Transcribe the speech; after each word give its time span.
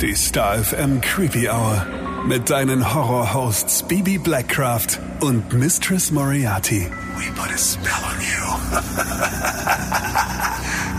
Die 0.00 0.14
Star 0.14 0.56
FM 0.64 1.02
Creepy 1.02 1.50
Hour. 1.50 1.86
Mit 2.26 2.48
deinen 2.48 2.94
Horror-Hosts 2.94 3.82
Bibi 3.82 4.16
Blackcraft 4.16 4.98
und 5.20 5.52
Mistress 5.52 6.10
Moriarty. 6.10 6.86
We 7.18 7.30
put 7.34 7.50
a 7.52 7.58
spell 7.58 7.92
on 8.02 8.18
you. 8.22 8.40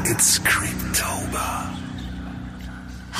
It's 0.11 0.39
Creeptober. 0.43 1.70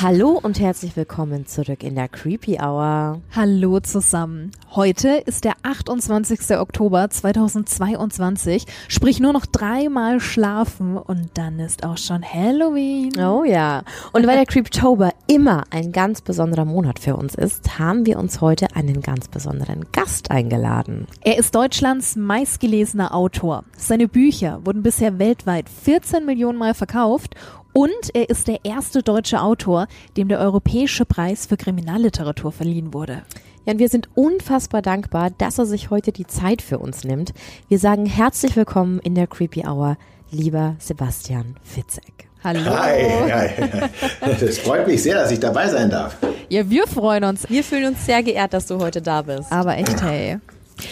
Hallo 0.02 0.40
und 0.42 0.58
herzlich 0.58 0.96
willkommen 0.96 1.46
zurück 1.46 1.84
in 1.84 1.94
der 1.94 2.08
Creepy 2.08 2.58
Hour. 2.60 3.20
Hallo 3.36 3.78
zusammen. 3.78 4.50
Heute 4.74 5.10
ist 5.10 5.44
der 5.44 5.52
28. 5.62 6.58
Oktober 6.58 7.08
2022, 7.08 8.66
sprich 8.88 9.20
nur 9.20 9.32
noch 9.32 9.46
dreimal 9.46 10.18
schlafen 10.18 10.96
und 10.96 11.30
dann 11.34 11.60
ist 11.60 11.84
auch 11.84 11.98
schon 11.98 12.24
Halloween. 12.24 13.12
Oh 13.16 13.44
ja. 13.44 13.84
Und 14.12 14.26
weil 14.26 14.34
der 14.34 14.46
Creeptober 14.46 15.12
immer 15.28 15.62
ein 15.70 15.92
ganz 15.92 16.20
besonderer 16.20 16.64
Monat 16.64 16.98
für 16.98 17.14
uns 17.14 17.36
ist, 17.36 17.78
haben 17.78 18.04
wir 18.04 18.18
uns 18.18 18.40
heute 18.40 18.74
einen 18.74 19.02
ganz 19.02 19.28
besonderen 19.28 19.86
Gast 19.92 20.32
eingeladen. 20.32 21.06
Er 21.20 21.38
ist 21.38 21.54
Deutschlands 21.54 22.16
meistgelesener 22.16 23.14
Autor. 23.14 23.62
Seine 23.76 24.08
Bücher 24.08 24.62
wurden 24.64 24.82
bisher 24.82 25.20
weltweit 25.20 25.68
14 25.68 26.26
Millionen 26.26 26.58
Mal 26.58 26.74
verkauft 26.74 27.36
und 27.72 28.14
er 28.14 28.28
ist 28.30 28.48
der 28.48 28.64
erste 28.64 29.02
deutsche 29.02 29.40
Autor, 29.40 29.86
dem 30.16 30.28
der 30.28 30.38
Europäische 30.40 31.04
Preis 31.04 31.46
für 31.46 31.56
Kriminalliteratur 31.56 32.52
verliehen 32.52 32.92
wurde. 32.92 33.22
Ja, 33.64 33.72
und 33.72 33.78
wir 33.78 33.88
sind 33.88 34.08
unfassbar 34.14 34.82
dankbar, 34.82 35.30
dass 35.30 35.58
er 35.58 35.66
sich 35.66 35.90
heute 35.90 36.12
die 36.12 36.26
Zeit 36.26 36.62
für 36.62 36.78
uns 36.78 37.04
nimmt. 37.04 37.32
Wir 37.68 37.78
sagen 37.78 38.06
herzlich 38.06 38.56
willkommen 38.56 38.98
in 38.98 39.14
der 39.14 39.26
Creepy 39.26 39.64
Hour, 39.66 39.96
lieber 40.30 40.74
Sebastian 40.78 41.56
Fitzek. 41.62 42.28
Hallo. 42.42 42.60
Hi, 42.64 43.06
hi. 43.30 43.88
Das 44.40 44.58
freut 44.58 44.88
mich 44.88 45.02
sehr, 45.02 45.14
dass 45.14 45.30
ich 45.30 45.38
dabei 45.38 45.68
sein 45.68 45.90
darf. 45.90 46.16
Ja, 46.48 46.68
wir 46.68 46.88
freuen 46.88 47.22
uns. 47.24 47.48
Wir 47.48 47.62
fühlen 47.62 47.94
uns 47.94 48.04
sehr 48.04 48.22
geehrt, 48.22 48.52
dass 48.52 48.66
du 48.66 48.78
heute 48.78 49.00
da 49.00 49.22
bist. 49.22 49.52
Aber 49.52 49.76
echt, 49.78 50.02
hey. 50.02 50.38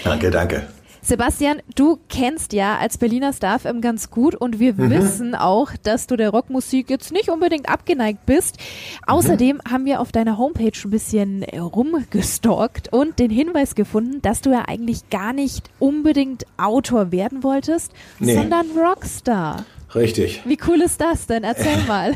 Danke, 0.05 0.31
danke. 0.31 0.63
Sebastian, 1.03 1.63
du 1.75 1.99
kennst 2.09 2.53
ja 2.53 2.77
als 2.79 2.99
Berliner 2.99 3.33
Star 3.33 3.59
FM 3.59 3.81
ganz 3.81 4.11
gut 4.11 4.35
und 4.35 4.59
wir 4.59 4.75
mhm. 4.75 4.91
wissen 4.91 5.35
auch, 5.35 5.73
dass 5.83 6.07
du 6.07 6.17
der 6.17 6.31
Rockmusik 6.31 6.91
jetzt 6.91 7.13
nicht 7.13 7.29
unbedingt 7.31 7.69
abgeneigt 7.69 8.27
bist. 8.27 8.59
Außerdem 9.07 9.57
mhm. 9.57 9.73
haben 9.73 9.85
wir 9.85 10.01
auf 10.01 10.13
deiner 10.13 10.39
Homepage 10.39 10.73
ein 10.85 10.91
bisschen 10.91 11.45
rumgestalkt 11.45 12.93
und 12.93 13.19
den 13.19 13.31
Hinweis 13.31 13.75
gefunden, 13.75 14.21
dass 14.23 14.41
du 14.41 14.51
ja 14.51 14.65
eigentlich 14.67 15.09
gar 15.11 15.33
nicht 15.33 15.71
unbedingt 15.79 16.45
Autor 16.57 17.13
werden 17.13 17.43
wolltest, 17.43 17.93
nee. 18.19 18.35
sondern 18.35 18.67
Rockstar. 18.77 19.65
Richtig. 19.95 20.43
Wie 20.45 20.59
cool 20.69 20.81
ist 20.83 21.01
das 21.01 21.27
denn? 21.27 21.43
Erzähl 21.45 21.79
mal. 21.89 22.15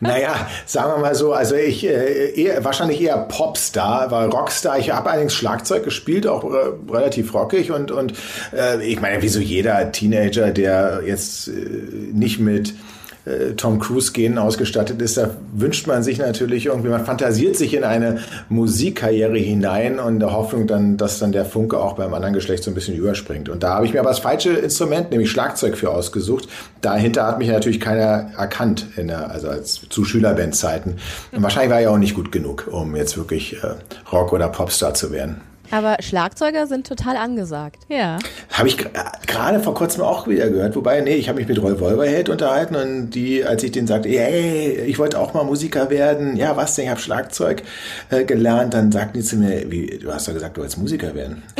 naja, 0.00 0.48
sagen 0.66 0.92
wir 0.92 0.98
mal 0.98 1.14
so, 1.14 1.32
also 1.32 1.54
ich 1.54 1.86
äh, 1.86 2.32
eher, 2.32 2.64
wahrscheinlich 2.64 3.00
eher 3.00 3.18
Popstar, 3.18 4.10
weil 4.10 4.28
Rockstar, 4.28 4.78
ich 4.78 4.90
habe 4.90 5.10
allerdings 5.10 5.34
Schlagzeug 5.34 5.84
gespielt, 5.84 6.26
auch 6.26 6.44
äh, 6.44 6.72
relativ 6.90 7.34
rockig 7.34 7.70
und, 7.70 7.90
und 7.90 8.14
äh, 8.56 8.82
ich 8.84 9.00
meine, 9.00 9.22
wie 9.22 9.28
so 9.28 9.40
jeder 9.40 9.92
Teenager, 9.92 10.50
der 10.50 11.02
jetzt 11.04 11.48
äh, 11.48 11.52
nicht 11.52 12.40
mit 12.40 12.74
äh, 13.24 13.52
Tom 13.54 13.78
Cruise 13.78 14.12
Genen 14.12 14.38
ausgestattet 14.38 15.00
ist, 15.02 15.16
da 15.16 15.30
wünscht 15.52 15.86
man 15.86 16.02
sich 16.02 16.18
natürlich 16.18 16.66
irgendwie, 16.66 16.88
man 16.88 17.04
fantasiert 17.04 17.56
sich 17.56 17.74
in 17.74 17.84
eine 17.84 18.20
Musikkarriere 18.48 19.38
hinein 19.38 19.98
und 19.98 20.20
der 20.20 20.32
Hoffnung 20.32 20.66
dann, 20.66 20.96
dass 20.96 21.18
dann 21.18 21.32
der 21.32 21.44
Funke 21.44 21.78
auch 21.78 21.94
beim 21.94 22.14
anderen 22.14 22.34
Geschlecht 22.34 22.64
so 22.64 22.70
ein 22.70 22.74
bisschen 22.74 22.96
überspringt. 22.96 23.48
Und 23.48 23.62
da 23.62 23.74
habe 23.74 23.86
ich 23.86 23.92
mir 23.92 24.00
aber 24.00 24.10
das 24.10 24.20
falsche 24.20 24.50
Instrument, 24.50 25.10
nämlich 25.10 25.30
Schlagzeug 25.30 25.76
für 25.76 25.90
ausgesucht. 25.90 26.48
Dahinter 26.80 27.26
hat 27.26 27.38
mich 27.38 27.48
natürlich 27.48 27.80
keiner 27.80 28.30
erkannt, 28.36 28.86
in 28.96 29.08
der, 29.08 29.30
also 29.30 29.48
als 29.48 29.88
zu 29.88 30.04
Schülerbandzeiten. 30.04 30.96
Wahrscheinlich 31.32 31.70
war 31.70 31.80
ich 31.80 31.88
auch 31.88 31.98
nicht 31.98 32.14
gut 32.14 32.32
genug, 32.32 32.68
um 32.70 32.96
jetzt 32.96 33.16
wirklich 33.16 33.62
äh, 33.62 33.74
Rock- 34.12 34.32
oder 34.32 34.48
Popstar 34.48 34.94
zu 34.94 35.12
werden. 35.12 35.49
Aber 35.70 35.96
Schlagzeuger 36.00 36.66
sind 36.66 36.86
total 36.86 37.16
angesagt. 37.16 37.84
Ja. 37.88 38.18
Habe 38.52 38.68
ich 38.68 38.76
gerade 39.26 39.60
vor 39.60 39.74
kurzem 39.74 40.02
auch 40.02 40.26
wieder 40.26 40.50
gehört. 40.50 40.74
Wobei, 40.76 41.00
nee, 41.00 41.14
ich 41.14 41.28
habe 41.28 41.38
mich 41.38 41.48
mit 41.48 41.62
Roy 41.62 41.78
Wolverhead 41.78 42.28
unterhalten 42.28 42.74
und 42.76 43.10
die, 43.10 43.44
als 43.44 43.62
ich 43.62 43.72
denen 43.72 43.86
sagte, 43.86 44.08
hey, 44.08 44.72
ich 44.86 44.98
wollte 44.98 45.18
auch 45.18 45.34
mal 45.34 45.44
Musiker 45.44 45.90
werden. 45.90 46.36
Ja, 46.36 46.56
was 46.56 46.74
denn? 46.74 46.84
Ich 46.84 46.90
habe 46.90 47.00
Schlagzeug 47.00 47.62
äh, 48.10 48.24
gelernt. 48.24 48.74
Dann 48.74 48.90
sagten 48.90 49.18
die 49.18 49.24
zu 49.24 49.36
mir, 49.36 49.70
wie, 49.70 49.98
du 49.98 50.12
hast 50.12 50.28
doch 50.28 50.34
gesagt, 50.34 50.56
du 50.56 50.60
wolltest 50.60 50.78
Musiker 50.78 51.14
werden. 51.14 51.42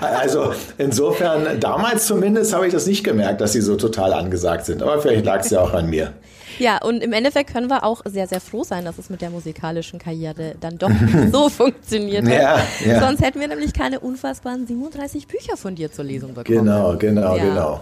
Also, 0.00 0.38
also 0.48 0.52
insofern, 0.76 1.60
damals 1.60 2.06
zumindest 2.06 2.54
habe 2.54 2.66
ich 2.66 2.72
das 2.72 2.86
nicht 2.86 3.04
gemerkt, 3.04 3.40
dass 3.40 3.52
sie 3.52 3.60
so 3.60 3.76
total 3.76 4.12
angesagt 4.12 4.66
sind. 4.66 4.82
Aber 4.82 5.00
vielleicht 5.00 5.24
lag 5.24 5.40
es 5.40 5.50
ja 5.50 5.60
auch 5.60 5.72
an 5.72 5.88
mir. 5.88 6.12
Ja, 6.58 6.78
und 6.82 7.02
im 7.02 7.12
Endeffekt 7.12 7.52
können 7.52 7.68
wir 7.68 7.84
auch 7.84 8.02
sehr, 8.04 8.26
sehr 8.26 8.40
froh 8.40 8.64
sein, 8.64 8.84
dass 8.84 8.98
es 8.98 9.10
mit 9.10 9.20
der 9.20 9.30
musikalischen 9.30 9.98
Karriere 9.98 10.54
dann 10.60 10.78
doch 10.78 10.90
so 11.32 11.48
funktioniert 11.48 12.24
hat. 12.24 12.32
Ja, 12.32 12.58
ja. 12.84 13.00
Sonst 13.00 13.20
hätten 13.22 13.40
wir 13.40 13.48
nämlich 13.48 13.72
keine 13.72 14.00
unfassbaren 14.00 14.66
37 14.66 15.26
Bücher 15.26 15.56
von 15.56 15.74
dir 15.74 15.90
zur 15.92 16.04
Lesung 16.04 16.34
bekommen. 16.34 16.58
Genau, 16.58 16.96
genau, 16.96 17.36
ja. 17.36 17.44
genau. 17.44 17.80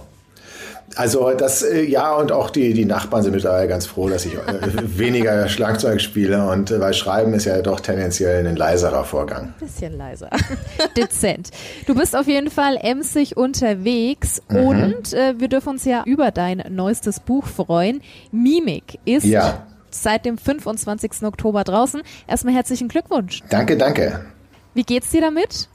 Also 0.94 1.33
das, 1.33 1.62
äh, 1.62 1.83
ja, 1.83 2.15
und 2.15 2.33
auch 2.33 2.50
die, 2.50 2.72
die 2.72 2.84
Nachbarn 2.84 3.22
sind 3.22 3.33
mittlerweile 3.33 3.69
ganz 3.69 3.87
froh, 3.87 4.09
dass 4.09 4.25
ich 4.25 4.34
äh, 4.34 4.39
weniger 4.99 5.49
Schlagzeug 5.49 6.00
spiele 6.00 6.49
und 6.49 6.71
äh, 6.71 6.81
weil 6.81 6.94
Schreiben 6.94 7.34
ist 7.34 7.44
ja 7.44 7.61
doch 7.61 7.81
tendenziell 7.81 8.47
ein 8.47 8.56
leiserer 8.56 9.05
Vorgang. 9.05 9.53
Bisschen 9.59 9.97
leiser. 9.97 10.31
Dezent. 10.97 11.50
Du 11.87 11.94
bist 11.94 12.17
auf 12.17 12.27
jeden 12.28 12.50
Fall 12.50 12.78
emsig 12.81 13.37
unterwegs 13.37 14.41
mhm. 14.49 14.56
und 14.56 15.12
äh, 15.12 15.34
wir 15.39 15.49
dürfen 15.49 15.71
uns 15.71 15.84
ja 15.84 16.03
über 16.06 16.31
dein 16.31 16.65
neuestes 16.71 17.21
Buch 17.21 17.47
freuen. 17.47 18.00
Mimik 18.31 18.99
ist 19.05 19.25
ja. 19.25 19.67
seit 19.91 20.25
dem 20.25 20.38
25. 20.38 21.25
Oktober 21.25 21.65
draußen. 21.65 22.03
Erstmal 22.28 22.55
herzlichen 22.55 22.88
Glückwunsch. 22.88 23.43
Danke, 23.50 23.77
danke. 23.77 24.25
Wie 24.73 24.84
geht's 24.84 25.11
dir 25.11 25.21
damit? 25.21 25.69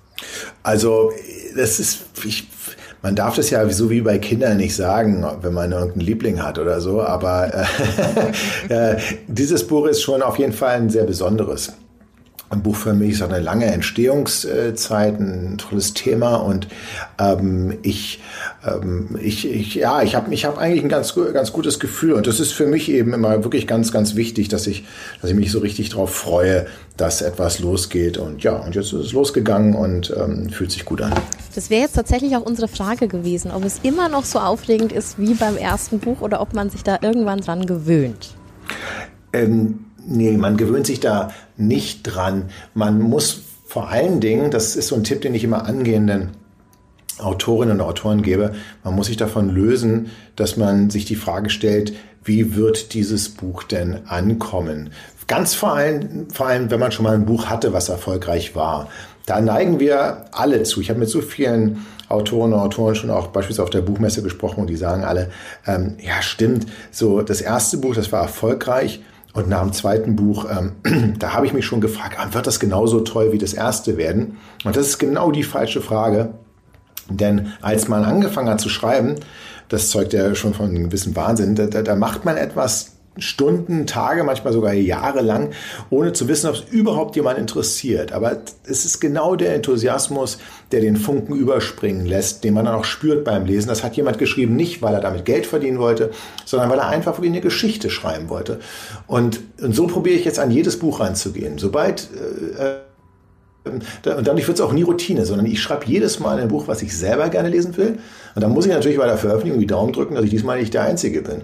Also, 0.64 1.12
das 1.56 1.80
ist, 1.80 2.06
ich, 2.24 2.48
man 3.02 3.16
darf 3.16 3.36
das 3.36 3.50
ja 3.50 3.68
so 3.70 3.90
wie 3.90 4.02
bei 4.02 4.20
Kindern 4.20 4.58
nicht 4.58 4.76
sagen, 4.76 5.26
wenn 5.42 5.54
man 5.54 5.72
irgendeinen 5.72 6.06
Liebling 6.06 6.44
hat 6.44 6.60
oder 6.60 6.82
so, 6.82 7.02
aber 7.02 7.66
äh, 8.70 8.74
äh, 8.94 8.98
dieses 9.28 9.66
Buch 9.66 9.88
ist 9.88 10.02
schon 10.02 10.22
auf 10.22 10.38
jeden 10.38 10.54
Fall 10.54 10.78
ein 10.78 10.90
sehr 10.90 11.06
besonderes. 11.06 11.74
Ein 12.52 12.64
Buch 12.64 12.76
für 12.76 12.94
mich 12.94 13.12
ist 13.12 13.22
auch 13.22 13.30
eine 13.30 13.40
lange 13.40 13.66
Entstehungszeit, 13.66 15.20
ein 15.20 15.58
tolles 15.58 15.94
Thema 15.94 16.36
und 16.36 16.68
ähm, 17.18 17.78
ich, 17.82 18.20
ähm, 18.68 19.18
ich, 19.22 19.50
ich, 19.50 19.76
ja, 19.76 20.02
ich 20.02 20.16
habe 20.16 20.34
ich 20.34 20.44
hab 20.44 20.58
eigentlich 20.58 20.84
ein 20.84 20.90
ganz, 20.90 21.16
ganz 21.34 21.54
gutes 21.54 21.80
Gefühl 21.80 22.12
und 22.12 22.28
das 22.28 22.42
ist 22.42 22.52
für 22.52 22.66
mich 22.66 22.92
eben 22.92 23.14
immer 23.14 23.46
wirklich 23.46 23.68
ganz, 23.68 23.94
ganz 23.94 24.16
wichtig, 24.16 24.50
dass 24.50 24.68
ich, 24.68 24.84
dass 25.22 25.30
ich 25.30 25.36
mich 25.38 25.50
so 25.50 25.60
richtig 25.60 25.90
darauf 25.90 26.14
freue, 26.14 26.66
dass 26.98 27.22
etwas 27.22 27.60
losgeht 27.60 28.18
und 28.18 28.44
ja, 28.44 28.58
und 28.58 28.76
jetzt 28.76 28.92
ist 28.92 29.00
es 29.00 29.14
losgegangen 29.14 29.74
und 29.74 30.14
ähm, 30.18 30.50
fühlt 30.50 30.74
sich 30.74 30.84
gut 30.84 31.02
an. 31.02 31.14
Das 31.56 31.70
wäre 31.70 31.84
jetzt 31.84 31.96
tatsächlich 31.96 32.36
auch 32.36 32.46
unsere 32.46 32.68
Frage 32.68 33.08
gewesen, 33.08 33.52
ob 33.52 33.64
es 33.64 33.80
immer 33.84 34.10
noch 34.10 34.26
so 34.26 34.40
aufregend 34.40 34.92
ist 34.92 35.18
wie 35.18 35.36
beim 35.36 35.56
ersten 35.56 36.00
Buch 36.00 36.20
oder 36.20 36.42
ob 36.42 36.54
man 36.54 36.70
sich 36.70 36.84
da 36.84 37.00
irgendwann 37.02 37.40
dran 37.40 37.66
gewöhnt. 37.66 38.36
Ähm, 39.34 39.86
Nee, 40.06 40.32
man 40.38 40.58
gewöhnt 40.58 40.88
sich 40.88 41.00
da 41.00 41.32
nicht 41.58 42.04
dran. 42.04 42.50
Man 42.74 43.00
muss 43.00 43.42
vor 43.66 43.90
allen 43.90 44.20
Dingen, 44.20 44.52
das 44.52 44.76
ist 44.76 44.88
so 44.88 44.96
ein 44.96 45.04
Tipp, 45.04 45.22
den 45.22 45.34
ich 45.34 45.44
immer 45.44 45.66
angehenden 45.66 46.32
Autorinnen 47.20 47.80
und 47.80 47.86
Autoren 47.86 48.22
gebe, 48.22 48.54
man 48.84 48.96
muss 48.96 49.08
sich 49.08 49.18
davon 49.18 49.50
lösen, 49.50 50.12
dass 50.36 50.58
man 50.58 50.90
sich 50.90 51.06
die 51.06 51.16
Frage 51.16 51.50
stellt, 51.50 51.94
wie 52.24 52.56
wird 52.56 52.94
dieses 52.94 53.30
Buch 53.30 53.64
denn 53.64 54.00
ankommen? 54.08 54.92
Ganz 55.28 55.54
vor 55.54 55.74
allem, 55.74 56.30
vor 56.32 56.48
allem, 56.48 56.70
wenn 56.72 56.80
man 56.80 56.92
schon 56.92 57.04
mal 57.04 57.16
ein 57.16 57.26
Buch 57.26 57.46
hatte, 57.46 57.74
was 57.74 57.90
erfolgreich 57.90 58.56
war. 58.56 58.90
Da 59.26 59.40
neigen 59.40 59.80
wir 59.80 60.26
alle 60.32 60.64
zu. 60.64 60.82
Ich 60.82 60.90
habe 60.90 61.00
mit 61.00 61.10
so 61.10 61.22
vielen 61.22 61.86
Autoren 62.10 62.54
und 62.54 62.60
Autoren 62.60 62.96
schon 62.96 63.10
auch 63.10 63.28
beispielsweise 63.28 63.64
auf 63.64 63.70
der 63.70 63.82
Buchmesse 63.82 64.24
gesprochen 64.24 64.62
und 64.62 64.68
die 64.68 64.76
sagen 64.76 65.04
alle, 65.04 65.30
ähm, 65.66 65.96
ja 66.02 66.22
stimmt, 66.22 66.66
so 66.92 67.22
das 67.22 67.40
erste 67.40 67.78
Buch, 67.78 67.96
das 67.96 68.12
war 68.12 68.22
erfolgreich 68.22 69.02
und 69.34 69.48
nach 69.48 69.62
dem 69.62 69.74
zweiten 69.74 70.16
Buch, 70.16 70.46
ähm, 70.50 71.16
da 71.20 71.34
habe 71.34 71.46
ich 71.46 71.54
mich 71.54 71.66
schon 71.66 71.82
gefragt, 71.82 72.18
ah, 72.20 72.34
wird 72.34 72.48
das 72.48 72.60
genauso 72.60 73.02
toll 73.02 73.32
wie 73.32 73.38
das 73.38 73.54
erste 73.54 73.98
werden? 73.98 74.38
Und 74.66 74.76
das 74.76 74.88
ist 74.88 74.98
genau 74.98 75.32
die 75.32 75.44
falsche 75.44 75.82
Frage. 75.82 76.34
Denn 77.10 77.54
als 77.62 77.88
man 77.88 78.04
angefangen 78.04 78.50
hat 78.50 78.62
zu 78.62 78.70
schreiben, 78.70 79.16
das 79.70 79.90
zeugt 79.90 80.14
ja 80.14 80.36
schon 80.36 80.54
von 80.54 80.70
einem 80.70 80.86
gewissen 80.86 81.16
Wahnsinn, 81.16 81.56
da, 81.56 81.66
da, 81.66 81.82
da 81.82 81.96
macht 81.96 82.26
man 82.26 82.38
etwas, 82.38 82.91
Stunden, 83.18 83.88
Tage, 83.88 84.24
manchmal 84.24 84.54
sogar 84.54 84.74
Jahre 84.74 85.22
lang, 85.22 85.52
ohne 85.90 86.14
zu 86.14 86.30
wissen, 86.30 86.48
ob 86.48 86.56
es 86.56 86.64
überhaupt 86.72 87.18
jemand 87.18 87.38
interessiert. 87.38 88.14
Aber 88.14 88.38
es 88.64 88.86
ist 88.86 89.02
genau 89.02 89.36
der 89.36 89.54
Enthusiasmus, 89.54 90.38
der 90.72 90.80
den 90.80 90.96
Funken 90.96 91.36
überspringen 91.36 92.06
lässt, 92.06 92.46
den 92.46 92.54
man 92.54 92.66
dann 92.66 92.76
auch 92.76 92.86
spürt 92.86 93.26
beim 93.26 93.46
Lesen. 93.46 93.68
Das 93.68 93.84
hat 93.84 93.98
jemand 93.98 94.18
geschrieben, 94.18 94.56
nicht 94.56 94.82
weil 94.82 94.94
er 94.94 95.02
damit 95.02 95.26
Geld 95.26 95.46
verdienen 95.46 95.80
wollte, 95.80 96.12
sondern 96.46 96.70
weil 96.70 96.80
er 96.80 96.88
einfach 96.88 97.18
wirklich 97.18 97.34
eine 97.34 97.42
Geschichte 97.42 97.90
schreiben 97.90 98.30
wollte. 98.30 98.62
Und, 99.08 99.42
und 99.62 99.76
so 99.76 99.88
probiere 99.88 100.16
ich 100.16 100.24
jetzt 100.24 100.40
an 100.40 100.50
jedes 100.50 100.80
Buch 100.80 101.02
ranzugehen. 101.02 101.58
Sobald 101.58 102.10
äh, 102.58 102.80
und 103.64 103.86
dadurch 104.04 104.48
wird 104.48 104.58
es 104.58 104.62
auch 104.62 104.72
nie 104.72 104.82
Routine, 104.82 105.26
sondern 105.26 105.46
ich 105.46 105.62
schreibe 105.62 105.86
jedes 105.86 106.20
Mal 106.20 106.40
ein 106.40 106.48
Buch, 106.48 106.68
was 106.68 106.82
ich 106.82 106.98
selber 106.98 107.30
gerne 107.30 107.50
lesen 107.50 107.78
will. 107.78 108.00
Und 108.34 108.42
dann 108.42 108.52
muss 108.52 108.66
ich 108.66 108.72
natürlich 108.72 108.98
bei 108.98 109.06
der 109.06 109.18
Veröffentlichung 109.18 109.60
die 109.60 109.68
Daumen 109.68 109.94
drücken, 109.94 110.16
dass 110.16 110.24
ich 110.24 110.32
diesmal 110.32 110.60
nicht 110.60 110.74
der 110.74 110.84
Einzige 110.84 111.22
bin. 111.22 111.44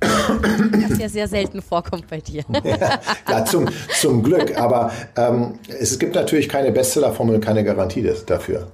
Das 0.00 0.90
ist 0.90 1.00
ja 1.00 1.08
sehr 1.08 1.28
selten 1.28 1.62
vorkommt 1.62 2.08
bei 2.08 2.18
dir. 2.20 2.44
ja, 2.64 3.00
ja 3.30 3.44
zum, 3.44 3.68
zum 4.00 4.22
Glück. 4.22 4.56
Aber 4.58 4.90
ähm, 5.16 5.58
es 5.68 5.98
gibt 5.98 6.14
natürlich 6.14 6.48
keine 6.48 6.72
Bestsellerformel 6.72 7.36
und 7.36 7.44
keine 7.44 7.64
Garantie 7.64 8.08
dafür. 8.26 8.68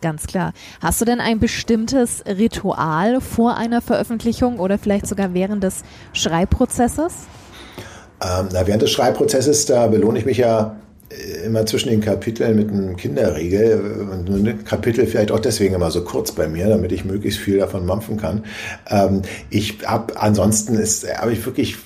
Ganz 0.00 0.26
klar. 0.26 0.52
Hast 0.82 1.00
du 1.00 1.06
denn 1.06 1.20
ein 1.20 1.40
bestimmtes 1.40 2.22
Ritual 2.26 3.20
vor 3.20 3.56
einer 3.56 3.80
Veröffentlichung 3.80 4.58
oder 4.58 4.76
vielleicht 4.78 5.06
sogar 5.06 5.32
während 5.32 5.64
des 5.64 5.82
Schreibprozesses? 6.12 7.14
Ähm, 8.22 8.48
na, 8.52 8.66
während 8.66 8.82
des 8.82 8.90
Schreibprozesses, 8.90 9.66
da 9.66 9.86
belohne 9.86 10.18
ich 10.18 10.26
mich 10.26 10.38
ja 10.38 10.76
immer 11.44 11.66
zwischen 11.66 11.90
den 11.90 12.00
Kapiteln 12.00 12.56
mit 12.56 12.70
einem 12.70 12.96
Kinderriegel 12.96 14.08
und 14.10 14.28
ein 14.28 14.64
Kapitel 14.64 15.06
vielleicht 15.06 15.30
auch 15.30 15.40
deswegen 15.40 15.74
immer 15.74 15.90
so 15.90 16.02
kurz 16.02 16.32
bei 16.32 16.48
mir, 16.48 16.68
damit 16.68 16.92
ich 16.92 17.04
möglichst 17.04 17.40
viel 17.40 17.58
davon 17.58 17.86
mampfen 17.86 18.16
kann. 18.16 18.44
Ähm, 18.88 19.22
ich 19.50 19.78
habe 19.84 20.20
ansonsten 20.20 20.74
ist 20.74 21.06
habe 21.16 21.32
ich 21.32 21.44
wirklich 21.44 21.76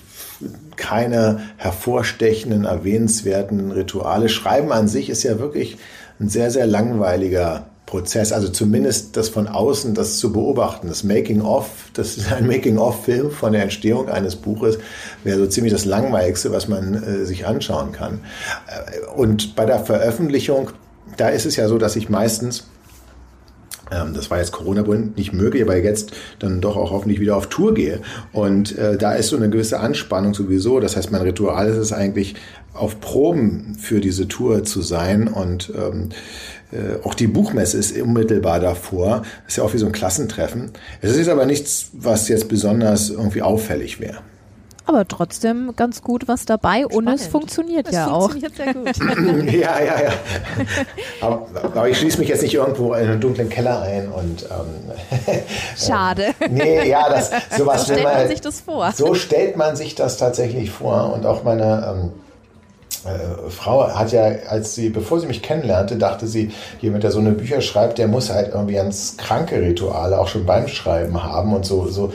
keine 0.76 1.40
hervorstechenden, 1.56 2.64
erwähnenswerten 2.64 3.72
Rituale. 3.72 4.28
Schreiben 4.28 4.72
an 4.72 4.88
sich 4.88 5.10
ist 5.10 5.24
ja 5.24 5.38
wirklich 5.38 5.76
ein 6.20 6.28
sehr, 6.28 6.50
sehr 6.50 6.66
langweiliger 6.66 7.67
Prozess, 7.88 8.32
also 8.32 8.48
zumindest 8.48 9.16
das 9.16 9.30
von 9.30 9.48
außen, 9.48 9.94
das 9.94 10.18
zu 10.18 10.30
beobachten, 10.30 10.88
das 10.88 11.04
Making-of, 11.04 11.70
das 11.94 12.18
ist 12.18 12.30
ein 12.30 12.46
Making-of-Film 12.46 13.30
von 13.30 13.52
der 13.52 13.62
Entstehung 13.62 14.10
eines 14.10 14.36
Buches, 14.36 14.78
wäre 15.24 15.38
so 15.38 15.46
ziemlich 15.46 15.72
das 15.72 15.86
Langweiligste, 15.86 16.52
was 16.52 16.68
man 16.68 17.02
äh, 17.02 17.24
sich 17.24 17.46
anschauen 17.46 17.92
kann. 17.92 18.20
Äh, 18.66 19.06
und 19.16 19.56
bei 19.56 19.64
der 19.64 19.78
Veröffentlichung, 19.78 20.70
da 21.16 21.30
ist 21.30 21.46
es 21.46 21.56
ja 21.56 21.66
so, 21.66 21.78
dass 21.78 21.96
ich 21.96 22.10
meistens 22.10 22.64
ähm, 23.90 24.12
das 24.12 24.30
war 24.30 24.36
jetzt 24.36 24.52
Corona-Gründen 24.52 25.14
nicht 25.16 25.32
möglich, 25.32 25.62
aber 25.62 25.78
jetzt 25.78 26.12
dann 26.40 26.60
doch 26.60 26.76
auch 26.76 26.90
hoffentlich 26.90 27.20
wieder 27.20 27.36
auf 27.36 27.46
Tour 27.46 27.72
gehe. 27.72 28.02
Und 28.34 28.76
äh, 28.76 28.98
da 28.98 29.14
ist 29.14 29.28
so 29.28 29.36
eine 29.36 29.48
gewisse 29.48 29.80
Anspannung 29.80 30.34
sowieso. 30.34 30.78
Das 30.78 30.94
heißt, 30.94 31.10
mein 31.10 31.22
Ritual 31.22 31.68
ist 31.68 31.78
es 31.78 31.94
eigentlich, 31.94 32.34
auf 32.74 33.00
Proben 33.00 33.74
für 33.78 34.00
diese 34.00 34.28
Tour 34.28 34.62
zu 34.62 34.82
sein 34.82 35.26
und 35.26 35.72
ähm, 35.74 36.10
äh, 36.72 37.04
auch 37.04 37.14
die 37.14 37.26
Buchmesse 37.26 37.78
ist 37.78 37.96
unmittelbar 37.96 38.60
davor. 38.60 39.22
Das 39.44 39.52
ist 39.52 39.56
ja 39.56 39.64
auch 39.64 39.72
wie 39.72 39.78
so 39.78 39.86
ein 39.86 39.92
Klassentreffen. 39.92 40.72
Es 41.00 41.16
ist 41.16 41.28
aber 41.28 41.46
nichts, 41.46 41.90
was 41.92 42.28
jetzt 42.28 42.48
besonders 42.48 43.10
irgendwie 43.10 43.42
auffällig 43.42 44.00
wäre. 44.00 44.18
Aber 44.88 45.06
trotzdem 45.06 45.74
ganz 45.76 46.00
gut 46.00 46.28
was 46.28 46.46
dabei 46.46 46.80
Spannend. 46.80 46.94
und 46.94 47.08
es 47.08 47.26
funktioniert 47.26 47.88
es 47.88 47.94
ja 47.94 48.08
funktioniert 48.08 48.52
auch. 48.52 48.56
Sehr 48.56 48.74
gut. 48.74 49.52
ja, 49.52 49.80
ja, 49.80 50.02
ja. 50.02 50.12
Aber, 51.20 51.46
aber, 51.62 51.88
ich 51.90 51.98
schließe 51.98 52.18
mich 52.18 52.28
jetzt 52.28 52.42
nicht 52.42 52.54
irgendwo 52.54 52.94
in 52.94 53.06
einen 53.06 53.20
dunklen 53.20 53.50
Keller 53.50 53.82
ein 53.82 54.08
und 54.08 54.44
ähm, 54.44 55.42
Schade. 55.76 56.28
Äh, 56.40 56.48
nee, 56.48 56.88
ja, 56.88 57.08
das 57.10 57.30
sowas 57.56 57.86
so 57.86 57.92
stellt 57.92 58.04
man 58.04 58.28
sich 58.28 58.40
das 58.40 58.60
vor. 58.60 58.92
So 58.92 59.14
stellt 59.14 59.56
man 59.58 59.76
sich 59.76 59.94
das 59.94 60.16
tatsächlich 60.16 60.70
vor 60.70 61.12
und 61.12 61.26
auch 61.26 61.42
meine 61.42 62.02
ähm, 62.04 62.12
äh, 63.04 63.50
Frau 63.50 63.88
hat 63.88 64.12
ja, 64.12 64.24
als 64.48 64.74
sie, 64.74 64.88
bevor 64.88 65.20
sie 65.20 65.26
mich 65.26 65.42
kennenlernte, 65.42 65.96
dachte 65.96 66.26
sie, 66.26 66.52
jemand, 66.80 67.04
der 67.04 67.10
so 67.10 67.18
eine 67.18 67.32
Bücher 67.32 67.60
schreibt, 67.60 67.98
der 67.98 68.08
muss 68.08 68.30
halt 68.30 68.52
irgendwie 68.52 68.74
ganz 68.74 69.16
kranke 69.16 69.60
Rituale 69.60 70.18
auch 70.18 70.28
schon 70.28 70.46
beim 70.46 70.68
Schreiben 70.68 71.22
haben 71.22 71.54
und 71.54 71.64
so, 71.64 71.88
so, 71.88 72.12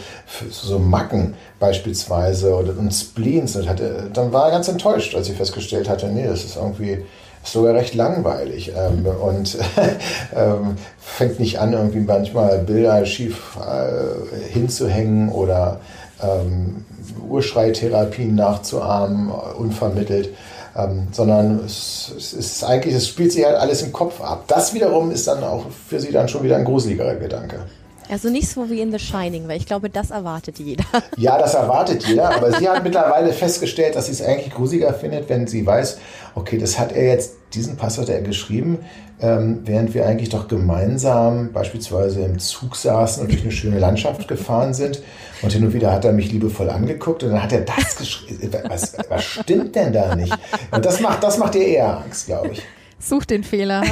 so 0.50 0.80
Macken 0.80 1.36
beispielsweise 1.60 2.56
oder 2.56 2.78
und 2.78 2.92
Spleens. 2.92 3.56
Und 3.56 3.70
hatte, 3.70 4.10
dann 4.14 4.34
war 4.34 4.46
er 4.46 4.52
ganz 4.52 4.68
enttäuscht, 4.68 5.16
als 5.16 5.28
sie 5.28 5.34
festgestellt 5.34 5.90
hatte, 5.90 6.08
nee, 6.08 6.26
das 6.26 6.44
ist 6.44 6.56
irgendwie 6.56 7.04
sogar 7.44 7.76
recht 7.76 7.94
langweilig 7.94 8.72
ähm, 8.76 9.06
und 9.06 9.58
ähm, 10.36 10.76
fängt 10.98 11.40
nicht 11.40 11.60
an, 11.60 11.74
irgendwie 11.74 12.00
manchmal 12.00 12.60
Bilder 12.60 13.06
schief 13.06 13.58
äh, 13.58 14.52
hinzuhängen 14.52 15.30
oder 15.30 15.80
ähm, 16.22 16.86
Urschreitherapien 17.28 18.36
nachzuahmen, 18.36 19.30
unvermittelt 19.30 20.30
ähm, 20.76 21.08
sondern 21.12 21.60
es, 21.66 22.12
es, 22.18 22.34
ist 22.34 22.64
eigentlich, 22.64 22.96
es 22.96 23.08
spielt 23.08 23.32
sich 23.32 23.46
halt 23.46 23.58
alles 23.58 23.82
im 23.82 23.94
Kopf 23.94 24.22
ab. 24.22 24.46
Das 24.48 24.74
wiederum 24.74 25.12
ist 25.12 25.28
dann 25.28 25.44
auch 25.44 25.66
für 25.88 26.00
sie 26.00 26.12
dann 26.12 26.28
schon 26.28 26.44
wieder 26.44 26.58
ein 26.58 26.66
gruseligerer 26.66 27.16
Gedanke. 27.16 27.66
Also 28.14 28.30
nicht 28.30 28.48
so 28.48 28.70
wie 28.70 28.80
in 28.80 28.92
The 28.92 29.00
Shining, 29.00 29.48
weil 29.48 29.58
ich 29.58 29.66
glaube, 29.66 29.90
das 29.90 30.12
erwartet 30.12 30.60
jeder. 30.60 30.84
Ja, 31.18 31.40
das 31.40 31.56
erwartet 31.56 32.06
jeder, 32.06 32.36
aber 32.36 32.52
sie 32.60 32.70
hat 32.70 32.84
mittlerweile 32.84 33.34
festgestellt, 33.34 33.96
dass 33.96 34.06
sie 34.06 34.12
es 34.12 34.22
eigentlich 34.22 34.54
gruseliger 34.54 34.94
findet, 34.94 35.30
wenn 35.30 35.48
sie 35.48 35.66
weiß, 35.66 35.98
okay, 36.36 36.60
das 36.60 36.78
hat 36.78 36.92
er 36.92 37.08
jetzt, 37.08 37.34
diesen 37.56 37.76
Pass 37.76 37.98
hat 37.98 38.10
er 38.10 38.22
geschrieben, 38.22 38.86
ähm, 39.20 39.62
während 39.66 39.96
wir 39.96 40.06
eigentlich 40.06 40.30
doch 40.30 40.48
gemeinsam 40.48 41.52
beispielsweise 41.54 42.22
im 42.22 42.38
Zug 42.38 42.76
saßen 42.76 43.24
und 43.24 43.32
durch 43.32 43.42
eine 43.42 43.52
schöne 43.52 43.80
Landschaft 43.80 44.28
gefahren 44.28 44.76
sind. 44.76 45.02
Und 45.42 45.52
hin 45.52 45.66
und 45.66 45.74
wieder 45.74 45.92
hat 45.92 46.06
er 46.06 46.14
mich 46.14 46.32
liebevoll 46.32 46.70
angeguckt 46.70 47.24
und 47.24 47.32
dann 47.32 47.42
hat 47.42 47.52
er 47.52 47.62
das 47.62 47.96
geschrieben. 47.96 48.52
Was, 48.68 48.96
was 49.10 49.24
stimmt 49.24 49.76
denn 49.76 49.92
da 49.92 50.16
nicht? 50.16 50.38
Und 50.70 50.86
das 50.86 51.00
macht, 51.00 51.24
das 51.24 51.40
macht 51.40 51.56
ihr 51.56 51.66
eher 51.66 51.98
Angst, 51.98 52.28
glaube 52.28 52.50
ich. 52.52 52.62
Such 53.04 53.26
den 53.26 53.44
Fehler. 53.44 53.84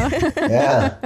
Ja. 0.49 0.97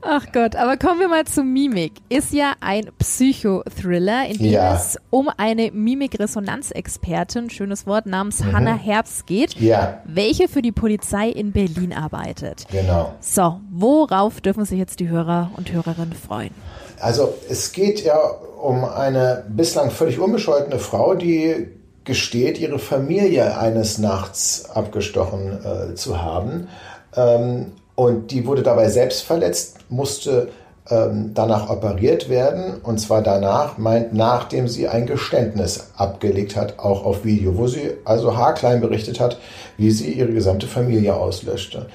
Ach 0.00 0.26
Gott, 0.32 0.56
aber 0.56 0.76
kommen 0.76 1.00
wir 1.00 1.08
mal 1.08 1.24
zu 1.24 1.42
Mimik. 1.42 1.92
Ist 2.08 2.32
ja 2.32 2.54
ein 2.60 2.90
Psychothriller, 2.98 4.26
in 4.26 4.38
dem 4.38 4.52
ja. 4.52 4.74
es 4.74 4.96
um 5.10 5.28
eine 5.36 5.70
Mimikresonanzexpertin, 5.70 7.50
schönes 7.50 7.86
Wort, 7.86 8.06
namens 8.06 8.40
mhm. 8.40 8.52
Hannah 8.52 8.76
Herbst 8.76 9.26
geht, 9.26 9.60
ja. 9.60 10.00
welche 10.06 10.48
für 10.48 10.62
die 10.62 10.72
Polizei 10.72 11.28
in 11.28 11.52
Berlin 11.52 11.92
arbeitet. 11.92 12.66
Genau. 12.70 13.14
So, 13.20 13.60
worauf 13.70 14.40
dürfen 14.40 14.64
sich 14.64 14.78
jetzt 14.78 15.00
die 15.00 15.08
Hörer 15.08 15.50
und 15.56 15.72
Hörerinnen 15.72 16.14
freuen? 16.14 16.54
Also 17.00 17.34
es 17.50 17.72
geht 17.72 18.02
ja 18.02 18.16
um 18.16 18.84
eine 18.84 19.44
bislang 19.48 19.90
völlig 19.90 20.18
unbescholtene 20.18 20.78
Frau, 20.78 21.14
die 21.14 21.68
gesteht, 22.06 22.58
ihre 22.58 22.78
Familie 22.78 23.58
eines 23.58 23.98
Nachts 23.98 24.70
abgestochen 24.70 25.58
äh, 25.64 25.94
zu 25.94 26.22
haben. 26.22 26.68
Ähm, 27.14 27.72
und 27.94 28.30
die 28.30 28.46
wurde 28.46 28.62
dabei 28.62 28.88
selbst 28.88 29.22
verletzt, 29.22 29.78
musste 29.88 30.48
ähm, 30.88 31.32
danach 31.34 31.68
operiert 31.68 32.28
werden. 32.28 32.80
Und 32.82 32.98
zwar 32.98 33.22
danach, 33.22 33.76
meint, 33.76 34.14
nachdem 34.14 34.68
sie 34.68 34.88
ein 34.88 35.06
Geständnis 35.06 35.90
abgelegt 35.96 36.56
hat, 36.56 36.78
auch 36.78 37.04
auf 37.04 37.24
Video, 37.24 37.56
wo 37.58 37.66
sie 37.66 37.92
also 38.04 38.36
haarklein 38.36 38.80
berichtet 38.80 39.20
hat, 39.20 39.38
wie 39.76 39.90
sie 39.90 40.12
ihre 40.12 40.32
gesamte 40.32 40.66
Familie 40.66 41.14
auslöschte. 41.14 41.86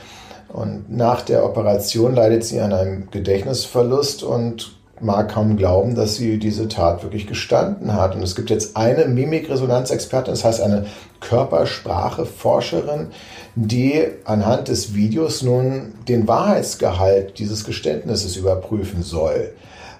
Und 0.49 0.91
nach 0.91 1.21
der 1.21 1.45
Operation 1.45 2.13
leidet 2.13 2.43
sie 2.43 2.59
an 2.59 2.73
einem 2.73 3.09
Gedächtnisverlust 3.09 4.23
und 4.23 4.75
mag 5.01 5.29
kaum 5.29 5.57
glauben, 5.57 5.95
dass 5.95 6.15
sie 6.15 6.37
diese 6.37 6.67
Tat 6.67 7.03
wirklich 7.03 7.27
gestanden 7.27 7.93
hat. 7.93 8.15
Und 8.15 8.23
es 8.23 8.35
gibt 8.35 8.49
jetzt 8.49 8.77
eine 8.77 9.05
Mimikresonanzexpertin, 9.05 10.33
das 10.33 10.43
heißt 10.43 10.61
eine 10.61 10.85
Körpersprache-Forscherin, 11.19 13.07
die 13.55 14.03
anhand 14.25 14.67
des 14.67 14.93
Videos 14.93 15.41
nun 15.41 15.93
den 16.07 16.27
Wahrheitsgehalt 16.27 17.39
dieses 17.39 17.63
Geständnisses 17.65 18.35
überprüfen 18.35 19.03
soll. 19.03 19.53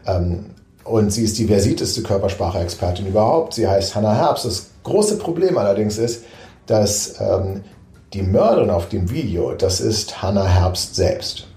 Ähm, 0.06 0.46
und 0.84 1.12
sie 1.12 1.24
ist 1.24 1.38
die 1.38 1.46
versierteste 1.46 2.02
Körpersprache-Expertin 2.02 3.08
überhaupt. 3.08 3.54
Sie 3.54 3.68
heißt 3.68 3.96
Hannah 3.96 4.16
Herbst. 4.16 4.46
Das 4.46 4.72
große 4.84 5.18
Problem 5.18 5.58
allerdings 5.58 5.98
ist, 5.98 6.24
dass 6.66 7.20
ähm, 7.20 7.62
die 8.14 8.24
Mörderin 8.24 8.70
auf 8.70 8.90
dem 8.90 9.10
Video, 9.12 9.54
das 9.54 9.80
ist 9.80 10.22
Hannah 10.22 10.48
Herbst 10.48 10.96
selbst. 10.96 11.48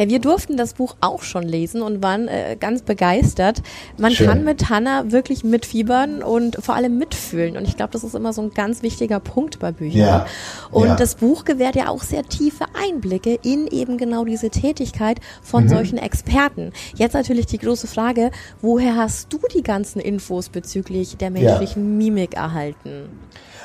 Ja, 0.00 0.08
wir 0.08 0.18
durften 0.18 0.56
das 0.56 0.72
Buch 0.72 0.96
auch 1.02 1.22
schon 1.22 1.42
lesen 1.42 1.82
und 1.82 2.02
waren 2.02 2.26
äh, 2.26 2.56
ganz 2.58 2.80
begeistert. 2.80 3.60
Man 3.98 4.12
Schön. 4.12 4.28
kann 4.28 4.44
mit 4.44 4.70
Hannah 4.70 5.12
wirklich 5.12 5.44
mitfiebern 5.44 6.22
und 6.22 6.56
vor 6.58 6.74
allem 6.74 6.96
mitfühlen. 6.96 7.58
Und 7.58 7.68
ich 7.68 7.76
glaube, 7.76 7.92
das 7.92 8.02
ist 8.02 8.14
immer 8.14 8.32
so 8.32 8.40
ein 8.40 8.54
ganz 8.54 8.82
wichtiger 8.82 9.20
Punkt 9.20 9.58
bei 9.58 9.72
Büchern. 9.72 10.00
Ja. 10.00 10.26
Und 10.70 10.88
ja. 10.88 10.96
das 10.96 11.16
Buch 11.16 11.44
gewährt 11.44 11.76
ja 11.76 11.88
auch 11.88 12.02
sehr 12.02 12.22
tiefe 12.22 12.64
Einblicke 12.72 13.38
in 13.42 13.66
eben 13.66 13.98
genau 13.98 14.24
diese 14.24 14.48
Tätigkeit 14.48 15.20
von 15.42 15.64
mhm. 15.64 15.68
solchen 15.68 15.98
Experten. 15.98 16.72
Jetzt 16.94 17.12
natürlich 17.12 17.44
die 17.44 17.58
große 17.58 17.86
Frage, 17.86 18.30
woher 18.62 18.96
hast 18.96 19.30
du 19.30 19.38
die 19.54 19.62
ganzen 19.62 20.00
Infos 20.00 20.48
bezüglich 20.48 21.18
der 21.18 21.28
menschlichen 21.28 22.00
ja. 22.00 22.06
Mimik 22.06 22.36
erhalten? 22.36 23.10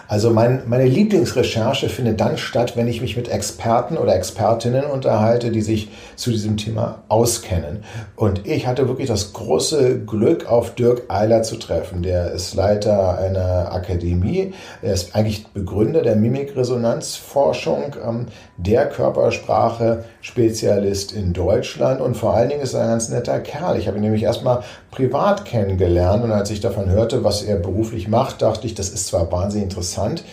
Also 0.07 0.29
mein, 0.29 0.61
meine 0.67 0.85
Lieblingsrecherche 0.85 1.89
findet 1.89 2.21
dann 2.21 2.37
statt, 2.37 2.77
wenn 2.77 2.87
ich 2.87 3.01
mich 3.01 3.17
mit 3.17 3.29
Experten 3.29 3.97
oder 3.97 4.15
Expertinnen 4.15 4.85
unterhalte, 4.85 5.49
die 5.51 5.61
sich 5.61 5.89
zu 6.15 6.29
diesem 6.31 6.57
Thema 6.57 7.03
auskennen. 7.09 7.83
Und 8.15 8.47
ich 8.47 8.67
hatte 8.67 8.87
wirklich 8.87 9.07
das 9.07 9.33
große 9.33 10.01
Glück, 10.01 10.45
auf 10.49 10.75
Dirk 10.75 11.03
Eiler 11.07 11.41
zu 11.43 11.57
treffen. 11.57 12.03
Der 12.03 12.31
ist 12.31 12.53
Leiter 12.53 13.17
einer 13.17 13.73
Akademie. 13.73 14.53
Er 14.81 14.93
ist 14.93 15.15
eigentlich 15.15 15.47
Begründer 15.47 16.01
der 16.01 16.15
Mimikresonanzforschung, 16.15 17.95
ähm, 18.05 18.27
der 18.57 18.89
Körpersprache-Spezialist 18.89 21.13
in 21.13 21.33
Deutschland 21.33 22.01
und 22.01 22.15
vor 22.15 22.33
allen 22.33 22.49
Dingen 22.49 22.61
ist 22.61 22.73
er 22.73 22.81
ein 22.83 22.89
ganz 22.89 23.09
netter 23.09 23.39
Kerl. 23.39 23.77
Ich 23.77 23.87
habe 23.87 23.97
ihn 23.97 24.03
nämlich 24.03 24.23
erstmal 24.23 24.63
privat 24.95 25.45
kennengelernt 25.45 26.23
und 26.23 26.31
als 26.31 26.49
ich 26.51 26.61
davon 26.61 26.89
hörte, 26.89 27.23
was 27.23 27.43
er 27.43 27.57
beruflich 27.57 28.07
macht, 28.07 28.41
dachte 28.41 28.65
ich, 28.65 28.75
das 28.75 28.89
ist 28.89 29.07
zwar 29.07 29.29
wahnsinnig 29.31 29.65
interessant, 29.65 30.23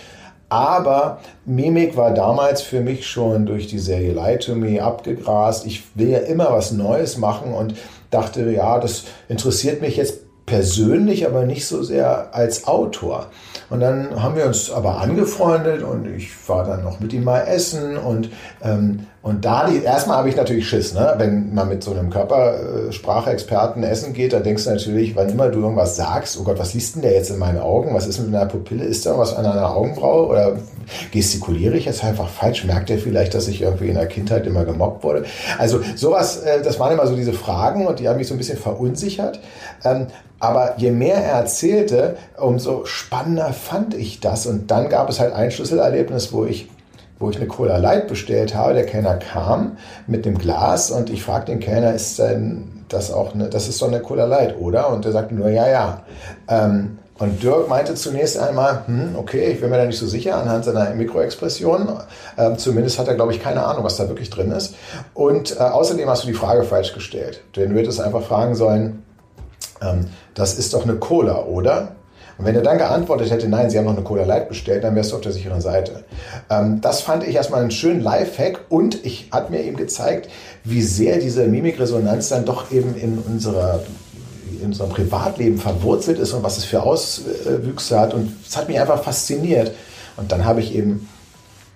aber 0.49 1.19
Mimik 1.47 1.97
war 1.97 2.12
damals 2.12 2.62
für 2.62 2.81
mich 2.81 3.07
schon 3.07 3.47
durch 3.47 3.66
die 3.66 3.78
Serie 3.78 4.12
Lie 4.12 4.38
to 4.38 4.54
Me 4.54 4.83
abgegrast. 4.83 5.64
Ich 5.64 5.83
will 5.97 6.11
ja 6.11 6.19
immer 6.19 6.52
was 6.52 6.73
Neues 6.73 7.16
machen 7.16 7.54
und 7.54 7.75
dachte, 8.11 8.50
ja, 8.50 8.78
das 8.78 9.04
interessiert 9.28 9.81
mich 9.81 9.97
jetzt 9.97 10.21
persönlich, 10.45 11.26
aber 11.26 11.47
nicht 11.47 11.66
so 11.66 11.83
sehr 11.83 12.35
als 12.35 12.66
Autor. 12.66 13.28
Und 13.71 13.81
dann 13.81 14.23
haben 14.23 14.37
wir 14.37 14.45
uns 14.45 14.71
aber 14.71 15.00
angefreundet 15.00 15.83
und 15.83 16.07
ich 16.07 16.31
war 16.47 16.64
dann 16.64 16.85
noch 16.85 17.00
mit 17.00 17.14
ihm 17.14 17.25
mal 17.25 17.40
essen 17.40 17.97
und, 17.97 18.28
ähm, 18.62 19.07
und 19.23 19.45
da, 19.45 19.69
die, 19.69 19.85
erstmal 19.85 20.17
habe 20.17 20.29
ich 20.29 20.37
natürlich 20.37 20.69
Schiss, 20.69 20.95
ne? 20.95 21.14
wenn 21.17 21.55
man 21.55 21.69
mit 21.69 21.85
so 21.85 21.93
einem 21.93 22.11
Körpersprachexperten 22.11 23.85
essen 23.85 24.14
geht, 24.14 24.33
da 24.33 24.41
denkst 24.41 24.64
du 24.64 24.71
natürlich, 24.71 25.14
wann 25.14 25.29
immer 25.29 25.49
du 25.49 25.61
irgendwas 25.61 25.95
sagst, 25.95 26.37
oh 26.41 26.43
Gott, 26.43 26.59
was 26.59 26.75
liest 26.75 26.97
denn 26.97 27.02
der 27.02 27.12
jetzt 27.12 27.31
in 27.31 27.38
meinen 27.38 27.61
Augen? 27.61 27.95
Was 27.95 28.09
ist 28.09 28.19
mit 28.19 28.33
meiner 28.33 28.47
Pupille? 28.47 28.83
Ist 28.83 29.07
da 29.07 29.17
was 29.17 29.37
an 29.37 29.47
einer 29.47 29.76
Augenbraue 29.76 30.26
oder 30.26 30.57
gestikuliere 31.12 31.76
ich 31.76 31.85
jetzt 31.85 32.02
einfach 32.02 32.29
falsch? 32.29 32.64
Merkt 32.64 32.91
er 32.91 32.99
vielleicht, 32.99 33.35
dass 33.35 33.47
ich 33.47 33.62
irgendwie 33.62 33.91
in 33.91 33.95
der 33.95 34.07
Kindheit 34.07 34.45
immer 34.45 34.64
gemobbt 34.64 35.05
wurde? 35.05 35.25
Also 35.57 35.81
sowas, 35.95 36.38
äh, 36.38 36.61
das 36.61 36.81
waren 36.81 36.93
immer 36.93 37.07
so 37.07 37.14
diese 37.14 37.33
Fragen 37.33 37.87
und 37.87 38.00
die 38.00 38.09
haben 38.09 38.17
mich 38.17 38.26
so 38.26 38.35
ein 38.35 38.38
bisschen 38.38 38.59
verunsichert. 38.59 39.38
Ähm, 39.85 40.09
aber 40.41 40.75
je 40.79 40.91
mehr 40.91 41.19
er 41.19 41.38
erzählte, 41.38 42.17
umso 42.37 42.87
spannender 42.87 43.52
fand 43.52 43.95
ich 43.95 44.19
das. 44.19 44.47
Und 44.47 44.73
dann 44.73 44.88
gab 44.88 45.09
es 45.09 45.21
halt 45.21 45.33
ein 45.33 45.52
Schlüsselerlebnis, 45.52 46.33
wo 46.33 46.45
ich 46.45 46.69
wo 47.23 47.31
ich 47.31 47.37
eine 47.37 47.47
Cola 47.47 47.76
Light 47.79 48.09
bestellt 48.09 48.55
habe. 48.55 48.75
Der 48.75 48.85
Kellner 48.85 49.14
kam 49.14 49.79
mit 50.07 50.26
dem 50.26 50.37
Glas 50.37 50.91
und 50.91 51.11
ich 51.11 51.23
fragte 51.23 51.52
den 51.52 51.61
Kellner, 51.61 51.95
ist 51.95 52.19
denn 52.19 52.85
das 52.88 53.12
auch 53.12 53.35
eine, 53.35 53.49
das 53.49 53.69
ist 53.69 53.81
doch 53.81 53.88
eine 53.88 54.00
Cola 54.00 54.25
Light, 54.25 54.59
oder? 54.59 54.91
Und 54.91 55.07
er 55.07 55.12
sagte 55.12 55.35
nur, 55.35 55.49
ja, 55.49 55.69
ja. 55.69 56.02
Ähm, 56.49 56.99
und 57.19 57.43
Dirk 57.43 57.69
meinte 57.69 57.95
zunächst 57.95 58.38
einmal, 58.38 58.83
hm, 58.87 59.14
okay, 59.17 59.52
ich 59.52 59.61
bin 59.61 59.71
mir 59.71 59.76
da 59.76 59.85
nicht 59.85 59.99
so 59.99 60.07
sicher 60.07 60.37
anhand 60.37 60.64
seiner 60.64 60.91
Mikroexpression. 60.95 61.88
Ähm, 62.37 62.59
zumindest 62.59 62.99
hat 62.99 63.07
er, 63.07 63.14
glaube 63.14 63.33
ich, 63.33 63.41
keine 63.41 63.64
Ahnung, 63.64 63.85
was 63.85 63.97
da 63.97 64.09
wirklich 64.09 64.29
drin 64.29 64.50
ist. 64.50 64.75
Und 65.14 65.57
äh, 65.57 65.61
außerdem 65.61 66.09
hast 66.09 66.25
du 66.25 66.26
die 66.26 66.35
Frage 66.35 66.64
falsch 66.64 66.95
gestellt. 66.95 67.43
Denn 67.55 67.73
du 67.73 67.79
hättest 67.79 68.00
einfach 68.00 68.23
fragen 68.23 68.55
sollen, 68.55 69.05
ähm, 69.81 70.07
das 70.35 70.59
ist 70.59 70.75
doch 70.75 70.83
eine 70.83 70.97
Cola, 70.97 71.45
oder? 71.45 71.97
Und 72.42 72.49
wenn 72.49 72.56
er 72.56 72.62
dann 72.62 72.78
geantwortet 72.78 73.30
hätte, 73.30 73.49
nein, 73.49 73.70
Sie 73.70 73.78
haben 73.78 73.84
noch 73.84 73.94
eine 73.94 74.02
Cola 74.02 74.25
Light 74.25 74.49
bestellt, 74.49 74.82
dann 74.82 74.96
wärst 74.96 75.12
du 75.12 75.14
auf 75.14 75.20
der 75.20 75.30
sicheren 75.30 75.61
Seite. 75.61 76.02
Ähm, 76.50 76.80
das 76.80 77.00
fand 77.00 77.22
ich 77.22 77.37
erstmal 77.37 77.61
einen 77.61 77.70
schönen 77.70 78.00
Lifehack 78.00 78.62
und 78.68 79.06
ich 79.06 79.28
hat 79.30 79.50
mir 79.50 79.62
eben 79.62 79.76
gezeigt, 79.76 80.28
wie 80.64 80.82
sehr 80.82 81.18
diese 81.18 81.46
Mimikresonanz 81.46 82.30
dann 82.30 82.44
doch 82.44 82.72
eben 82.72 82.96
in 82.96 83.18
unserer 83.18 83.84
in 84.61 84.66
unserem 84.66 84.90
Privatleben 84.90 85.58
verwurzelt 85.58 86.18
ist 86.18 86.32
und 86.32 86.42
was 86.42 86.58
es 86.58 86.64
für 86.64 86.82
Auswüchse 86.82 88.00
hat. 88.00 88.12
Und 88.12 88.32
es 88.44 88.56
hat 88.56 88.66
mich 88.68 88.80
einfach 88.80 89.04
fasziniert. 89.04 89.70
Und 90.16 90.32
dann 90.32 90.44
habe 90.44 90.61
ich 90.61 90.75
eben 90.75 91.08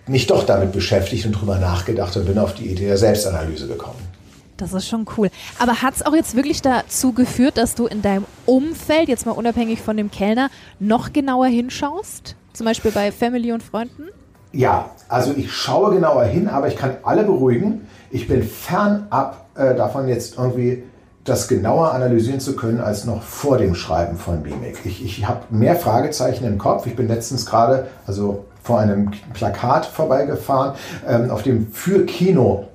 mich 0.09 0.27
doch 0.27 0.43
damit 0.43 0.73
beschäftigt 0.73 1.27
und 1.27 1.33
drüber 1.33 1.59
nachgedacht 1.59 2.17
und 2.17 2.27
bin 2.27 2.39
auf 2.39 2.55
die 2.55 2.67
Idee 2.67 2.87
der 2.87 2.99
Selbstanalyse 2.99 3.69
gekommen. 3.69 4.16
Das 4.57 4.73
ist 4.73 4.89
schon 4.89 5.07
cool. 5.17 5.31
Aber 5.59 5.83
hat 5.83 5.97
es 5.97 6.05
auch 6.05 6.15
jetzt 6.15 6.35
wirklich 6.35 6.63
dazu 6.63 7.13
geführt, 7.13 7.59
dass 7.59 7.75
du 7.75 7.87
in 7.87 8.03
deinem 8.03 8.25
Umfeld, 8.47 9.09
jetzt 9.09 9.27
mal 9.27 9.33
unabhängig 9.33 9.83
von 9.83 9.97
dem 9.97 10.11
Kellner, 10.11 10.49
noch 10.79 11.13
genauer 11.13 11.47
hinschaust? 11.47 12.37
Zum 12.53 12.65
Beispiel 12.65 12.91
bei 12.91 13.13
Family 13.13 13.53
und 13.53 13.63
Freunden? 13.63 14.09
Ja, 14.53 14.91
also 15.09 15.35
ich 15.37 15.53
schaue 15.53 15.95
genauer 15.95 16.25
hin, 16.25 16.49
aber 16.49 16.69
ich 16.69 16.77
kann 16.77 16.97
alle 17.03 17.25
beruhigen. 17.25 17.87
Ich 18.11 18.27
bin 18.27 18.43
fernab 18.43 19.47
äh, 19.55 19.75
davon, 19.75 20.09
jetzt 20.09 20.39
irgendwie 20.39 20.85
das 21.25 21.49
genauer 21.49 21.93
analysieren 21.93 22.41
zu 22.41 22.57
können 22.57 22.81
als 22.81 23.05
noch 23.05 23.23
vor 23.23 23.59
dem 23.59 23.75
Schreiben 23.75 24.17
von 24.17 24.43
Mimik. 24.43 24.79
Ich, 24.85 25.05
ich 25.05 25.27
habe 25.27 25.41
mehr 25.51 25.77
Fragezeichen 25.77 26.47
im 26.47 26.57
Kopf. 26.57 26.87
Ich 26.87 26.97
bin 26.97 27.09
letztens 27.09 27.45
gerade 27.45 27.89
also 28.07 28.47
vor 28.63 28.79
einem 28.79 29.11
Plakat 29.35 29.87
vorbeigefahren, 29.87 30.75
ähm, 31.07 31.31
auf 31.31 31.43
dem 31.43 31.71
für 31.73 32.07
Kino 32.07 32.69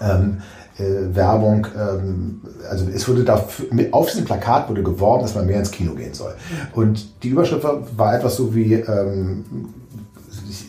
ähm, 0.00 0.42
äh, 0.78 1.14
Werbung, 1.14 1.66
ähm, 1.76 2.40
also 2.70 2.86
es 2.92 3.08
wurde 3.08 3.24
da 3.24 3.44
auf 3.92 4.10
diesem 4.10 4.24
Plakat 4.24 4.68
wurde 4.68 4.82
geworben, 4.82 5.22
dass 5.22 5.34
man 5.34 5.46
mehr 5.46 5.58
ins 5.58 5.70
Kino 5.70 5.94
gehen 5.94 6.14
soll. 6.14 6.34
Und 6.74 7.22
die 7.22 7.28
Überschrift 7.28 7.64
war, 7.64 7.82
war 7.96 8.16
etwas 8.16 8.36
so 8.36 8.54
wie 8.54 8.74
ähm, 8.74 9.44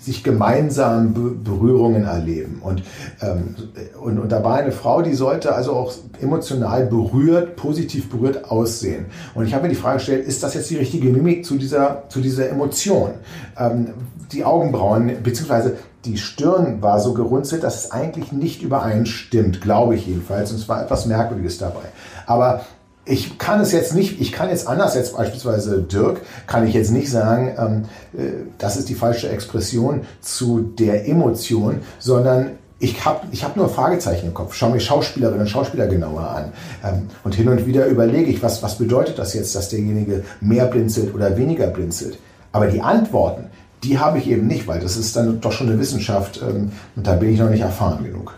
sich 0.08 0.24
gemeinsam 0.24 1.14
Be 1.14 1.32
Berührungen 1.32 2.06
erleben. 2.06 2.62
Und, 2.62 2.84
ähm, 3.22 3.56
und, 4.00 4.20
und 4.20 4.32
da 4.32 4.44
war 4.44 4.56
eine 4.56 4.72
Frau, 4.72 5.02
die 5.02 5.14
sollte 5.14 5.54
also 5.54 5.74
auch 5.74 5.94
emotional 6.22 6.86
berührt, 6.86 7.56
positiv 7.56 8.10
berührt 8.10 8.50
aussehen. 8.50 9.08
Und 9.36 9.46
ich 9.46 9.54
habe 9.54 9.64
mir 9.64 9.70
die 9.70 9.76
Frage 9.76 9.98
gestellt, 9.98 10.26
ist 10.26 10.42
das 10.42 10.54
jetzt 10.54 10.70
die 10.70 10.78
richtige 10.78 11.10
Mimik 11.10 11.46
zu 11.46 11.58
dieser, 11.58 12.04
zu 12.10 12.22
dieser 12.22 12.50
Emotion? 12.50 13.12
Ähm, 13.60 13.90
die 14.32 14.44
Augenbrauen, 14.44 15.12
beziehungsweise 15.24 15.78
die 16.06 16.18
Stirn 16.18 16.82
war 16.82 17.00
so 17.00 17.14
gerunzelt, 17.14 17.64
dass 17.64 17.86
es 17.86 17.92
eigentlich 17.92 18.32
nicht 18.32 18.62
übereinstimmt, 18.62 19.62
glaube 19.62 19.96
ich 19.96 20.08
jedenfalls. 20.08 20.52
Und 20.52 20.58
es 20.58 20.70
war 20.70 20.82
etwas 20.82 21.06
Merkwürdiges 21.06 21.58
dabei. 21.58 21.84
Aber 22.26 22.62
ich 23.06 23.38
kann 23.38 23.62
es 23.62 23.72
jetzt 23.72 23.96
nicht, 23.96 24.20
ich 24.20 24.32
kann 24.32 24.50
jetzt 24.50 24.68
anders, 24.68 24.96
jetzt 24.96 25.16
beispielsweise 25.16 25.82
Dirk, 25.82 26.22
kann 26.46 26.68
ich 26.68 26.74
jetzt 26.74 26.92
nicht 26.92 27.10
sagen, 27.10 27.56
ähm, 27.58 27.86
äh, 28.20 28.32
das 28.58 28.78
ist 28.78 28.90
die 28.90 28.96
falsche 28.96 29.30
Expression 29.30 30.02
zu 30.22 30.60
der 30.60 31.08
Emotion, 31.08 31.80
sondern 32.00 32.52
ich 32.80 33.06
habe 33.06 33.26
ich 33.32 33.44
hab 33.44 33.56
nur 33.56 33.70
Fragezeichen 33.70 34.28
im 34.28 34.34
Kopf. 34.34 34.54
Schau 34.54 34.70
mir 34.70 34.80
Schauspielerinnen 34.80 35.42
und 35.42 35.48
Schauspieler 35.48 35.88
genauer 35.88 36.30
an. 36.30 36.52
Ähm, 36.84 37.08
und 37.24 37.34
hin 37.34 37.48
und 37.50 37.66
wieder 37.66 37.88
überlege 37.88 38.30
ich, 38.30 38.44
was, 38.44 38.62
was 38.62 38.78
bedeutet 38.78 39.18
das 39.18 39.34
jetzt, 39.34 39.56
dass 39.56 39.70
derjenige 39.70 40.24
mehr 40.42 40.66
blinzelt 40.66 41.16
oder 41.16 41.38
weniger 41.38 41.68
blinzelt. 41.68 42.20
Aber 42.52 42.68
die 42.68 42.82
Antworten, 42.82 43.50
die 43.88 44.00
habe 44.00 44.20
ich 44.20 44.28
eben 44.28 44.48
nicht, 44.48 44.68
weil 44.68 44.80
das 44.80 44.98
ist 44.98 45.16
dann 45.16 45.40
doch 45.40 45.52
schon 45.52 45.70
eine 45.70 45.80
Wissenschaft 45.80 46.42
ähm, 46.42 46.72
und 46.96 47.08
da 47.08 47.14
bin 47.14 47.34
ich 47.34 47.40
noch 47.40 47.50
nicht 47.50 47.62
erfahren 47.62 48.04
genug. 48.04 48.34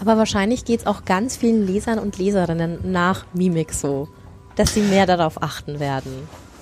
Aber 0.00 0.16
wahrscheinlich 0.16 0.64
geht 0.64 0.80
es 0.80 0.86
auch 0.86 1.04
ganz 1.04 1.36
vielen 1.36 1.66
Lesern 1.66 1.98
und 1.98 2.18
Leserinnen 2.18 2.78
nach 2.90 3.26
Mimik 3.34 3.72
so, 3.72 4.08
dass 4.56 4.74
sie 4.74 4.80
mehr 4.80 5.06
darauf 5.06 5.42
achten 5.42 5.78
werden. 5.78 6.12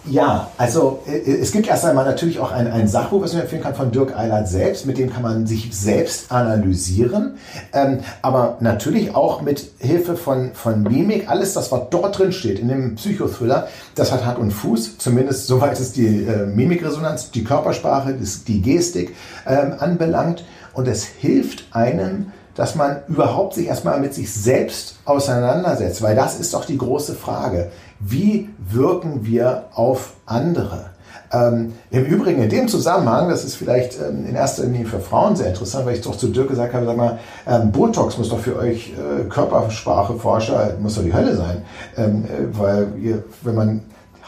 Ja, 0.05 0.51
also 0.59 1.01
äh, 1.07 1.31
es 1.31 1.53
gibt 1.53 1.69
erst 1.69 1.85
einmal 1.85 2.05
natürlich 2.05 2.41
auch 2.41 2.51
ein, 2.51 2.71
ein 2.71 2.89
Sachbuch, 2.89 3.23
was 3.23 3.35
ich 3.35 3.41
empfehlen 3.41 3.63
kann 3.63 3.77
von 3.77 3.93
Dirk 3.93 4.19
Eilert 4.19 4.49
selbst, 4.49 4.85
mit 4.85 4.99
dem 4.99 5.13
kann 5.13 5.23
man 5.23 5.47
sich 5.47 5.71
selbst 5.73 6.33
analysieren, 6.33 7.37
ähm, 7.73 8.01
aber 8.21 8.57
natürlich 8.59 9.15
auch 9.15 9.43
mit 9.43 9.71
Hilfe 9.79 10.17
von, 10.17 10.55
von 10.55 10.83
Mimik, 10.83 11.31
alles 11.31 11.53
das, 11.55 11.71
was 11.71 11.83
dort 11.91 12.19
drin 12.19 12.33
steht, 12.33 12.59
in 12.59 12.69
dem 12.69 12.97
Psychothriller, 12.97 13.69
das 13.95 14.11
hat 14.11 14.27
Hand 14.27 14.39
und 14.39 14.51
Fuß, 14.51 14.99
zumindest 14.99 15.47
soweit 15.47 15.79
es 15.79 15.93
die 15.93 16.25
äh, 16.25 16.47
Mimikresonanz, 16.47 17.31
die 17.31 17.45
Körpersprache, 17.45 18.15
das, 18.15 18.43
die 18.43 18.61
Gestik 18.61 19.15
ähm, 19.47 19.75
anbelangt. 19.79 20.45
Und 20.75 20.89
es 20.89 21.05
hilft 21.05 21.67
einem, 21.73 22.33
dass 22.55 22.75
man 22.75 23.03
überhaupt 23.09 23.55
sich 23.55 23.67
erstmal 23.67 24.01
mit 24.01 24.15
sich 24.15 24.33
selbst 24.33 24.97
auseinandersetzt, 25.05 26.03
weil 26.03 26.17
das 26.17 26.39
ist 26.39 26.55
doch 26.55 26.65
die 26.65 26.79
große 26.79 27.15
Frage. 27.15 27.71
Wie 28.05 28.49
wirken 28.59 29.25
wir 29.25 29.65
auf 29.75 30.15
andere? 30.27 30.91
Ähm, 31.33 31.73
Im 31.91 32.05
Übrigen 32.05 32.43
in 32.43 32.51
dem 32.51 32.69
Zusammenhang, 32.69 33.31
das 33.31 33.45
ist 33.45 33.55
vielleicht 33.55 33.99
ähm, 33.99 34.27
in 34.27 34.35
erster 34.35 34.65
Linie 34.65 34.87
für 34.87 35.01
Frauen 35.01 35.35
sehr 35.35 35.49
interessant, 35.49 35.87
weil 35.87 35.95
ich 35.95 36.03
doch 36.03 36.17
zu 36.17 36.29
Dirk 36.29 36.49
gesagt 36.49 36.75
habe, 36.75 36.85
sag 36.85 36.97
mal, 36.97 37.19
ähm, 37.47 37.73
Botox 37.73 38.19
muss 38.19 38.29
doch 38.29 38.41
für 38.41 38.59
euch 38.59 38.93
äh, 38.93 39.25
Körperspracheforscher, 39.29 40.75
muss 40.81 40.97
doch 40.97 41.03
die 41.03 41.15
Hölle 41.15 41.37
sein, 41.37 41.63
ähm, 41.97 42.25
äh, 42.25 42.59
weil 42.59 42.89
ihr, 43.01 43.25
wenn 43.43 43.55
man 43.55 43.81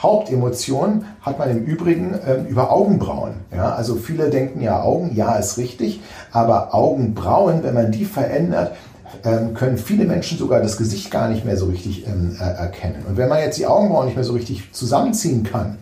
Hauptemotion 0.05 1.07
hat 1.23 1.39
man 1.39 1.51
im 1.51 1.65
Übrigen 1.65 2.15
ähm, 2.27 2.47
über 2.47 2.71
Augenbrauen. 2.71 3.35
Ja? 3.55 3.75
Also 3.75 3.97
viele 3.97 4.31
denken 4.31 4.61
ja, 4.61 4.83
Augen, 4.83 5.15
ja, 5.15 5.37
ist 5.37 5.57
richtig, 5.57 6.01
aber 6.33 6.75
Augenbrauen, 6.75 7.63
wenn 7.63 7.75
man 7.75 7.91
die 7.91 8.05
verändert, 8.05 8.77
können 9.55 9.79
viele 9.79 10.05
Menschen 10.05 10.37
sogar 10.37 10.61
das 10.61 10.77
Gesicht 10.77 11.11
gar 11.11 11.29
nicht 11.29 11.45
mehr 11.45 11.57
so 11.57 11.67
richtig 11.67 12.07
ähm, 12.07 12.37
erkennen. 12.39 13.05
Und 13.09 13.17
wenn 13.17 13.29
man 13.29 13.39
jetzt 13.39 13.59
die 13.59 13.67
Augenbrauen 13.67 14.07
nicht 14.07 14.17
mehr 14.17 14.25
so 14.25 14.35
richtig 14.35 14.71
zusammenziehen 14.73 15.45
kann, 15.45 15.79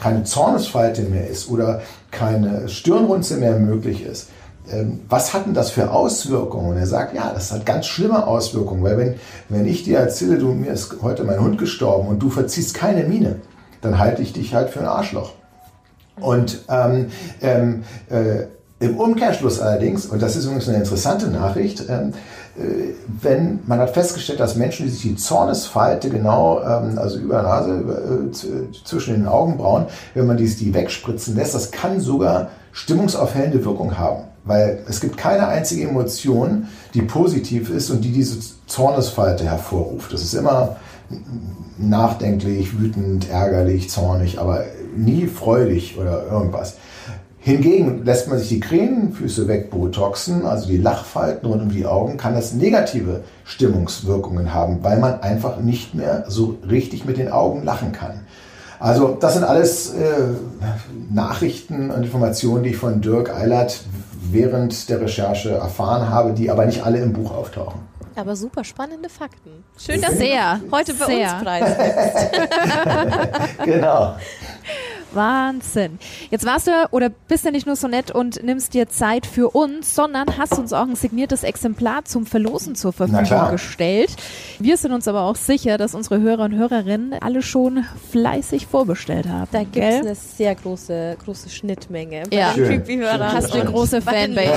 keine 0.00 0.24
Zornesfalte 0.24 1.02
mehr 1.02 1.28
ist 1.28 1.48
oder 1.48 1.82
keine 2.10 2.68
Stirnrunze 2.68 3.36
mehr 3.36 3.56
möglich 3.58 4.04
ist, 4.04 4.28
ähm, 4.72 5.00
was 5.08 5.34
hat 5.34 5.46
denn 5.46 5.54
das 5.54 5.70
für 5.70 5.90
Auswirkungen? 5.90 6.70
Und 6.70 6.76
er 6.78 6.86
sagt, 6.86 7.14
ja, 7.14 7.32
das 7.32 7.52
hat 7.52 7.64
ganz 7.66 7.86
schlimme 7.86 8.26
Auswirkungen, 8.26 8.82
weil 8.82 8.98
wenn, 8.98 9.14
wenn 9.48 9.66
ich 9.66 9.84
dir 9.84 9.98
erzähle, 9.98 10.38
du, 10.38 10.48
mir 10.48 10.72
ist 10.72 10.96
heute 11.02 11.24
mein 11.24 11.40
Hund 11.40 11.58
gestorben 11.58 12.08
und 12.08 12.20
du 12.20 12.30
verziehst 12.30 12.74
keine 12.74 13.04
Miene, 13.04 13.36
dann 13.82 13.98
halte 13.98 14.22
ich 14.22 14.32
dich 14.32 14.54
halt 14.54 14.70
für 14.70 14.80
ein 14.80 14.86
Arschloch. 14.86 15.32
Und 16.20 16.64
ähm, 16.68 17.06
ähm, 17.40 17.84
äh, 18.10 18.44
im 18.78 18.96
Umkehrschluss 18.96 19.60
allerdings, 19.60 20.06
und 20.06 20.22
das 20.22 20.36
ist 20.36 20.44
übrigens 20.44 20.68
eine 20.68 20.78
interessante 20.78 21.28
Nachricht, 21.28 21.84
ähm, 21.88 22.10
äh, 22.10 22.12
wenn 23.22 23.60
man 23.66 23.78
hat 23.78 23.90
festgestellt, 23.90 24.40
dass 24.40 24.56
Menschen, 24.56 24.86
die 24.86 24.92
sich 24.92 25.02
die 25.02 25.16
Zornesfalte 25.16 26.10
genau, 26.10 26.60
ähm, 26.62 26.98
also 26.98 27.18
über 27.18 27.34
der 27.34 27.42
Nase, 27.44 28.30
äh, 28.32 28.84
zwischen 28.84 29.14
den 29.14 29.26
Augenbrauen, 29.26 29.86
wenn 30.14 30.26
man 30.26 30.36
die, 30.36 30.48
die 30.48 30.74
wegspritzen 30.74 31.36
lässt, 31.36 31.54
das 31.54 31.70
kann 31.70 32.00
sogar 32.00 32.48
stimmungsaufhellende 32.72 33.64
Wirkung 33.64 33.98
haben. 33.98 34.24
Weil 34.44 34.80
es 34.88 35.00
gibt 35.00 35.16
keine 35.16 35.48
einzige 35.48 35.88
Emotion, 35.88 36.68
die 36.94 37.02
positiv 37.02 37.70
ist 37.70 37.90
und 37.90 38.02
die 38.02 38.12
diese 38.12 38.38
Zornesfalte 38.66 39.44
hervorruft. 39.44 40.12
Das 40.12 40.22
ist 40.22 40.34
immer 40.34 40.76
nachdenklich, 41.78 42.78
wütend, 42.78 43.28
ärgerlich, 43.30 43.90
zornig, 43.90 44.38
aber 44.38 44.64
nie 44.96 45.26
freudig 45.26 45.98
oder 45.98 46.26
irgendwas. 46.26 46.76
Hingegen 47.42 48.04
lässt 48.04 48.28
man 48.28 48.38
sich 48.38 48.50
die 48.50 48.60
Krähenfüße 48.60 49.48
wegbotoxen, 49.48 50.44
also 50.44 50.68
die 50.68 50.76
Lachfalten 50.76 51.48
rund 51.48 51.62
um 51.62 51.70
die 51.70 51.86
Augen, 51.86 52.18
kann 52.18 52.34
das 52.34 52.52
negative 52.52 53.22
Stimmungswirkungen 53.44 54.52
haben, 54.52 54.84
weil 54.84 54.98
man 54.98 55.20
einfach 55.22 55.58
nicht 55.58 55.94
mehr 55.94 56.24
so 56.28 56.58
richtig 56.68 57.06
mit 57.06 57.16
den 57.16 57.32
Augen 57.32 57.64
lachen 57.64 57.92
kann. 57.92 58.26
Also 58.78 59.16
das 59.18 59.34
sind 59.34 59.44
alles 59.44 59.94
äh, 59.94 60.34
Nachrichten 61.10 61.90
und 61.90 62.02
Informationen, 62.02 62.64
die 62.64 62.70
ich 62.70 62.76
von 62.76 63.00
Dirk 63.00 63.34
Eilert 63.34 63.84
während 64.30 64.90
der 64.90 65.00
Recherche 65.00 65.50
erfahren 65.52 66.10
habe, 66.10 66.34
die 66.34 66.50
aber 66.50 66.66
nicht 66.66 66.84
alle 66.84 66.98
im 66.98 67.14
Buch 67.14 67.30
auftauchen. 67.30 67.80
Aber 68.16 68.36
super 68.36 68.64
spannende 68.64 69.08
Fakten. 69.08 69.64
Schön, 69.78 70.00
dass 70.02 70.18
du 70.18 70.70
heute 70.72 70.92
bei 70.92 71.06
Sehr. 71.06 71.34
uns 71.34 71.42
preisgibst. 71.42 72.32
genau. 73.64 74.14
Wahnsinn. 75.12 75.98
Jetzt 76.30 76.46
warst 76.46 76.66
du 76.66 76.70
oder 76.90 77.08
bist 77.08 77.44
du 77.44 77.50
nicht 77.50 77.66
nur 77.66 77.76
so 77.76 77.88
nett 77.88 78.10
und 78.10 78.42
nimmst 78.42 78.74
dir 78.74 78.88
Zeit 78.88 79.26
für 79.26 79.50
uns, 79.50 79.94
sondern 79.94 80.38
hast 80.38 80.58
uns 80.58 80.72
auch 80.72 80.86
ein 80.86 80.96
signiertes 80.96 81.42
Exemplar 81.42 82.04
zum 82.04 82.26
Verlosen 82.26 82.74
zur 82.74 82.92
Verfügung 82.92 83.50
gestellt. 83.50 84.10
Wir 84.58 84.76
sind 84.76 84.92
uns 84.92 85.08
aber 85.08 85.22
auch 85.22 85.36
sicher, 85.36 85.78
dass 85.78 85.94
unsere 85.94 86.20
Hörer 86.20 86.44
und 86.44 86.54
Hörerinnen 86.56 87.14
alle 87.20 87.42
schon 87.42 87.84
fleißig 88.10 88.66
vorbestellt 88.66 89.28
haben. 89.28 89.48
Da 89.52 89.62
gibt 89.64 89.76
es 89.76 90.00
eine 90.00 90.14
sehr 90.14 90.54
große, 90.54 91.16
große 91.24 91.50
Schnittmenge. 91.50 92.24
Bei 92.30 92.36
ja, 92.36 92.52
Creepy-Hörer 92.52 93.32
hast 93.32 93.54
du 93.54 93.60
eine 93.60 93.70
große 93.70 94.02
Fanbase. 94.02 94.52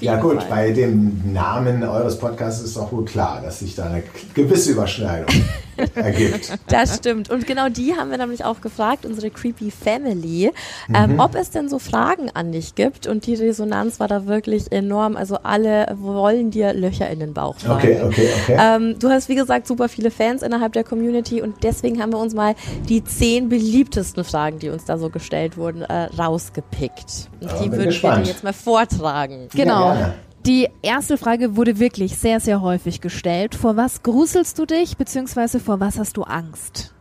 ja 0.00 0.16
gut, 0.16 0.42
Fall. 0.42 0.48
bei 0.48 0.70
dem 0.72 1.32
Namen 1.32 1.82
eures 1.82 2.18
Podcasts 2.18 2.62
ist 2.62 2.76
auch 2.76 2.92
wohl 2.92 3.04
klar, 3.04 3.40
dass 3.42 3.60
sich 3.60 3.74
da 3.74 3.86
eine 3.86 4.02
gewisse 4.34 4.72
Überschneidung 4.72 5.28
ergibt. 5.94 6.52
Das 6.68 6.96
stimmt. 6.96 7.30
Und 7.30 7.46
genau 7.46 7.68
die 7.68 7.94
haben 7.94 8.10
wir 8.10 8.18
nämlich 8.18 8.44
auch 8.44 8.60
gefragt, 8.60 9.06
unsere 9.06 9.30
Creepy 9.30 9.63
Family, 9.70 10.50
ähm, 10.94 11.14
mhm. 11.14 11.20
ob 11.20 11.34
es 11.34 11.50
denn 11.50 11.68
so 11.68 11.78
Fragen 11.78 12.30
an 12.34 12.52
dich 12.52 12.74
gibt. 12.74 13.06
Und 13.06 13.26
die 13.26 13.34
Resonanz 13.34 14.00
war 14.00 14.08
da 14.08 14.26
wirklich 14.26 14.72
enorm. 14.72 15.16
Also 15.16 15.38
alle 15.42 15.96
wollen 16.00 16.50
dir 16.50 16.72
Löcher 16.72 17.08
in 17.10 17.20
den 17.20 17.34
Bauch 17.34 17.56
fragen. 17.56 17.78
Okay, 17.78 18.02
okay, 18.02 18.28
okay. 18.42 18.56
Ähm, 18.58 18.98
du 18.98 19.10
hast, 19.10 19.28
wie 19.28 19.34
gesagt, 19.34 19.66
super 19.66 19.88
viele 19.88 20.10
Fans 20.10 20.42
innerhalb 20.42 20.72
der 20.72 20.84
Community 20.84 21.42
und 21.42 21.62
deswegen 21.62 22.00
haben 22.00 22.12
wir 22.12 22.18
uns 22.18 22.34
mal 22.34 22.54
die 22.88 23.04
zehn 23.04 23.48
beliebtesten 23.48 24.24
Fragen, 24.24 24.58
die 24.58 24.68
uns 24.68 24.84
da 24.84 24.98
so 24.98 25.10
gestellt 25.10 25.56
wurden, 25.56 25.82
äh, 25.82 26.04
rausgepickt. 26.18 27.28
Und 27.40 27.50
die 27.62 27.72
würden 27.72 28.02
wir 28.02 28.16
dir 28.16 28.24
jetzt 28.24 28.44
mal 28.44 28.52
vortragen. 28.52 29.48
Genau. 29.54 29.94
Ja, 29.94 30.14
die 30.46 30.68
erste 30.82 31.16
Frage 31.16 31.56
wurde 31.56 31.78
wirklich 31.78 32.18
sehr, 32.18 32.38
sehr 32.38 32.60
häufig 32.60 33.00
gestellt. 33.00 33.54
Vor 33.54 33.78
was 33.78 34.02
gruselst 34.02 34.58
du 34.58 34.66
dich, 34.66 34.98
beziehungsweise 34.98 35.58
vor 35.58 35.80
was 35.80 35.98
hast 35.98 36.18
du 36.18 36.22
Angst? 36.22 36.93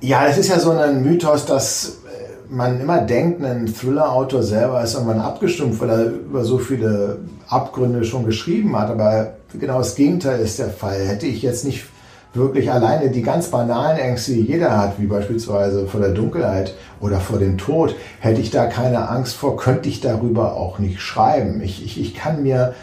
Ja, 0.00 0.26
es 0.26 0.36
ist 0.36 0.48
ja 0.48 0.58
so 0.58 0.72
ein 0.72 1.02
Mythos, 1.02 1.46
dass 1.46 2.00
äh, 2.04 2.52
man 2.52 2.80
immer 2.80 3.00
denkt, 3.00 3.42
ein 3.42 3.66
Thriller-Autor 3.66 4.42
selber 4.42 4.82
ist 4.82 4.94
irgendwann 4.94 5.20
abgestumpft, 5.20 5.80
weil 5.80 5.90
er 5.90 6.04
über 6.06 6.44
so 6.44 6.58
viele 6.58 7.18
Abgründe 7.48 8.04
schon 8.04 8.26
geschrieben 8.26 8.78
hat. 8.78 8.90
Aber 8.90 9.32
genau 9.58 9.78
das 9.78 9.94
Gegenteil 9.94 10.40
ist 10.40 10.58
der 10.58 10.68
Fall. 10.68 11.00
Hätte 11.00 11.26
ich 11.26 11.40
jetzt 11.40 11.64
nicht 11.64 11.86
wirklich 12.34 12.70
alleine 12.70 13.10
die 13.10 13.22
ganz 13.22 13.48
banalen 13.48 13.96
Ängste, 13.96 14.32
die 14.32 14.42
jeder 14.42 14.76
hat, 14.76 15.00
wie 15.00 15.06
beispielsweise 15.06 15.86
vor 15.86 16.00
der 16.00 16.10
Dunkelheit 16.10 16.74
oder 17.00 17.18
vor 17.18 17.38
dem 17.38 17.56
Tod, 17.56 17.94
hätte 18.20 18.42
ich 18.42 18.50
da 18.50 18.66
keine 18.66 19.08
Angst 19.08 19.34
vor, 19.36 19.56
könnte 19.56 19.88
ich 19.88 20.02
darüber 20.02 20.54
auch 20.56 20.78
nicht 20.78 21.00
schreiben. 21.00 21.62
Ich, 21.62 21.82
ich, 21.82 21.98
ich 21.98 22.14
kann 22.14 22.42
mir 22.42 22.74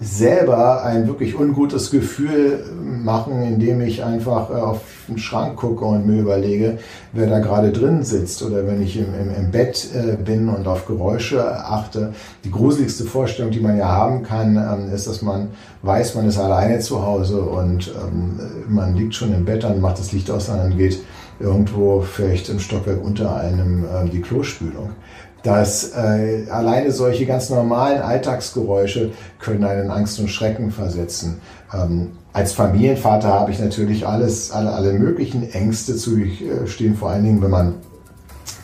selber 0.00 0.84
ein 0.84 1.06
wirklich 1.06 1.38
ungutes 1.38 1.90
Gefühl 1.90 2.64
machen, 3.02 3.42
indem 3.42 3.80
ich 3.80 4.04
einfach 4.04 4.50
äh, 4.50 4.54
auf 4.54 4.82
den 5.08 5.18
Schrank 5.18 5.56
gucke 5.56 5.84
und 5.84 6.06
mir 6.06 6.20
überlege, 6.20 6.78
wer 7.12 7.26
da 7.28 7.38
gerade 7.38 7.72
drin 7.72 8.02
sitzt. 8.02 8.42
Oder 8.42 8.66
wenn 8.66 8.82
ich 8.82 8.96
im, 8.96 9.06
im, 9.14 9.34
im 9.34 9.50
Bett 9.50 9.88
äh, 9.94 10.16
bin 10.16 10.48
und 10.48 10.66
auf 10.66 10.86
Geräusche 10.86 11.44
achte. 11.64 12.12
Die 12.44 12.50
gruseligste 12.50 13.04
Vorstellung, 13.04 13.50
die 13.50 13.60
man 13.60 13.76
ja 13.78 13.88
haben 13.88 14.22
kann, 14.22 14.56
ähm, 14.56 14.94
ist, 14.94 15.06
dass 15.06 15.22
man 15.22 15.48
weiß, 15.82 16.14
man 16.14 16.28
ist 16.28 16.38
alleine 16.38 16.78
zu 16.80 17.04
Hause 17.04 17.40
und 17.40 17.88
ähm, 17.88 18.38
man 18.68 18.94
liegt 18.94 19.14
schon 19.14 19.34
im 19.34 19.44
Bett, 19.44 19.64
dann 19.64 19.80
macht 19.80 19.98
das 19.98 20.12
Licht 20.12 20.30
aus 20.30 20.48
und 20.48 20.58
dann 20.58 20.76
geht 20.76 20.98
irgendwo 21.40 22.00
vielleicht 22.00 22.48
im 22.48 22.60
Stockwerk 22.60 23.02
unter 23.02 23.34
einem 23.36 23.84
äh, 23.84 24.08
die 24.08 24.20
Klospülung 24.20 24.90
dass 25.44 25.92
äh, 25.92 26.46
alleine 26.50 26.90
solche 26.90 27.26
ganz 27.26 27.50
normalen 27.50 28.00
Alltagsgeräusche 28.00 29.12
können 29.38 29.62
einen 29.62 29.90
Angst 29.90 30.18
und 30.18 30.28
Schrecken 30.28 30.70
versetzen. 30.70 31.38
Ähm, 31.72 32.12
als 32.32 32.52
Familienvater 32.52 33.28
habe 33.28 33.52
ich 33.52 33.60
natürlich 33.60 34.06
alles, 34.06 34.50
alle, 34.50 34.72
alle 34.72 34.94
möglichen 34.94 35.48
Ängste 35.52 35.96
zu 35.96 36.16
äh, 36.18 36.66
stehen, 36.66 36.96
vor 36.96 37.10
allen 37.10 37.24
Dingen, 37.24 37.42
wenn 37.42 37.50
man 37.50 37.74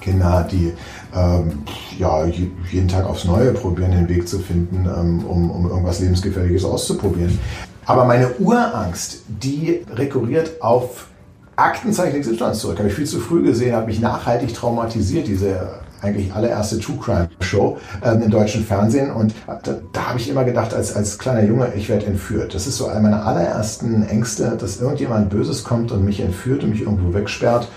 Kinder 0.01 0.33
hat, 0.33 0.53
die 0.53 0.73
ähm, 1.15 1.63
ja, 1.99 2.25
jeden 2.25 2.89
Tag 2.89 3.05
aufs 3.05 3.27
Neue 3.27 3.53
probieren, 3.53 3.91
den 3.91 4.09
Weg 4.09 4.27
zu 4.27 4.39
finden, 4.39 4.87
ähm, 4.87 5.25
um, 5.27 5.51
um 5.51 5.69
irgendwas 5.69 6.01
Lebensgefährliches 6.01 6.65
auszuprobieren. 6.65 7.39
Aber 7.85 8.07
meine 8.07 8.31
Urangst, 8.39 9.19
die 9.29 9.85
rekurriert 9.95 10.63
auf 10.63 11.09
Aktenzeichen 11.57 12.23
XY 12.23 12.53
zurück. 12.53 12.79
Habe 12.79 12.89
ich 12.89 12.95
viel 12.95 13.07
zu 13.07 13.21
früh 13.21 13.43
gesehen, 13.43 13.77
habe 13.77 13.87
mich 13.87 14.01
nachhaltig 14.01 14.55
traumatisiert, 14.55 15.27
diese 15.27 15.81
eigentlich 16.03 16.33
allererste 16.33 16.79
True 16.79 16.97
Crime 17.03 17.29
Show 17.41 17.79
ähm, 18.03 18.23
im 18.23 18.31
deutschen 18.31 18.65
Fernsehen. 18.65 19.11
Und 19.11 19.35
da, 19.47 19.77
da 19.93 20.09
habe 20.09 20.19
ich 20.19 20.29
immer 20.29 20.45
gedacht, 20.45 20.75
als, 20.75 20.95
als 20.95 21.19
kleiner 21.19 21.45
Junge, 21.45 21.73
ich 21.77 21.89
werde 21.89 22.07
entführt. 22.07 22.55
Das 22.55 22.67
ist 22.67 22.77
so 22.77 22.87
eine 22.87 23.01
meiner 23.01 23.27
allerersten 23.27 24.03
Ängste, 24.09 24.57
dass 24.59 24.81
irgendjemand 24.81 25.31
Böses 25.31 25.65
kommt 25.65 25.93
und 25.93 26.05
mich 26.05 26.21
entführt 26.21 26.65
und 26.65 26.71
mich 26.71 26.83
irgendwo 26.83 27.13
wegsperrt. 27.15 27.69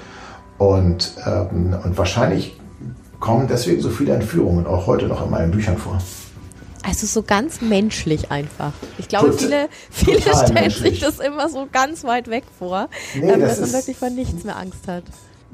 Und, 0.57 1.15
ähm, 1.25 1.75
und 1.83 1.97
wahrscheinlich 1.97 2.59
kommen 3.19 3.47
deswegen 3.47 3.81
so 3.81 3.89
viele 3.89 4.13
Entführungen 4.13 4.65
auch 4.67 4.88
heute 4.88 5.07
noch 5.07 5.23
in 5.23 5.31
meinen 5.31 5.51
Büchern 5.51 5.77
vor. 5.77 5.99
Also 6.86 7.07
so 7.07 7.23
ganz 7.23 7.62
menschlich 7.62 8.29
einfach. 8.31 8.73
Ich 8.97 9.07
glaube, 9.07 9.29
Tot, 9.29 9.39
viele, 9.39 9.69
viele 9.89 10.19
stellen 10.19 10.53
menschlich. 10.53 10.99
sich 10.99 10.99
das 10.99 11.19
immer 11.19 11.47
so 11.47 11.67
ganz 11.71 12.03
weit 12.03 12.29
weg 12.29 12.43
vor, 12.59 12.89
nee, 13.15 13.31
ähm, 13.31 13.39
dass 13.39 13.62
man 13.62 13.71
wirklich 13.71 13.97
vor 13.97 14.09
nichts 14.09 14.43
mehr 14.43 14.57
Angst 14.57 14.88
hat. 14.88 15.03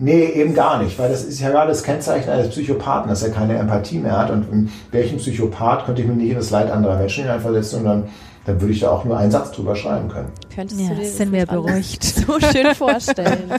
Nee, 0.02 0.28
eben 0.28 0.54
gar 0.54 0.82
nicht, 0.82 0.98
weil 0.98 1.10
das 1.10 1.26
ist 1.26 1.42
ja 1.42 1.50
gerade 1.50 1.68
das 1.68 1.84
Kennzeichen 1.84 2.30
eines 2.30 2.50
Psychopathen, 2.52 3.10
dass 3.10 3.22
er 3.22 3.32
keine 3.32 3.58
Empathie 3.58 3.98
mehr 3.98 4.18
hat. 4.18 4.32
Und 4.32 4.50
in 4.50 4.72
welchem 4.92 5.18
Psychopath 5.18 5.86
könnte 5.86 6.02
ich 6.02 6.08
mich 6.08 6.16
nicht 6.16 6.30
in 6.30 6.38
das 6.38 6.52
Leid 6.52 6.72
anderer 6.72 6.98
Menschen 6.98 7.26
hineinversetzen 7.26 7.80
und 7.80 7.86
dann, 7.86 8.10
dann 8.46 8.62
würde 8.62 8.74
ich 8.74 8.80
da 8.80 8.92
auch 8.92 9.04
nur 9.04 9.18
einen 9.18 9.30
Satz 9.30 9.52
drüber 9.52 9.76
schreiben 9.76 10.08
können. 10.08 10.30
Könntest 10.56 10.80
ja, 10.80 10.88
du 10.88 10.96
dir 10.96 11.02
das 11.02 11.18
sind 11.18 11.34
wir 11.34 11.46
beruhigt. 11.46 12.04
so 12.28 12.40
schön 12.40 12.74
vorstellen. 12.76 13.52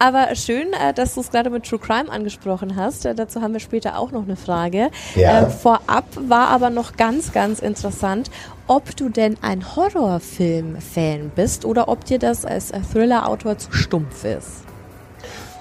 Aber 0.00 0.34
schön, 0.34 0.72
äh, 0.72 0.92
dass 0.92 1.14
du 1.14 1.20
es 1.20 1.30
gerade 1.30 1.50
mit 1.50 1.64
True 1.64 1.78
Crime 1.78 2.10
angesprochen 2.10 2.74
hast. 2.74 3.06
Äh, 3.06 3.14
dazu 3.14 3.40
haben 3.40 3.52
wir 3.52 3.60
später 3.60 3.96
auch 3.96 4.10
noch 4.10 4.24
eine 4.24 4.34
Frage. 4.34 4.90
Ja. 5.14 5.42
Äh, 5.42 5.50
vorab 5.50 6.06
war 6.16 6.48
aber 6.48 6.70
noch 6.70 6.96
ganz, 6.96 7.32
ganz 7.32 7.60
interessant, 7.60 8.28
ob 8.66 8.96
du 8.96 9.08
denn 9.08 9.36
ein 9.40 9.76
Horrorfilm-Fan 9.76 11.30
bist 11.36 11.64
oder 11.64 11.88
ob 11.88 12.04
dir 12.06 12.18
das 12.18 12.44
als 12.44 12.72
Thriller-Autor 12.92 13.58
zu 13.58 13.70
stumpf 13.70 14.24
ist. 14.24 14.63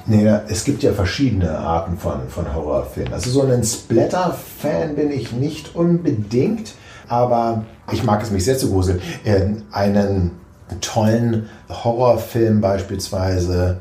Nee, 0.06 0.28
es 0.50 0.66
gibt 0.66 0.84
ja 0.84 0.92
verschiedene 0.92 1.58
Arten 1.58 1.98
von, 1.98 2.28
von 2.28 2.54
Horrorfilmen. 2.54 3.14
Also 3.14 3.30
so 3.30 3.42
ein 3.44 3.64
Splatter-Fan 3.64 4.96
bin 4.96 5.12
ich 5.12 5.32
nicht 5.32 5.76
unbedingt, 5.76 6.74
aber 7.08 7.64
ich 7.92 8.04
mag 8.04 8.22
es 8.22 8.32
mich 8.32 8.44
sehr 8.44 8.58
zu 8.58 8.70
gruseln. 8.70 9.02
Einen 9.72 10.32
tollen 10.82 11.50
Horrorfilm 11.70 12.60
beispielsweise 12.62 13.80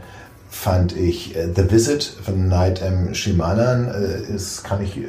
fand 0.53 0.95
ich 0.95 1.35
äh, 1.35 1.49
The 1.57 1.71
Visit 1.71 2.05
von 2.05 2.47
Night 2.47 2.83
M. 2.83 3.15
Shyamalan. 3.15 3.89
Äh, 3.89 4.33
das 4.33 4.63
kann 4.63 4.83
ich 4.83 4.99
äh, 4.99 5.09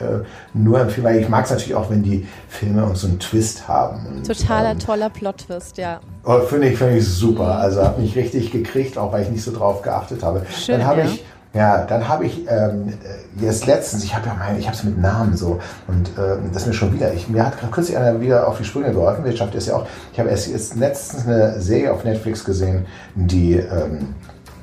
nur 0.54 0.80
empfehlen, 0.80 1.06
weil 1.06 1.20
ich 1.20 1.28
mag 1.28 1.44
es 1.44 1.52
natürlich 1.52 1.76
auch, 1.76 1.92
wenn 1.92 2.02
die 2.02 2.26
Filme 2.48 2.86
uns 2.86 3.02
so 3.02 3.08
einen 3.08 3.20
Twist 3.20 3.68
haben. 3.68 4.06
Und, 4.08 4.26
Totaler 4.26 4.72
ähm, 4.72 4.80
toller 4.80 5.10
Plot-Twist, 5.10 5.78
ja. 5.78 6.00
Oh, 6.24 6.40
finde 6.40 6.70
ich, 6.70 6.78
find 6.78 6.94
ich 6.94 7.08
super. 7.08 7.58
Also 7.58 7.84
hat 7.84 8.00
mich 8.00 8.16
richtig 8.16 8.52
gekriegt, 8.52 8.98
auch 8.98 9.12
weil 9.12 9.24
ich 9.24 9.30
nicht 9.30 9.44
so 9.44 9.52
drauf 9.52 9.82
geachtet 9.82 10.24
habe. 10.24 10.44
Schön, 10.50 10.80
dann 10.80 10.88
habe 10.88 11.02
ja. 11.02 11.08
ich 11.08 11.26
ja, 11.54 11.86
dann 11.86 12.10
habe 12.10 12.26
ich 12.26 12.48
ähm, 12.50 12.94
jetzt 13.40 13.68
letztens, 13.68 14.04
ich 14.04 14.16
habe 14.16 14.26
ja 14.26 14.34
meine, 14.34 14.58
ich 14.58 14.66
habe 14.66 14.76
es 14.76 14.84
mit 14.84 14.98
Namen 14.98 15.38
so 15.38 15.60
und 15.88 16.10
ähm, 16.18 16.50
das 16.52 16.64
ist 16.64 16.68
mir 16.70 16.74
schon 16.74 16.92
wieder, 16.96 17.14
ich, 17.14 17.30
mir 17.30 17.46
hat 17.46 17.60
gerade 17.60 17.72
kürzlich 17.72 17.96
einer 17.96 18.20
wieder 18.20 18.48
auf 18.48 18.58
die 18.58 18.64
Sprünge 18.64 18.92
geholfen, 18.92 19.24
Wirtschaft 19.24 19.54
ist 19.54 19.68
ja 19.68 19.76
auch, 19.76 19.86
ich 20.12 20.20
habe 20.20 20.30
erst 20.30 20.48
jetzt 20.48 20.76
letztens 20.78 21.28
eine 21.28 21.62
Serie 21.62 21.94
auf 21.94 22.04
Netflix 22.04 22.44
gesehen, 22.44 22.88
die 23.14 23.54
ähm, 23.54 24.16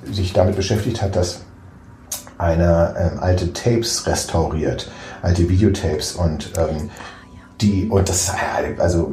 sich 0.05 0.33
damit 0.33 0.57
beschäftigt 0.57 1.03
hat, 1.03 1.17
dass 1.17 1.43
einer 2.39 2.95
ähm, 2.97 3.19
alte 3.21 3.53
Tapes 3.53 4.07
restauriert, 4.07 4.91
alte 5.23 5.49
Videotapes 5.49 6.13
und 6.13 6.53
ähm, 6.57 6.91
die 7.61 7.89
und 7.89 8.09
das 8.09 8.33
also 8.79 9.13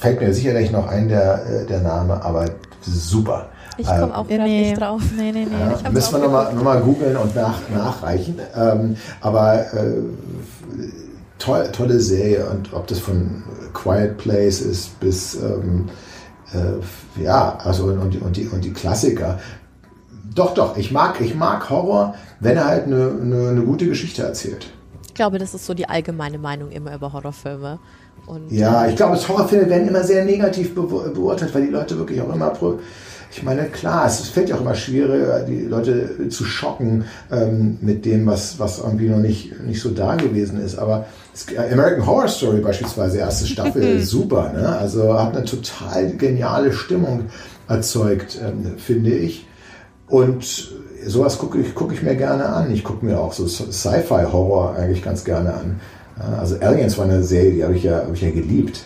fällt 0.00 0.20
mir 0.20 0.34
sicherlich 0.34 0.70
noch 0.70 0.86
ein 0.86 1.08
der 1.08 1.46
äh, 1.46 1.66
der 1.66 1.80
Name, 1.80 2.22
aber 2.22 2.46
super. 2.82 3.48
Ich 3.76 3.86
komme 3.86 4.02
ähm, 4.02 4.12
auch 4.12 4.28
gerade 4.28 4.44
nee. 4.44 4.70
nicht 4.70 4.80
drauf. 4.80 5.02
Nee, 5.16 5.32
nee, 5.32 5.46
nee. 5.46 5.82
Ja, 5.82 5.90
müssen 5.90 6.14
wir 6.14 6.18
nochmal 6.20 6.52
noch 6.54 6.62
mal 6.62 6.80
googeln 6.80 7.16
und 7.16 7.34
nach, 7.34 7.58
nachreichen. 7.74 8.38
Ähm, 8.54 8.96
aber 9.20 9.60
äh, 9.72 10.02
toll, 11.38 11.68
tolle 11.72 11.98
Serie 11.98 12.46
und 12.46 12.72
ob 12.72 12.86
das 12.86 12.98
von 12.98 13.42
Quiet 13.72 14.16
Place 14.18 14.60
ist 14.60 15.00
bis 15.00 15.34
ähm, 15.34 15.88
äh, 16.52 17.22
ja, 17.22 17.58
also 17.58 17.86
und 17.86 18.10
die, 18.14 18.18
und 18.18 18.36
die, 18.36 18.48
und 18.48 18.64
die 18.64 18.72
Klassiker. 18.72 19.38
Doch, 20.34 20.54
doch, 20.54 20.76
ich 20.76 20.90
mag, 20.90 21.20
ich 21.20 21.34
mag 21.34 21.68
Horror, 21.70 22.14
wenn 22.40 22.56
er 22.56 22.66
halt 22.66 22.86
eine, 22.86 23.12
eine, 23.20 23.48
eine 23.50 23.62
gute 23.62 23.86
Geschichte 23.86 24.22
erzählt. 24.22 24.70
Ich 25.06 25.14
glaube, 25.14 25.38
das 25.38 25.54
ist 25.54 25.64
so 25.64 25.74
die 25.74 25.88
allgemeine 25.88 26.38
Meinung 26.38 26.70
immer 26.70 26.94
über 26.94 27.12
Horrorfilme. 27.12 27.78
Und, 28.26 28.50
ja, 28.50 28.86
ich 28.88 28.96
glaube, 28.96 29.16
Horrorfilme 29.16 29.68
werden 29.68 29.86
immer 29.86 30.02
sehr 30.02 30.24
negativ 30.24 30.74
beurteilt, 30.74 31.54
weil 31.54 31.66
die 31.66 31.72
Leute 31.72 31.98
wirklich 31.98 32.20
auch 32.20 32.34
immer 32.34 32.52
ich 33.36 33.42
meine, 33.42 33.64
klar, 33.64 34.06
es 34.06 34.28
fällt 34.28 34.48
ja 34.48 34.54
auch 34.54 34.60
immer 34.60 34.76
schwieriger, 34.76 35.40
die 35.40 35.62
Leute 35.62 36.28
zu 36.28 36.44
schocken 36.44 37.04
ähm, 37.32 37.78
mit 37.80 38.04
dem, 38.04 38.26
was, 38.26 38.60
was 38.60 38.78
irgendwie 38.78 39.08
noch 39.08 39.18
nicht, 39.18 39.60
nicht 39.60 39.80
so 39.80 39.90
da 39.90 40.14
gewesen 40.14 40.60
ist. 40.60 40.78
Aber 40.78 41.06
es, 41.34 41.46
American 41.56 42.06
Horror 42.06 42.28
Story 42.28 42.60
beispielsweise, 42.60 43.18
erste 43.18 43.46
Staffel, 43.48 44.00
super. 44.04 44.52
Ne? 44.52 44.68
Also 44.78 45.18
hat 45.18 45.36
eine 45.36 45.44
total 45.44 46.12
geniale 46.12 46.72
Stimmung 46.72 47.24
erzeugt, 47.66 48.38
ähm, 48.40 48.78
finde 48.78 49.10
ich. 49.10 49.46
Und 50.14 50.70
sowas 51.04 51.38
gucke 51.38 51.58
ich, 51.58 51.74
guck 51.74 51.92
ich 51.92 52.00
mir 52.00 52.14
gerne 52.14 52.46
an. 52.46 52.70
Ich 52.70 52.84
gucke 52.84 53.04
mir 53.04 53.18
auch 53.18 53.32
so 53.32 53.48
Sci-Fi-Horror 53.48 54.76
eigentlich 54.76 55.02
ganz 55.02 55.24
gerne 55.24 55.52
an. 55.52 55.80
Also 56.38 56.54
Aliens 56.60 56.96
war 56.96 57.06
eine 57.06 57.24
Serie, 57.24 57.50
die 57.50 57.64
habe 57.64 57.74
ich, 57.74 57.82
ja, 57.82 57.96
hab 57.96 58.14
ich 58.14 58.20
ja 58.20 58.30
geliebt. 58.30 58.84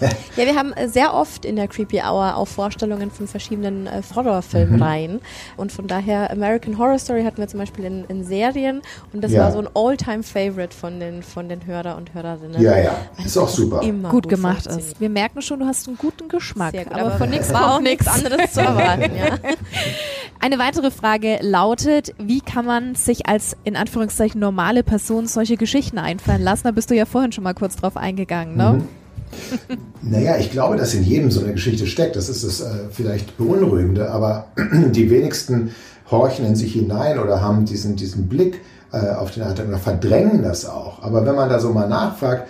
ja, 0.36 0.44
wir 0.44 0.54
haben 0.54 0.72
äh, 0.72 0.88
sehr 0.88 1.14
oft 1.14 1.44
in 1.44 1.56
der 1.56 1.68
Creepy 1.68 2.00
Hour 2.00 2.36
auch 2.36 2.48
Vorstellungen 2.48 3.10
von 3.10 3.26
verschiedenen 3.26 3.86
äh, 3.86 4.02
Horrorfilmreihen. 4.14 5.14
Mhm. 5.14 5.20
Und 5.56 5.72
von 5.72 5.86
daher, 5.86 6.30
American 6.30 6.78
Horror 6.78 6.98
Story 6.98 7.24
hatten 7.24 7.38
wir 7.38 7.48
zum 7.48 7.60
Beispiel 7.60 7.84
in, 7.84 8.04
in 8.06 8.24
Serien 8.24 8.82
und 9.12 9.22
das 9.22 9.32
ja. 9.32 9.42
war 9.42 9.52
so 9.52 9.58
ein 9.58 9.68
All-Time-Favorite 9.74 10.76
von 10.76 11.00
den, 11.00 11.22
von 11.22 11.48
den 11.48 11.66
Hörer 11.66 11.96
und 11.96 12.14
Hörerinnen. 12.14 12.60
Ja, 12.60 12.78
ja, 12.78 12.92
ist 13.24 13.36
auch 13.36 13.48
super. 13.48 13.82
Immer 13.82 14.10
gut, 14.10 14.24
gut 14.24 14.30
gemacht 14.30 14.66
ist. 14.66 15.00
Wir 15.00 15.10
merken 15.10 15.42
schon, 15.42 15.60
du 15.60 15.66
hast 15.66 15.88
einen 15.88 15.96
guten 15.96 16.28
Geschmack. 16.28 16.72
Gut, 16.72 16.86
aber, 16.90 17.00
aber 17.00 17.10
von 17.12 17.30
nichts 17.30 17.52
war 17.52 17.74
auch 17.74 17.80
nichts 17.80 18.06
anderes 18.06 18.52
zu 18.52 18.60
erwarten. 18.60 19.12
Ja. 19.16 19.38
Eine 20.40 20.58
weitere 20.58 20.92
Frage 20.92 21.38
lautet, 21.40 22.14
wie 22.18 22.40
kann 22.40 22.64
man 22.64 22.94
sich 22.94 23.26
als 23.26 23.56
in 23.64 23.74
Anführungszeichen 23.76 24.40
normale 24.40 24.84
Person 24.84 25.26
solche 25.26 25.56
Geschichten 25.56 25.98
einfallen 25.98 26.42
lassen? 26.42 26.62
Da 26.64 26.70
bist 26.70 26.90
du 26.90 26.94
ja 26.94 27.06
vorhin 27.06 27.32
schon 27.32 27.42
mal 27.42 27.54
kurz 27.54 27.76
drauf 27.76 27.96
eingegangen, 27.96 28.56
ne? 28.56 28.74
Mhm. 28.74 28.88
Naja, 30.02 30.36
ich 30.38 30.50
glaube, 30.50 30.76
dass 30.76 30.94
in 30.94 31.02
jedem 31.02 31.30
so 31.30 31.40
eine 31.40 31.52
Geschichte 31.52 31.86
steckt. 31.86 32.16
Das 32.16 32.28
ist 32.28 32.44
das 32.44 32.60
äh, 32.60 32.84
vielleicht 32.90 33.36
Beunruhigende, 33.36 34.10
aber 34.10 34.46
die 34.72 35.10
wenigsten 35.10 35.72
horchen 36.10 36.46
in 36.46 36.56
sich 36.56 36.72
hinein 36.72 37.18
oder 37.18 37.42
haben 37.42 37.64
diesen, 37.64 37.96
diesen 37.96 38.28
Blick 38.28 38.60
äh, 38.92 39.10
auf 39.10 39.32
den 39.32 39.42
Alltag 39.42 39.68
oder 39.68 39.78
verdrängen 39.78 40.42
das 40.42 40.66
auch. 40.66 41.02
Aber 41.02 41.26
wenn 41.26 41.34
man 41.34 41.48
da 41.48 41.58
so 41.58 41.72
mal 41.72 41.88
nachfragt, 41.88 42.48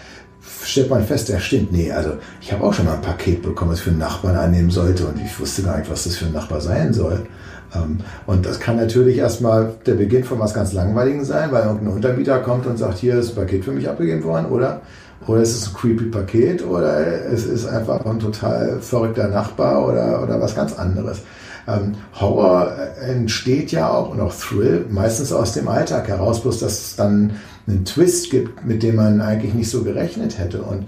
stellt 0.62 0.90
man 0.90 1.04
fest, 1.04 1.28
ja 1.28 1.40
stimmt, 1.40 1.72
nee, 1.72 1.90
also 1.90 2.12
ich 2.40 2.52
habe 2.52 2.64
auch 2.64 2.72
schon 2.72 2.86
mal 2.86 2.94
ein 2.94 3.02
Paket 3.02 3.42
bekommen, 3.42 3.72
was 3.72 3.80
für 3.80 3.90
einen 3.90 3.98
Nachbarn 3.98 4.36
annehmen 4.36 4.70
sollte 4.70 5.06
und 5.06 5.20
ich 5.20 5.38
wusste 5.40 5.62
gar 5.62 5.78
nicht, 5.78 5.90
was 5.90 6.04
das 6.04 6.16
für 6.16 6.26
ein 6.26 6.32
Nachbar 6.32 6.60
sein 6.60 6.92
soll. 6.92 7.26
Ähm, 7.74 7.98
und 8.26 8.46
das 8.46 8.60
kann 8.60 8.76
natürlich 8.76 9.18
erstmal 9.18 9.74
der 9.86 9.94
Beginn 9.94 10.24
von 10.24 10.38
was 10.38 10.54
ganz 10.54 10.72
Langweiligen 10.72 11.24
sein, 11.24 11.52
weil 11.52 11.64
irgendein 11.64 11.94
Untermieter 11.94 12.38
kommt 12.38 12.66
und 12.66 12.78
sagt, 12.78 12.98
hier 12.98 13.18
ist 13.18 13.30
ein 13.30 13.34
Paket 13.34 13.64
für 13.64 13.72
mich 13.72 13.88
abgegeben 13.88 14.24
worden, 14.24 14.46
oder 14.46 14.80
oder 15.28 15.42
es 15.42 15.54
ist 15.54 15.68
ein 15.68 15.74
creepy 15.74 16.06
Paket 16.06 16.64
oder 16.64 17.26
es 17.30 17.44
ist 17.44 17.66
einfach 17.66 18.04
ein 18.04 18.18
total 18.18 18.80
verrückter 18.80 19.28
Nachbar 19.28 19.86
oder, 19.86 20.22
oder 20.22 20.40
was 20.40 20.56
ganz 20.56 20.72
anderes. 20.72 21.20
Ähm, 21.66 21.94
Horror 22.18 22.72
entsteht 23.06 23.70
ja 23.70 23.90
auch 23.90 24.10
und 24.10 24.20
auch 24.20 24.34
Thrill 24.34 24.86
meistens 24.88 25.32
aus 25.32 25.52
dem 25.52 25.68
Alltag 25.68 26.08
heraus, 26.08 26.42
bloß 26.42 26.60
dass 26.60 26.72
es 26.72 26.96
dann 26.96 27.32
einen 27.66 27.84
Twist 27.84 28.30
gibt, 28.30 28.64
mit 28.64 28.82
dem 28.82 28.96
man 28.96 29.20
eigentlich 29.20 29.52
nicht 29.52 29.70
so 29.70 29.84
gerechnet 29.84 30.38
hätte. 30.38 30.62
Und, 30.62 30.86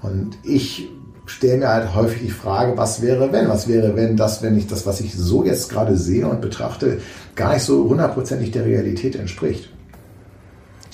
und 0.00 0.38
ich 0.42 0.88
stelle 1.26 1.58
mir 1.58 1.68
halt 1.68 1.94
häufig 1.94 2.22
die 2.22 2.30
Frage, 2.30 2.78
was 2.78 3.02
wäre 3.02 3.30
wenn? 3.32 3.48
Was 3.48 3.68
wäre 3.68 3.94
wenn 3.94 4.16
das, 4.16 4.42
wenn 4.42 4.56
ich 4.56 4.66
das, 4.66 4.86
was 4.86 5.00
ich 5.00 5.14
so 5.14 5.44
jetzt 5.44 5.68
gerade 5.68 5.98
sehe 5.98 6.26
und 6.26 6.40
betrachte, 6.40 7.00
gar 7.36 7.52
nicht 7.52 7.64
so 7.64 7.88
hundertprozentig 7.88 8.52
der 8.52 8.64
Realität 8.64 9.16
entspricht? 9.16 9.71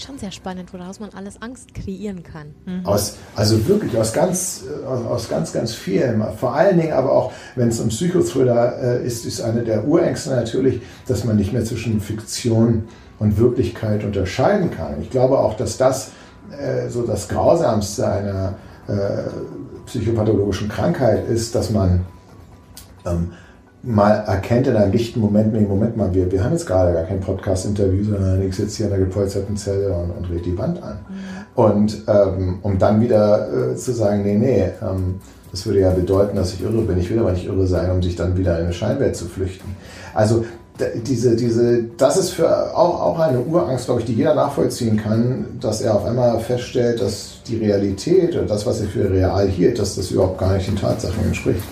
Schon 0.00 0.18
sehr 0.18 0.32
spannend, 0.32 0.72
woraus 0.72 1.00
man 1.00 1.10
alles 1.14 1.40
Angst 1.40 1.74
kreieren 1.74 2.22
kann. 2.22 2.54
Mhm. 2.66 2.86
Aus, 2.86 3.16
also 3.34 3.66
wirklich 3.68 3.96
aus 3.96 4.12
ganz, 4.12 4.64
aus, 4.86 5.04
aus, 5.06 5.28
ganz, 5.28 5.52
ganz 5.52 5.74
vielen. 5.74 6.22
Vor 6.36 6.54
allen 6.54 6.78
Dingen 6.78 6.92
aber 6.92 7.12
auch, 7.12 7.32
wenn 7.56 7.68
es 7.68 7.80
um 7.80 7.88
Psychothriller 7.88 9.00
äh, 9.00 9.06
ist, 9.06 9.26
ist 9.26 9.40
eine 9.40 9.62
der 9.62 9.86
Urängste 9.86 10.30
natürlich, 10.30 10.82
dass 11.06 11.24
man 11.24 11.36
nicht 11.36 11.52
mehr 11.52 11.64
zwischen 11.64 12.00
Fiktion 12.00 12.84
und 13.18 13.38
Wirklichkeit 13.38 14.04
unterscheiden 14.04 14.70
kann. 14.70 15.00
Ich 15.02 15.10
glaube 15.10 15.38
auch, 15.38 15.54
dass 15.54 15.76
das 15.76 16.12
äh, 16.58 16.88
so 16.88 17.02
das 17.02 17.28
Grausamste 17.28 18.08
einer 18.08 18.54
äh, 18.86 19.30
psychopathologischen 19.86 20.68
Krankheit 20.68 21.28
ist, 21.28 21.54
dass 21.54 21.70
man 21.70 22.04
ähm, 23.06 23.32
mal 23.82 24.10
erkennt 24.10 24.66
in 24.66 24.76
einem 24.76 24.92
lichten 24.92 25.20
Moment, 25.20 25.52
nee, 25.52 25.60
Moment 25.60 25.96
mal, 25.96 26.12
wir, 26.12 26.30
wir 26.30 26.42
haben 26.42 26.52
jetzt 26.52 26.66
gerade 26.66 26.92
gar 26.92 27.04
kein 27.04 27.20
Podcast-Interview, 27.20 28.04
sondern 28.04 28.42
ich 28.42 28.56
sitze 28.56 28.78
hier 28.78 28.86
in 28.86 28.90
der 28.90 29.00
gepolsterten 29.00 29.56
Zelle 29.56 29.92
und, 29.92 30.10
und 30.10 30.30
red 30.30 30.44
die 30.44 30.58
Wand 30.58 30.82
an. 30.82 30.98
Mhm. 31.08 31.62
Und 31.62 32.02
ähm, 32.08 32.58
um 32.62 32.78
dann 32.78 33.00
wieder 33.00 33.72
äh, 33.72 33.76
zu 33.76 33.92
sagen, 33.92 34.22
nee, 34.22 34.36
nee, 34.36 34.64
ähm, 34.82 35.20
das 35.50 35.64
würde 35.64 35.80
ja 35.80 35.90
bedeuten, 35.90 36.36
dass 36.36 36.54
ich 36.54 36.62
irre 36.62 36.82
bin. 36.82 36.98
Ich 36.98 37.10
will 37.10 37.18
aber 37.18 37.32
nicht 37.32 37.46
irre 37.46 37.66
sein, 37.66 37.90
um 37.90 38.02
sich 38.02 38.16
dann 38.16 38.36
wieder 38.36 38.58
in 38.58 38.66
eine 38.66 38.72
Scheinwelt 38.72 39.16
zu 39.16 39.26
flüchten. 39.26 39.76
Also 40.14 40.44
diese, 41.06 41.34
diese, 41.34 41.84
das 41.96 42.16
ist 42.16 42.30
für 42.30 42.76
auch, 42.76 43.00
auch 43.00 43.18
eine 43.18 43.40
Urangst, 43.40 43.86
glaube 43.86 44.00
ich, 44.00 44.06
die 44.06 44.14
jeder 44.14 44.34
nachvollziehen 44.34 44.96
kann, 44.96 45.46
dass 45.60 45.80
er 45.80 45.94
auf 45.94 46.04
einmal 46.04 46.38
feststellt, 46.40 47.00
dass 47.00 47.42
die 47.46 47.56
Realität 47.56 48.34
oder 48.34 48.46
das, 48.46 48.66
was 48.66 48.80
er 48.80 48.88
für 48.88 49.10
real 49.10 49.48
hielt, 49.48 49.78
dass 49.78 49.96
das 49.96 50.10
überhaupt 50.10 50.38
gar 50.38 50.54
nicht 50.54 50.68
den 50.68 50.76
Tatsachen 50.76 51.24
entspricht. 51.24 51.62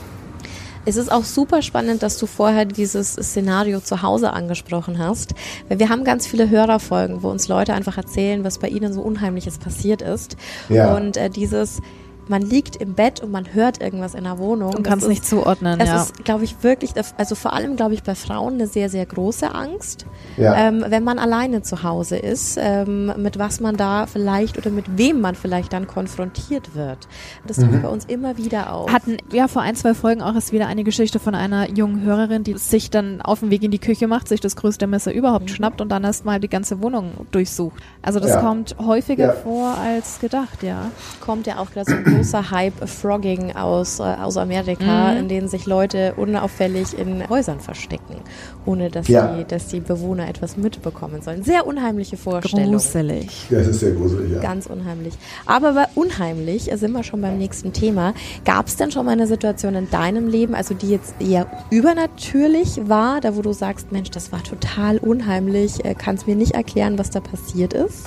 Es 0.89 0.95
ist 0.95 1.11
auch 1.11 1.25
super 1.25 1.63
spannend, 1.63 2.05
dass 2.05 2.17
du 2.17 2.27
vorher 2.27 2.65
dieses 2.65 3.15
Szenario 3.15 3.81
zu 3.81 4.03
Hause 4.03 4.33
angesprochen 4.33 4.99
hast, 5.01 5.35
weil 5.69 5.81
wir 5.81 5.89
haben 5.89 6.05
ganz 6.05 6.29
viele 6.29 6.49
Hörerfolgen, 6.49 7.25
wo 7.25 7.29
uns 7.29 7.49
Leute 7.49 7.75
einfach 7.75 7.97
erzählen, 7.97 8.45
was 8.45 8.59
bei 8.59 8.69
ihnen 8.69 8.93
so 8.93 9.01
Unheimliches 9.01 9.59
passiert 9.59 10.01
ist. 10.01 10.37
Ja. 10.69 10.95
Und 10.97 11.17
äh, 11.17 11.29
dieses 11.29 11.83
man 12.29 12.43
liegt 12.43 12.77
im 12.77 12.95
Bett 12.95 13.21
und 13.21 13.31
man 13.31 13.55
hört 13.55 13.81
irgendwas 13.81 14.15
in 14.15 14.25
der 14.25 14.39
Wohnung. 14.39 14.75
Und 14.75 14.83
kann 14.83 14.99
es 14.99 15.07
nicht 15.07 15.25
zuordnen. 15.25 15.79
Das 15.79 15.89
ja. 15.89 16.03
ist, 16.03 16.25
glaube 16.25 16.45
ich, 16.45 16.63
wirklich, 16.63 16.93
also 17.17 17.35
vor 17.35 17.53
allem, 17.53 17.77
glaube 17.77 17.95
ich, 17.95 18.03
bei 18.03 18.15
Frauen 18.15 18.55
eine 18.55 18.67
sehr, 18.67 18.89
sehr 18.89 19.07
große 19.07 19.55
Angst, 19.55 20.07
ja. 20.37 20.55
ähm, 20.55 20.85
wenn 20.89 21.05
man 21.05 21.19
alleine 21.19 21.63
zu 21.63 21.83
Hause 21.83 22.17
ist, 22.17 22.59
ähm, 22.61 23.13
mit 23.17 23.39
was 23.39 23.61
man 23.61 23.77
da 23.77 24.07
vielleicht 24.07 24.59
oder 24.59 24.71
mit 24.71 24.99
wem 24.99 25.21
man 25.21 25.35
vielleicht 25.35 25.73
dann 25.73 25.87
konfrontiert 25.87 26.75
wird. 26.75 27.09
Das 27.47 27.59
mhm. 27.59 27.83
bei 27.83 27.89
uns 27.89 28.05
immer 28.07 28.37
wieder 28.37 28.73
auf. 28.73 28.93
Hatten 28.93 29.17
ja 29.33 29.49
vor 29.49 29.63
ein, 29.63 29.77
zwei 29.77 29.95
Folgen 29.95 30.23
auch 30.23 30.35
erst 30.35 30.53
wieder 30.53 30.67
eine 30.67 30.85
Geschichte 30.85 31.19
von 31.19 31.35
einer 31.35 31.71
jungen 31.71 32.03
Hörerin, 32.03 32.45
die 32.45 32.57
sich 32.59 32.91
dann 32.91 33.21
auf 33.21 33.41
dem 33.41 33.51
Weg 33.51 33.63
in 33.63 33.71
die 33.71 33.79
Küche 33.79 34.07
macht, 34.07 34.29
sich 34.29 34.41
das 34.41 34.57
größte 34.57 34.87
Messer 34.87 35.13
überhaupt 35.13 35.45
mhm. 35.45 35.55
schnappt 35.55 35.81
und 35.81 35.91
dann 35.91 36.05
erstmal 36.05 36.41
die 36.41 36.49
ganze 36.49 36.83
Wohnung 36.83 37.13
durchsucht. 37.31 37.83
Also 38.03 38.21
das 38.21 38.31
ja. 38.31 38.41
kommt 38.41 38.77
häufiger 38.79 39.33
vor 39.33 39.77
als 39.79 40.21
gedacht, 40.21 40.63
ja. 40.63 40.91
Kommt 41.21 41.47
ja 41.47 41.59
auch 41.59 41.71
gerade 41.71 41.91
so 41.91 42.16
großer 42.17 42.51
Hype 42.51 42.89
Frogging 42.89 43.55
aus, 43.55 44.01
äh, 44.01 44.03
aus 44.03 44.37
Amerika, 44.37 45.13
mhm. 45.13 45.19
in 45.19 45.29
denen 45.29 45.49
sich 45.49 45.67
Leute 45.67 46.15
unauffällig 46.17 46.99
in 46.99 47.29
Häusern 47.29 47.61
verstecken, 47.61 48.17
ohne 48.65 48.91
dass, 48.91 49.09
ja. 49.09 49.37
die, 49.37 49.45
dass 49.45 49.69
die 49.69 49.81
Bewohner 49.81 50.29
etwas 50.29 50.57
mitbekommen 50.57 51.23
sollen. 51.23 51.43
Sehr 51.43 51.67
unheimliche 51.67 52.17
Vorstellung. 52.17 52.73
Gruselig. 52.73 53.47
Das 53.51 53.67
ist 53.67 53.81
sehr 53.81 53.93
gruselig, 53.93 54.33
ja. 54.33 54.41
Ganz 54.41 54.67
unheimlich. 54.67 55.15
Aber 55.47 55.73
bei 55.73 55.87
unheimlich 55.95 56.71
sind 56.75 56.93
wir 56.93 57.03
schon 57.03 57.21
beim 57.21 57.39
nächsten 57.39 57.73
Thema. 57.73 58.15
Gab 58.45 58.67
es 58.67 58.77
denn 58.77 58.91
schon 58.91 59.07
mal 59.07 59.13
eine 59.13 59.27
Situation 59.27 59.75
in 59.75 59.91
deinem 59.91 60.29
Leben, 60.29 60.55
also 60.55 60.75
die 60.75 60.91
jetzt 60.91 61.15
eher 61.21 61.47
übernatürlich 61.71 62.89
war, 62.89 63.21
da 63.21 63.37
wo 63.37 63.43
du 63.43 63.53
sagst, 63.53 63.93
Mensch, 63.93 64.11
das 64.11 64.33
war 64.33 64.43
total 64.43 64.99
unheimlich, 64.99 65.85
äh, 65.85 65.95
kannst 65.95 66.27
mir 66.27 66.37
nicht 66.37 66.53
erklären, 66.53 66.99
was 66.99 67.11
da 67.11 67.21
passiert 67.21 67.73
ist? 67.73 68.07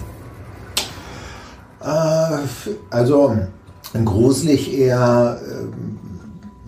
Äh, 1.82 2.38
also 2.90 3.38
gruselig 4.06 4.78
eher, 4.78 5.40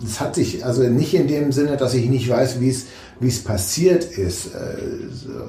es 0.04 0.20
hat 0.20 0.34
sich 0.34 0.64
also 0.64 0.82
nicht 0.82 1.14
in 1.14 1.28
dem 1.28 1.52
Sinne, 1.52 1.76
dass 1.76 1.94
ich 1.94 2.08
nicht 2.08 2.28
weiß, 2.28 2.60
wie 2.60 2.70
es 2.70 2.86
wie 3.22 3.28
es 3.28 3.42
passiert 3.42 4.04
ist, 4.04 4.46
äh, 4.46 4.76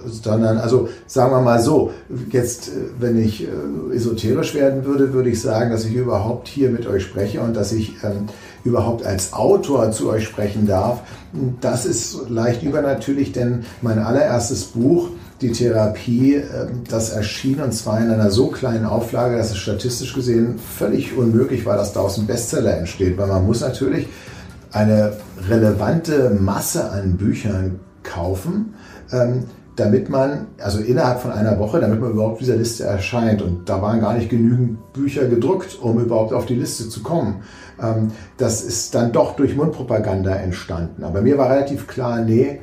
sondern 0.05 0.59
also 0.59 0.89
sagen 1.07 1.31
wir 1.31 1.41
mal 1.41 1.59
so, 1.59 1.91
jetzt 2.29 2.69
wenn 2.99 3.21
ich 3.21 3.47
äh, 3.47 3.95
esoterisch 3.95 4.53
werden 4.53 4.85
würde, 4.85 5.11
würde 5.11 5.31
ich 5.31 5.41
sagen, 5.41 5.71
dass 5.71 5.83
ich 5.83 5.95
überhaupt 5.95 6.47
hier 6.47 6.69
mit 6.69 6.85
euch 6.85 7.03
spreche 7.03 7.41
und 7.41 7.55
dass 7.55 7.71
ich 7.71 7.95
ähm, 8.03 8.27
überhaupt 8.63 9.05
als 9.05 9.33
Autor 9.33 9.91
zu 9.91 10.09
euch 10.09 10.23
sprechen 10.23 10.67
darf. 10.67 11.01
Das 11.61 11.85
ist 11.85 12.29
leicht 12.29 12.61
übernatürlich, 12.61 13.31
denn 13.31 13.65
mein 13.81 13.97
allererstes 13.97 14.65
Buch 14.65 15.09
die 15.43 15.51
Therapie, 15.51 16.35
ähm, 16.35 16.83
das 16.89 17.11
erschien 17.11 17.61
und 17.61 17.73
zwar 17.73 17.99
in 17.99 18.09
einer 18.09 18.31
so 18.31 18.47
kleinen 18.47 18.85
Auflage, 18.85 19.37
dass 19.37 19.51
es 19.51 19.57
statistisch 19.57 20.13
gesehen 20.13 20.57
völlig 20.57 21.15
unmöglich 21.15 21.65
war, 21.65 21.77
dass 21.77 21.93
daraus 21.93 22.17
ein 22.17 22.25
Bestseller 22.25 22.77
entsteht, 22.77 23.17
weil 23.17 23.27
man 23.27 23.45
muss 23.45 23.61
natürlich 23.61 24.07
eine 24.71 25.13
relevante 25.47 26.31
Masse 26.39 26.89
an 26.89 27.17
Büchern 27.17 27.79
kaufen, 28.01 28.73
ähm, 29.11 29.43
damit 29.75 30.09
man, 30.09 30.47
also 30.59 30.79
innerhalb 30.79 31.19
von 31.19 31.31
einer 31.31 31.57
Woche, 31.57 31.79
damit 31.79 31.99
man 31.99 32.11
überhaupt 32.11 32.41
dieser 32.41 32.55
Liste 32.55 32.83
erscheint. 32.83 33.41
Und 33.41 33.67
da 33.67 33.81
waren 33.81 34.01
gar 34.01 34.13
nicht 34.13 34.29
genügend 34.29 34.93
Bücher 34.93 35.25
gedruckt, 35.25 35.79
um 35.81 35.99
überhaupt 35.99 36.31
auf 36.31 36.45
die 36.45 36.55
Liste 36.55 36.89
zu 36.89 37.01
kommen. 37.01 37.41
Ähm, 37.81 38.11
das 38.37 38.63
ist 38.63 38.93
dann 38.93 39.11
doch 39.11 39.35
durch 39.35 39.55
Mundpropaganda 39.55 40.35
entstanden. 40.35 41.03
Aber 41.03 41.21
mir 41.21 41.37
war 41.37 41.49
relativ 41.49 41.87
klar, 41.87 42.21
nee, 42.21 42.59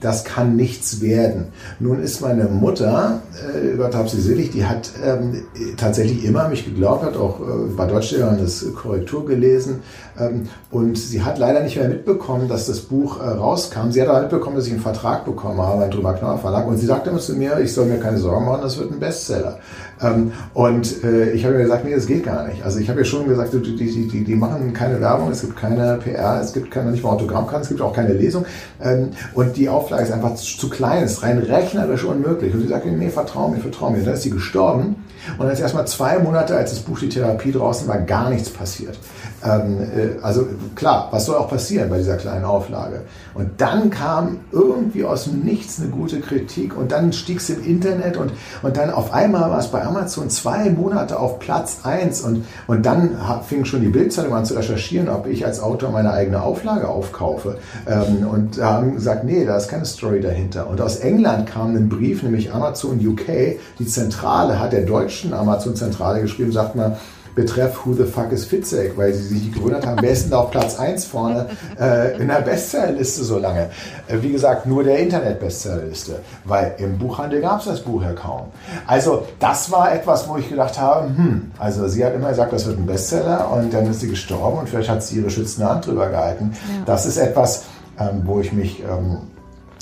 das 0.00 0.24
kann 0.24 0.56
nichts 0.56 1.00
werden. 1.00 1.48
Nun 1.80 2.02
ist 2.02 2.20
meine 2.20 2.44
Mutter, 2.44 3.22
äh, 3.54 3.76
Gott 3.76 3.94
hab 3.94 4.08
sie 4.08 4.20
selig, 4.20 4.50
die 4.52 4.64
hat 4.64 4.90
ähm, 5.04 5.42
tatsächlich 5.76 6.24
immer 6.24 6.48
mich 6.48 6.64
geglaubt, 6.64 7.04
hat 7.04 7.16
auch 7.16 7.40
äh, 7.40 7.44
bei 7.76 7.86
Deutschlehrern 7.86 8.38
das 8.38 8.64
Korrektur 8.74 9.26
gelesen 9.26 9.80
ähm, 10.18 10.48
und 10.70 10.98
sie 10.98 11.22
hat 11.22 11.38
leider 11.38 11.62
nicht 11.62 11.76
mehr 11.76 11.88
mitbekommen, 11.88 12.48
dass 12.48 12.66
das 12.66 12.80
Buch 12.80 13.20
äh, 13.20 13.28
rauskam. 13.28 13.90
Sie 13.90 14.00
hat 14.00 14.08
aber 14.08 14.20
mitbekommen, 14.20 14.56
dass 14.56 14.66
ich 14.66 14.72
einen 14.72 14.82
Vertrag 14.82 15.24
bekommen 15.24 15.60
habe 15.60 15.80
beim 15.80 15.90
Drüber 15.90 16.14
Knauer 16.14 16.38
Verlag 16.38 16.66
und 16.66 16.78
sie 16.78 16.86
sagte 16.86 17.10
immer 17.10 17.18
zu 17.18 17.34
mir, 17.34 17.58
ich 17.58 17.72
soll 17.72 17.86
mir 17.86 17.98
keine 17.98 18.18
Sorgen 18.18 18.46
machen, 18.46 18.62
das 18.62 18.78
wird 18.78 18.92
ein 18.92 19.00
Bestseller. 19.00 19.58
Ähm, 20.00 20.32
und 20.54 21.02
äh, 21.04 21.30
ich 21.30 21.44
habe 21.44 21.54
ihr 21.54 21.62
gesagt, 21.62 21.84
nee, 21.84 21.94
das 21.94 22.06
geht 22.06 22.24
gar 22.24 22.46
nicht. 22.46 22.62
Also 22.64 22.78
ich 22.78 22.88
habe 22.88 23.00
ihr 23.00 23.04
schon 23.04 23.28
gesagt, 23.28 23.52
die, 23.52 23.76
die, 23.76 24.08
die, 24.08 24.24
die 24.24 24.34
machen 24.34 24.72
keine 24.72 25.00
Werbung, 25.00 25.30
es 25.30 25.40
gibt 25.40 25.56
keine 25.56 25.98
PR, 26.02 26.40
es 26.40 26.52
gibt 26.52 26.70
keine, 26.70 26.90
nicht 26.90 27.02
mal 27.02 27.10
Autogrammkarten, 27.10 27.62
es 27.62 27.68
gibt 27.68 27.80
auch 27.80 27.92
keine 27.92 28.12
Lesung 28.12 28.44
ähm, 28.82 29.10
und 29.34 29.56
die 29.56 29.68
Auflage 29.68 30.04
ist 30.04 30.12
einfach 30.12 30.34
zu 30.34 30.68
klein, 30.68 31.04
ist 31.04 31.22
rein 31.22 31.38
rechnerisch 31.38 32.04
unmöglich. 32.04 32.54
Und 32.54 32.62
sie 32.62 32.68
sagt, 32.68 32.86
nee, 32.86 33.08
vertrau 33.08 33.48
mir, 33.48 33.58
vertrau 33.58 33.90
mir. 33.90 34.02
Dann 34.02 34.14
ist 34.14 34.22
sie 34.22 34.30
gestorben 34.30 34.96
und 35.36 35.44
dann 35.44 35.50
ist 35.50 35.60
erstmal 35.60 35.86
zwei 35.86 36.18
Monate, 36.18 36.56
als 36.56 36.70
das 36.70 36.80
Buch 36.80 36.98
Die 36.98 37.08
Therapie 37.08 37.52
draußen 37.52 37.86
war, 37.88 37.98
gar 37.98 38.30
nichts 38.30 38.50
passiert. 38.50 38.98
Ähm, 39.44 39.80
äh, 39.80 40.22
also 40.22 40.46
klar, 40.74 41.08
was 41.10 41.26
soll 41.26 41.36
auch 41.36 41.48
passieren 41.48 41.90
bei 41.90 41.98
dieser 41.98 42.16
kleinen 42.16 42.44
Auflage? 42.44 43.02
Und 43.34 43.60
dann 43.60 43.90
kam 43.90 44.38
irgendwie 44.50 45.04
aus 45.04 45.24
dem 45.24 45.40
Nichts 45.40 45.80
eine 45.80 45.90
gute 45.90 46.20
Kritik 46.20 46.76
und 46.76 46.90
dann 46.90 47.12
stieg 47.12 47.38
es 47.38 47.50
im 47.50 47.64
Internet 47.64 48.16
und, 48.16 48.32
und 48.62 48.76
dann 48.76 48.90
auf 48.90 49.12
einmal 49.12 49.50
war 49.50 49.58
es 49.58 49.68
bei 49.68 49.84
Amazon 49.84 50.28
zwei 50.28 50.70
Monate 50.70 51.18
auf 51.18 51.38
Platz 51.38 51.78
1 51.84 52.22
und, 52.22 52.44
und 52.66 52.84
dann 52.84 53.16
fing 53.46 53.64
schon 53.64 53.82
die 53.82 53.88
Bildzeitung 53.88 54.34
an 54.34 54.44
zu 54.44 54.54
recherchieren, 54.54 55.08
ob 55.08 55.26
ich 55.26 55.46
als 55.46 55.60
Autor 55.60 55.90
meine 55.90 56.12
eigene 56.12 56.42
Auflage 56.42 56.88
aufkaufe. 56.88 57.58
Ähm, 57.86 58.26
und 58.28 58.60
haben 58.60 58.94
gesagt, 58.94 59.24
nee, 59.24 59.44
da 59.44 59.56
ist 59.56 59.68
keine 59.68 59.84
Story 59.84 60.20
dahinter. 60.20 60.68
Und 60.68 60.80
aus 60.80 60.96
England 60.96 61.46
kam 61.46 61.76
ein 61.76 61.88
Brief, 61.88 62.22
nämlich 62.22 62.52
Amazon 62.52 62.98
UK, 63.04 63.58
die 63.78 63.86
Zentrale 63.86 64.58
hat 64.58 64.72
der 64.72 64.82
deutschen 64.82 65.32
Amazon-Zentrale 65.32 66.22
geschrieben, 66.22 66.52
sagt 66.52 66.74
mal, 66.74 66.96
betreff 67.34 67.84
Who 67.84 67.94
the 67.94 68.04
fuck 68.04 68.32
is 68.32 68.44
Fitzek, 68.44 68.96
weil 68.96 69.12
sie 69.12 69.38
sich 69.38 69.52
gewundert 69.52 69.86
haben, 69.86 70.00
wer 70.00 70.10
ist 70.10 70.24
denn 70.24 70.30
da 70.32 70.40
auf 70.40 70.50
Platz 70.50 70.78
1 70.78 71.04
vorne 71.04 71.46
äh, 71.80 72.20
in 72.20 72.28
der 72.28 72.40
Bestsellerliste 72.40 73.24
so 73.24 73.38
lange? 73.38 73.70
Äh, 74.08 74.18
wie 74.20 74.32
gesagt, 74.32 74.66
nur 74.66 74.84
der 74.84 74.98
Internet-Bestsellerliste, 74.98 76.20
weil 76.44 76.74
im 76.78 76.98
Buchhandel 76.98 77.40
gab 77.40 77.60
es 77.60 77.66
das 77.66 77.80
Buch 77.80 78.02
ja 78.02 78.12
kaum. 78.12 78.46
Also 78.86 79.26
das 79.38 79.70
war 79.70 79.92
etwas, 79.92 80.28
wo 80.28 80.36
ich 80.36 80.48
gedacht 80.48 80.78
habe, 80.78 81.08
hm, 81.08 81.50
also 81.58 81.88
sie 81.88 82.04
hat 82.04 82.14
immer 82.14 82.30
gesagt, 82.30 82.52
das 82.52 82.66
wird 82.66 82.78
ein 82.78 82.86
Bestseller 82.86 83.50
und 83.52 83.72
dann 83.72 83.88
ist 83.90 84.00
sie 84.00 84.08
gestorben 84.08 84.58
und 84.58 84.68
vielleicht 84.68 84.88
hat 84.88 85.02
sie 85.02 85.18
ihre 85.18 85.30
schützende 85.30 85.68
Hand 85.68 85.86
drüber 85.86 86.08
gehalten. 86.08 86.52
Ja. 86.52 86.84
Das 86.86 87.06
ist 87.06 87.16
etwas, 87.16 87.64
ähm, 87.98 88.22
wo 88.24 88.40
ich 88.40 88.52
mich 88.52 88.82
ähm, 88.82 89.18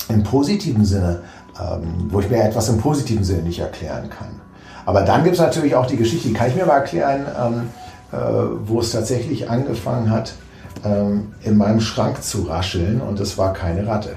im 0.09 0.23
positiven 0.23 0.85
Sinne, 0.85 1.23
ähm, 1.61 2.09
wo 2.11 2.21
ich 2.21 2.31
mir 2.31 2.43
etwas 2.43 2.69
im 2.69 2.79
positiven 2.79 3.25
Sinne 3.25 3.43
nicht 3.43 3.61
erklären 3.61 4.11
kann. 4.11 4.46
Aber 4.87 5.03
dann 5.03 5.25
gibt 5.25 5.35
es 5.35 5.43
natürlich 5.43 5.75
auch 5.75 5.87
die 5.87 5.97
Geschichte, 5.97 6.29
die 6.29 6.35
kann 6.35 6.49
ich 6.49 6.55
mir 6.55 6.65
mal 6.65 6.77
erklären, 6.77 7.27
ähm, 7.39 7.69
äh, 8.13 8.17
wo 8.65 8.81
es 8.81 8.93
tatsächlich 8.93 9.51
angefangen 9.51 10.11
hat, 10.11 10.33
ähm, 10.85 11.35
in 11.43 11.57
meinem 11.57 11.81
Schrank 11.81 12.23
zu 12.23 12.43
rascheln 12.43 13.01
und 13.01 13.19
es 13.19 13.37
war 13.37 13.53
keine 13.53 13.87
Ratte. 13.87 14.15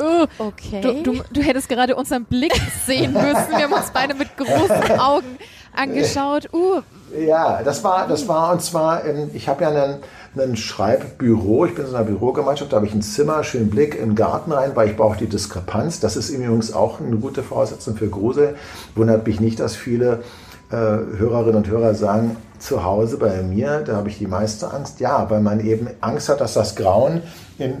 Uh, 0.00 0.26
okay. 0.38 0.80
Du, 0.80 1.02
du, 1.02 1.22
du, 1.32 1.40
hättest 1.40 1.68
gerade 1.68 1.96
unseren 1.96 2.24
Blick 2.24 2.54
sehen 2.86 3.12
müssen. 3.12 3.50
Wir 3.50 3.64
haben 3.64 3.72
uns 3.72 3.90
beide 3.92 4.14
mit 4.14 4.36
großen 4.36 4.98
Augen 4.98 5.38
angeschaut. 5.74 6.48
Uh. 6.52 6.82
Ja, 7.18 7.62
das 7.64 7.82
war, 7.82 8.06
das 8.06 8.28
war 8.28 8.52
und 8.52 8.62
zwar, 8.62 9.02
ich 9.32 9.48
habe 9.48 9.62
ja 9.62 9.70
einen, 9.70 9.96
ein 10.40 10.56
Schreibbüro. 10.56 11.66
Ich 11.66 11.74
bin 11.74 11.86
in 11.86 11.94
einer 11.94 12.04
Bürogemeinschaft, 12.04 12.72
da 12.72 12.76
habe 12.76 12.86
ich 12.86 12.94
ein 12.94 13.02
Zimmer, 13.02 13.44
schönen 13.44 13.70
Blick 13.70 13.94
in 13.94 14.10
den 14.10 14.14
Garten 14.14 14.52
rein, 14.52 14.72
weil 14.74 14.88
ich 14.88 14.96
brauche 14.96 15.18
die 15.18 15.26
Diskrepanz. 15.26 16.00
Das 16.00 16.16
ist 16.16 16.30
übrigens 16.30 16.72
auch 16.72 17.00
eine 17.00 17.16
gute 17.16 17.42
Voraussetzung 17.42 17.96
für 17.96 18.08
Grusel. 18.08 18.56
Wundert 18.94 19.26
mich 19.26 19.40
nicht, 19.40 19.60
dass 19.60 19.76
viele 19.76 20.22
äh, 20.70 20.74
Hörerinnen 20.76 21.56
und 21.56 21.68
Hörer 21.68 21.94
sagen, 21.94 22.36
zu 22.58 22.84
Hause 22.84 23.18
bei 23.18 23.42
mir, 23.42 23.80
da 23.80 23.96
habe 23.96 24.08
ich 24.08 24.18
die 24.18 24.26
meiste 24.26 24.72
Angst. 24.72 25.00
Ja, 25.00 25.30
weil 25.30 25.40
man 25.40 25.60
eben 25.60 25.88
Angst 26.00 26.28
hat, 26.28 26.40
dass 26.40 26.54
das 26.54 26.76
Grauen 26.76 27.22
in, 27.58 27.74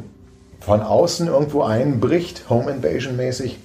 von 0.60 0.80
außen 0.80 1.26
irgendwo 1.26 1.62
einbricht, 1.62 2.48
Home 2.48 2.70
Invasion 2.70 3.16
mäßig 3.16 3.58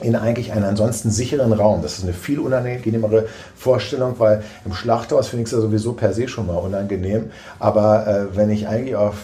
in 0.00 0.14
eigentlich 0.14 0.52
einen 0.52 0.64
ansonsten 0.64 1.10
sicheren 1.10 1.52
Raum. 1.52 1.82
Das 1.82 1.98
ist 1.98 2.04
eine 2.04 2.12
viel 2.12 2.38
unangenehmere 2.38 3.26
Vorstellung, 3.56 4.14
weil 4.18 4.42
im 4.64 4.74
Schlachthaus 4.74 5.28
finde 5.28 5.44
ich 5.44 5.46
es 5.46 5.52
ja 5.52 5.60
sowieso 5.60 5.94
per 5.94 6.12
se 6.12 6.28
schon 6.28 6.46
mal 6.46 6.56
unangenehm. 6.56 7.30
Aber 7.58 8.06
äh, 8.06 8.36
wenn 8.36 8.50
ich 8.50 8.68
eigentlich 8.68 8.96
auf 8.96 9.14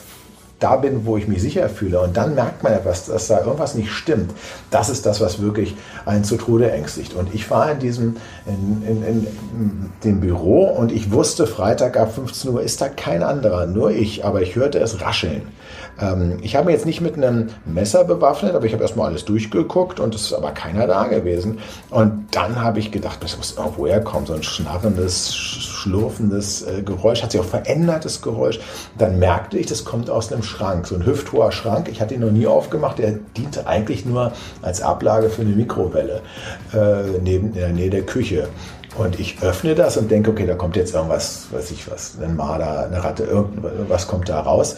da 0.63 0.77
bin, 0.77 1.05
wo 1.07 1.17
ich 1.17 1.27
mich 1.27 1.43
sicher 1.43 1.69
fühle 1.69 2.01
und 2.01 2.17
dann 2.17 2.35
merkt 2.35 2.63
man 2.63 2.73
etwas, 2.73 3.07
dass 3.07 3.27
da 3.27 3.41
irgendwas 3.41 3.75
nicht 3.75 3.91
stimmt, 3.91 4.33
das 4.71 4.89
ist 4.89 5.07
das, 5.07 5.21
was 5.21 5.41
wirklich 5.41 5.75
einen 6.07 6.25
zu 6.25 6.37
Tode 6.37 6.71
ängstigt. 6.71 7.15
Und 7.15 7.35
ich 7.35 7.51
war 7.51 7.73
in 7.73 7.79
diesem, 7.81 8.17
in, 8.47 8.83
in, 8.87 9.03
in 9.03 9.93
dem 10.05 10.21
Büro 10.21 10.65
und 10.67 10.93
ich 10.93 11.11
wusste, 11.11 11.47
Freitag 11.47 11.97
ab 11.97 12.15
15 12.15 12.51
Uhr 12.53 12.63
ist 12.63 12.81
da 12.81 12.89
kein 12.89 13.23
anderer, 13.23 13.67
nur 13.67 13.91
ich, 13.91 14.25
aber 14.25 14.43
ich 14.43 14.55
hörte 14.55 14.79
es 14.79 15.01
rascheln. 15.01 15.43
Ähm, 16.03 16.39
ich 16.43 16.57
habe 16.57 16.67
mich 16.67 16.75
jetzt 16.75 16.87
nicht 16.87 17.01
mit 17.01 17.17
einem 17.17 17.51
Messer 17.65 18.05
bewaffnet, 18.05 18.55
aber 18.55 18.67
ich 18.67 18.73
habe 18.73 18.83
erstmal 18.83 19.09
alles 19.09 19.25
durchgeguckt 19.25 20.01
und 20.01 20.15
es 20.15 20.23
ist 20.23 20.33
aber 20.33 20.51
keiner 20.51 20.87
da 20.87 21.07
gewesen. 21.07 21.61
Und 21.91 22.27
dann 22.33 22.61
habe 22.61 22.81
ich 22.81 22.91
gedacht, 22.91 23.23
das 23.23 23.37
muss 23.37 23.57
irgendwo 23.57 23.87
herkommen, 23.87 24.27
so 24.27 24.35
ein 24.35 24.43
schnarrendes, 24.43 25.35
schlurfendes 25.35 26.63
äh, 26.63 26.83
Geräusch, 26.83 27.23
hat 27.23 27.33
sich 27.33 27.41
auch 27.41 27.45
verändertes 27.45 28.21
Geräusch. 28.21 28.59
Dann 28.99 29.19
merkte 29.19 29.59
ich, 29.59 29.67
das 29.67 29.85
kommt 29.85 30.11
aus 30.11 30.33
einem 30.33 30.43
Schrank, 30.43 30.87
so 30.87 30.97
ein 30.97 31.07
hüfthoher 31.07 31.53
Schrank. 31.53 31.89
Ich 31.89 32.01
hatte 32.01 32.15
ihn 32.15 32.21
noch 32.21 32.33
nie 32.33 32.47
aufgemacht, 32.47 32.99
der 32.99 33.19
diente 33.37 33.67
eigentlich 33.67 34.05
nur 34.05 34.33
als 34.61 34.83
Ablage 34.83 35.31
für 35.31 35.43
eine 35.43 35.53
Mikrowelle 35.53 36.23
äh, 36.75 37.19
neben, 37.23 37.49
in 37.49 37.55
der 37.55 37.69
Nähe 37.69 37.91
der 37.91 38.03
Küche. 38.03 38.49
Und 38.97 39.19
ich 39.19 39.43
öffne 39.43 39.75
das 39.75 39.97
und 39.97 40.11
denke, 40.11 40.31
okay, 40.31 40.47
da 40.47 40.55
kommt 40.55 40.77
jetzt 40.77 40.95
irgendwas, 40.95 41.47
weiß 41.51 41.71
ich 41.71 41.91
was, 41.91 42.17
ein 42.23 42.37
Marder, 42.37 42.87
eine 42.87 43.03
Ratte, 43.03 43.25
irgendwas 43.25 44.07
kommt 44.07 44.29
da 44.29 44.41
raus. 44.41 44.77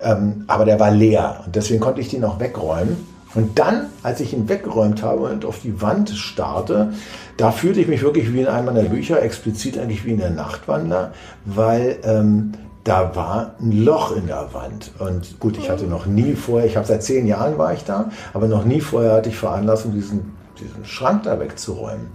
Ähm, 0.00 0.44
aber 0.46 0.64
der 0.64 0.78
war 0.78 0.90
leer 0.90 1.42
und 1.46 1.56
deswegen 1.56 1.80
konnte 1.80 2.00
ich 2.00 2.08
den 2.08 2.24
auch 2.24 2.40
wegräumen. 2.40 2.96
Und 3.34 3.58
dann, 3.58 3.88
als 4.02 4.20
ich 4.20 4.32
ihn 4.32 4.48
weggeräumt 4.48 5.02
habe 5.02 5.24
und 5.24 5.44
auf 5.44 5.60
die 5.60 5.82
Wand 5.82 6.10
starte, 6.10 6.94
da 7.36 7.50
fühlte 7.50 7.80
ich 7.80 7.86
mich 7.86 8.02
wirklich 8.02 8.32
wie 8.32 8.40
in 8.40 8.46
einem 8.46 8.66
meiner 8.66 8.82
Bücher, 8.84 9.22
explizit 9.22 9.78
eigentlich 9.78 10.06
wie 10.06 10.12
in 10.12 10.18
der 10.18 10.30
Nachtwander, 10.30 11.12
weil 11.44 11.98
ähm, 12.02 12.52
da 12.82 13.14
war 13.14 13.56
ein 13.60 13.72
Loch 13.72 14.16
in 14.16 14.26
der 14.28 14.54
Wand. 14.54 14.92
Und 14.98 15.38
gut, 15.38 15.58
ich 15.58 15.68
hatte 15.68 15.84
noch 15.84 16.06
nie 16.06 16.34
vorher, 16.34 16.66
ich 16.66 16.76
habe 16.76 16.86
seit 16.86 17.02
zehn 17.02 17.26
Jahren 17.26 17.58
war 17.58 17.74
ich 17.74 17.84
da, 17.84 18.10
aber 18.32 18.46
noch 18.46 18.64
nie 18.64 18.80
vorher 18.80 19.12
hatte 19.12 19.28
ich 19.28 19.36
Veranlassung, 19.36 19.92
diesen, 19.92 20.32
diesen 20.58 20.86
Schrank 20.86 21.24
da 21.24 21.38
wegzuräumen. 21.38 22.06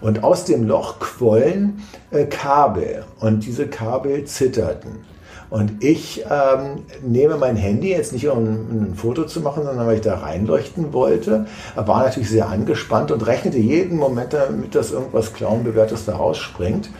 Und 0.00 0.24
aus 0.24 0.44
dem 0.44 0.66
Loch 0.66 0.98
quollen 1.00 1.82
äh, 2.10 2.24
Kabel 2.24 3.04
und 3.18 3.44
diese 3.44 3.66
Kabel 3.66 4.24
zitterten. 4.24 5.09
Und 5.50 5.82
ich 5.82 6.24
ähm, 6.30 6.84
nehme 7.02 7.36
mein 7.36 7.56
Handy 7.56 7.90
jetzt 7.90 8.12
nicht, 8.12 8.28
um 8.28 8.38
ein 8.38 8.94
Foto 8.94 9.24
zu 9.24 9.40
machen, 9.40 9.64
sondern 9.64 9.84
weil 9.84 9.96
ich 9.96 10.00
da 10.00 10.18
reinleuchten 10.18 10.92
wollte. 10.92 11.46
War 11.74 12.04
natürlich 12.04 12.30
sehr 12.30 12.48
angespannt 12.48 13.10
und 13.10 13.26
rechnete 13.26 13.58
jeden 13.58 13.98
Moment 13.98 14.32
damit, 14.32 14.76
dass 14.76 14.92
irgendwas 14.92 15.32
Clownbewährtes 15.32 16.04
da 16.04 16.16
rausspringt. 16.16 16.90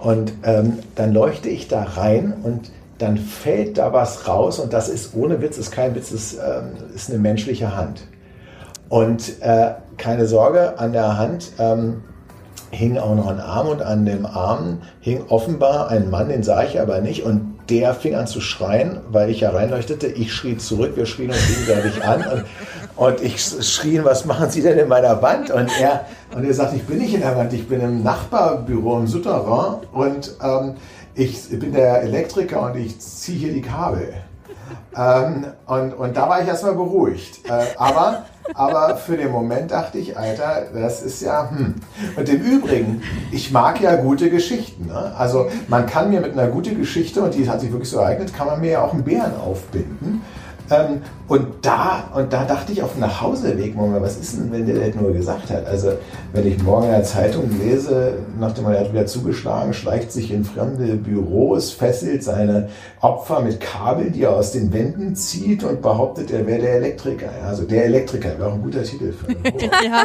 Und 0.00 0.32
ähm, 0.42 0.80
dann 0.96 1.12
leuchte 1.12 1.48
ich 1.48 1.68
da 1.68 1.84
rein 1.84 2.34
und 2.42 2.72
dann 2.98 3.18
fällt 3.18 3.78
da 3.78 3.92
was 3.92 4.28
raus 4.28 4.58
und 4.58 4.72
das 4.72 4.88
ist 4.88 5.14
ohne 5.14 5.40
Witz, 5.40 5.58
ist 5.58 5.70
kein 5.70 5.94
Witz, 5.94 6.10
ist, 6.12 6.34
ähm, 6.34 6.72
ist 6.94 7.08
eine 7.10 7.18
menschliche 7.18 7.76
Hand. 7.76 8.06
Und 8.88 9.40
äh, 9.40 9.72
keine 9.96 10.26
Sorge, 10.26 10.78
an 10.78 10.92
der 10.92 11.18
Hand 11.18 11.52
ähm, 11.58 12.02
hing 12.70 12.98
auch 12.98 13.14
noch 13.14 13.28
ein 13.28 13.40
Arm 13.40 13.68
und 13.68 13.82
an 13.82 14.06
dem 14.06 14.26
Arm 14.26 14.82
hing 15.00 15.24
offenbar 15.28 15.88
ein 15.88 16.10
Mann, 16.10 16.28
den 16.28 16.42
sah 16.42 16.62
ich 16.64 16.80
aber 16.80 17.00
nicht 17.00 17.24
und 17.24 17.51
der 17.72 17.94
fing 17.94 18.14
an 18.14 18.26
zu 18.26 18.42
schreien, 18.42 19.00
weil 19.10 19.30
ich 19.30 19.40
ja 19.40 19.50
reinleuchtete. 19.50 20.06
Ich 20.06 20.32
schrie 20.32 20.58
zurück, 20.58 20.92
wir 20.94 21.06
schrien 21.06 21.30
uns 21.30 21.46
gegenseitig 21.48 22.04
an 22.04 22.22
und, 22.30 22.44
und 22.96 23.22
ich 23.22 23.40
schrie, 23.40 24.04
was 24.04 24.26
machen 24.26 24.50
Sie 24.50 24.60
denn 24.60 24.78
in 24.78 24.88
meiner 24.88 25.22
Wand? 25.22 25.50
Und 25.50 25.70
er, 25.80 26.04
und 26.34 26.44
er 26.44 26.52
sagt, 26.52 26.74
ich 26.74 26.84
bin 26.84 26.98
nicht 26.98 27.14
in 27.14 27.22
der 27.22 27.34
Wand, 27.34 27.52
ich 27.54 27.66
bin 27.66 27.80
im 27.80 28.02
Nachbarbüro 28.02 28.98
im 28.98 29.06
Souterrain 29.06 29.86
und 29.92 30.36
ähm, 30.42 30.74
ich 31.14 31.48
bin 31.48 31.72
der 31.72 32.02
Elektriker 32.02 32.60
und 32.62 32.76
ich 32.76 32.98
ziehe 33.00 33.38
hier 33.38 33.52
die 33.54 33.62
Kabel. 33.62 34.12
Ähm, 34.94 35.46
und, 35.66 35.94
und 35.94 36.16
da 36.16 36.28
war 36.28 36.42
ich 36.42 36.48
erstmal 36.48 36.74
beruhigt. 36.74 37.48
Äh, 37.48 37.64
aber, 37.78 38.26
aber 38.54 38.96
für 38.96 39.16
den 39.16 39.30
Moment 39.30 39.70
dachte 39.70 39.98
ich, 39.98 40.16
Alter, 40.16 40.64
das 40.74 41.02
ist 41.02 41.22
ja. 41.22 41.50
Hm. 41.50 41.74
Und 42.16 42.28
im 42.28 42.40
Übrigen, 42.40 43.02
ich 43.30 43.50
mag 43.52 43.80
ja 43.80 43.96
gute 43.96 44.30
Geschichten. 44.30 44.86
Ne? 44.86 45.12
Also 45.16 45.48
man 45.68 45.86
kann 45.86 46.10
mir 46.10 46.20
mit 46.20 46.32
einer 46.32 46.48
guten 46.48 46.76
Geschichte, 46.78 47.22
und 47.22 47.34
die 47.34 47.48
hat 47.48 47.60
sich 47.60 47.72
wirklich 47.72 47.90
so 47.90 47.98
ereignet, 47.98 48.34
kann 48.34 48.46
man 48.46 48.60
mir 48.60 48.72
ja 48.72 48.84
auch 48.84 48.92
einen 48.92 49.04
Bären 49.04 49.36
aufbinden. 49.36 50.22
Ähm, 50.70 51.02
und 51.32 51.46
da, 51.62 52.10
und 52.14 52.30
da 52.30 52.44
dachte 52.44 52.72
ich 52.72 52.82
auf 52.82 52.92
dem 52.92 53.00
Nachhauseweg, 53.00 53.74
Moment, 53.74 54.02
was 54.02 54.18
ist 54.18 54.36
denn, 54.36 54.52
wenn 54.52 54.66
der 54.66 54.86
das 54.86 54.94
nur 54.94 55.14
gesagt 55.14 55.50
hat? 55.50 55.64
Also, 55.64 55.92
wenn 56.34 56.46
ich 56.46 56.62
morgen 56.62 56.84
in 56.84 56.90
der 56.90 57.04
Zeitung 57.04 57.48
lese, 57.58 58.18
nachdem 58.38 58.66
er 58.66 58.80
hat 58.80 58.92
wieder 58.92 59.06
zugeschlagen, 59.06 59.72
schleicht 59.72 60.12
sich 60.12 60.30
in 60.30 60.44
fremde 60.44 60.94
Büros, 60.96 61.70
fesselt 61.70 62.22
seine 62.22 62.68
Opfer 63.00 63.40
mit 63.40 63.60
Kabeln, 63.60 64.12
die 64.12 64.24
er 64.24 64.36
aus 64.36 64.52
den 64.52 64.74
Wänden 64.74 65.16
zieht 65.16 65.64
und 65.64 65.80
behauptet, 65.80 66.30
er 66.30 66.46
wäre 66.46 66.60
der 66.60 66.74
Elektriker. 66.74 67.30
Also, 67.46 67.62
der 67.62 67.86
Elektriker 67.86 68.38
wäre 68.38 68.50
auch 68.50 68.54
ein 68.54 68.62
guter 68.62 68.82
Titel 68.82 69.14
für 69.14 69.28
einen 69.28 69.42
ja. 69.82 70.04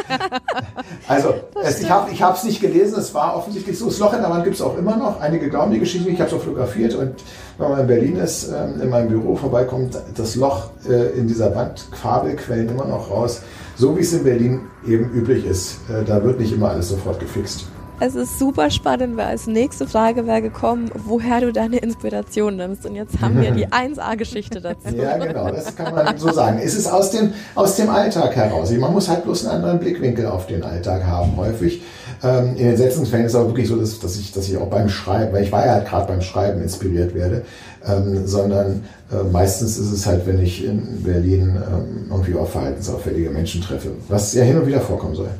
Also, 1.08 1.34
es, 1.62 1.82
ich 1.82 1.90
habe 1.90 2.36
es 2.38 2.44
nicht 2.44 2.62
gelesen, 2.62 2.98
es 2.98 3.12
war 3.12 3.36
offensichtlich 3.36 3.78
so. 3.78 3.88
Das 3.88 3.98
Loch 3.98 4.14
in 4.14 4.22
der 4.22 4.30
Wand 4.30 4.44
gibt 4.44 4.56
es 4.56 4.62
auch 4.62 4.78
immer 4.78 4.96
noch. 4.96 5.20
Einige 5.20 5.50
glauben 5.50 5.72
die 5.72 5.78
Geschichte, 5.78 6.08
ich 6.08 6.18
habe 6.20 6.30
es 6.30 6.34
auch 6.34 6.40
fotografiert 6.40 6.94
und 6.94 7.16
wenn 7.58 7.70
man 7.70 7.80
in 7.80 7.86
Berlin 7.86 8.16
ist, 8.16 8.48
ähm, 8.48 8.80
in 8.80 8.88
meinem 8.88 9.08
Büro 9.08 9.34
vorbeikommt, 9.34 9.98
das 10.16 10.36
Loch 10.36 10.70
äh, 10.88 11.17
in 11.18 11.26
dieser 11.26 11.54
Wand, 11.54 11.88
Kabelquellen 12.00 12.68
immer 12.68 12.86
noch 12.86 13.10
raus. 13.10 13.42
So 13.76 13.96
wie 13.96 14.00
es 14.00 14.12
in 14.12 14.24
Berlin 14.24 14.60
eben 14.86 15.10
üblich 15.12 15.44
ist. 15.44 15.78
Äh, 15.88 16.04
da 16.04 16.22
wird 16.24 16.40
nicht 16.40 16.52
immer 16.52 16.70
alles 16.70 16.88
sofort 16.88 17.20
gefixt. 17.20 17.66
Es 18.00 18.14
ist 18.14 18.38
super 18.38 18.70
spannend, 18.70 19.16
weil 19.16 19.26
als 19.26 19.48
nächste 19.48 19.88
Frage 19.88 20.24
wäre 20.24 20.40
gekommen, 20.40 20.88
woher 20.94 21.40
du 21.40 21.52
deine 21.52 21.78
Inspiration 21.78 22.54
nimmst. 22.54 22.86
Und 22.86 22.94
jetzt 22.94 23.20
haben 23.20 23.40
wir 23.40 23.50
die 23.50 23.66
1A-Geschichte 23.72 24.60
dazu. 24.60 24.94
Ja, 24.94 25.16
genau, 25.16 25.50
das 25.50 25.74
kann 25.74 25.92
man 25.92 26.16
so 26.16 26.30
sagen. 26.30 26.60
Es 26.62 26.74
ist 26.74 26.86
aus 26.86 27.10
dem, 27.10 27.32
aus 27.56 27.74
dem 27.74 27.90
Alltag 27.90 28.36
heraus. 28.36 28.70
Man 28.70 28.92
muss 28.92 29.08
halt 29.08 29.24
bloß 29.24 29.46
einen 29.46 29.56
anderen 29.56 29.80
Blickwinkel 29.80 30.26
auf 30.26 30.46
den 30.46 30.62
Alltag 30.62 31.04
haben, 31.04 31.36
häufig. 31.36 31.82
Ähm, 32.22 32.56
in 32.56 32.66
den 32.66 32.76
seltensten 32.76 33.06
Fällen 33.06 33.24
ist 33.24 33.32
es 33.32 33.36
aber 33.36 33.48
wirklich 33.48 33.66
so, 33.66 33.76
dass, 33.76 33.98
dass, 33.98 34.16
ich, 34.16 34.32
dass 34.32 34.48
ich 34.48 34.56
auch 34.56 34.68
beim 34.68 34.88
Schreiben, 34.88 35.32
weil 35.32 35.42
ich 35.42 35.50
war 35.50 35.66
ja 35.66 35.72
halt 35.72 35.88
gerade 35.88 36.06
beim 36.06 36.20
Schreiben 36.20 36.62
inspiriert 36.62 37.14
werde, 37.14 37.42
ähm, 37.88 38.26
sondern 38.26 38.84
äh, 39.10 39.22
meistens 39.30 39.78
ist 39.78 39.92
es 39.92 40.06
halt, 40.06 40.26
wenn 40.26 40.40
ich 40.40 40.64
in 40.64 41.02
Berlin 41.02 41.56
ähm, 41.56 42.06
irgendwie 42.10 42.34
auf 42.34 42.52
verhaltensauffällige 42.52 43.30
Menschen 43.30 43.62
treffe, 43.62 43.92
was 44.08 44.34
ja 44.34 44.44
hin 44.44 44.58
und 44.58 44.66
wieder 44.66 44.80
vorkommen 44.80 45.14
soll. 45.14 45.30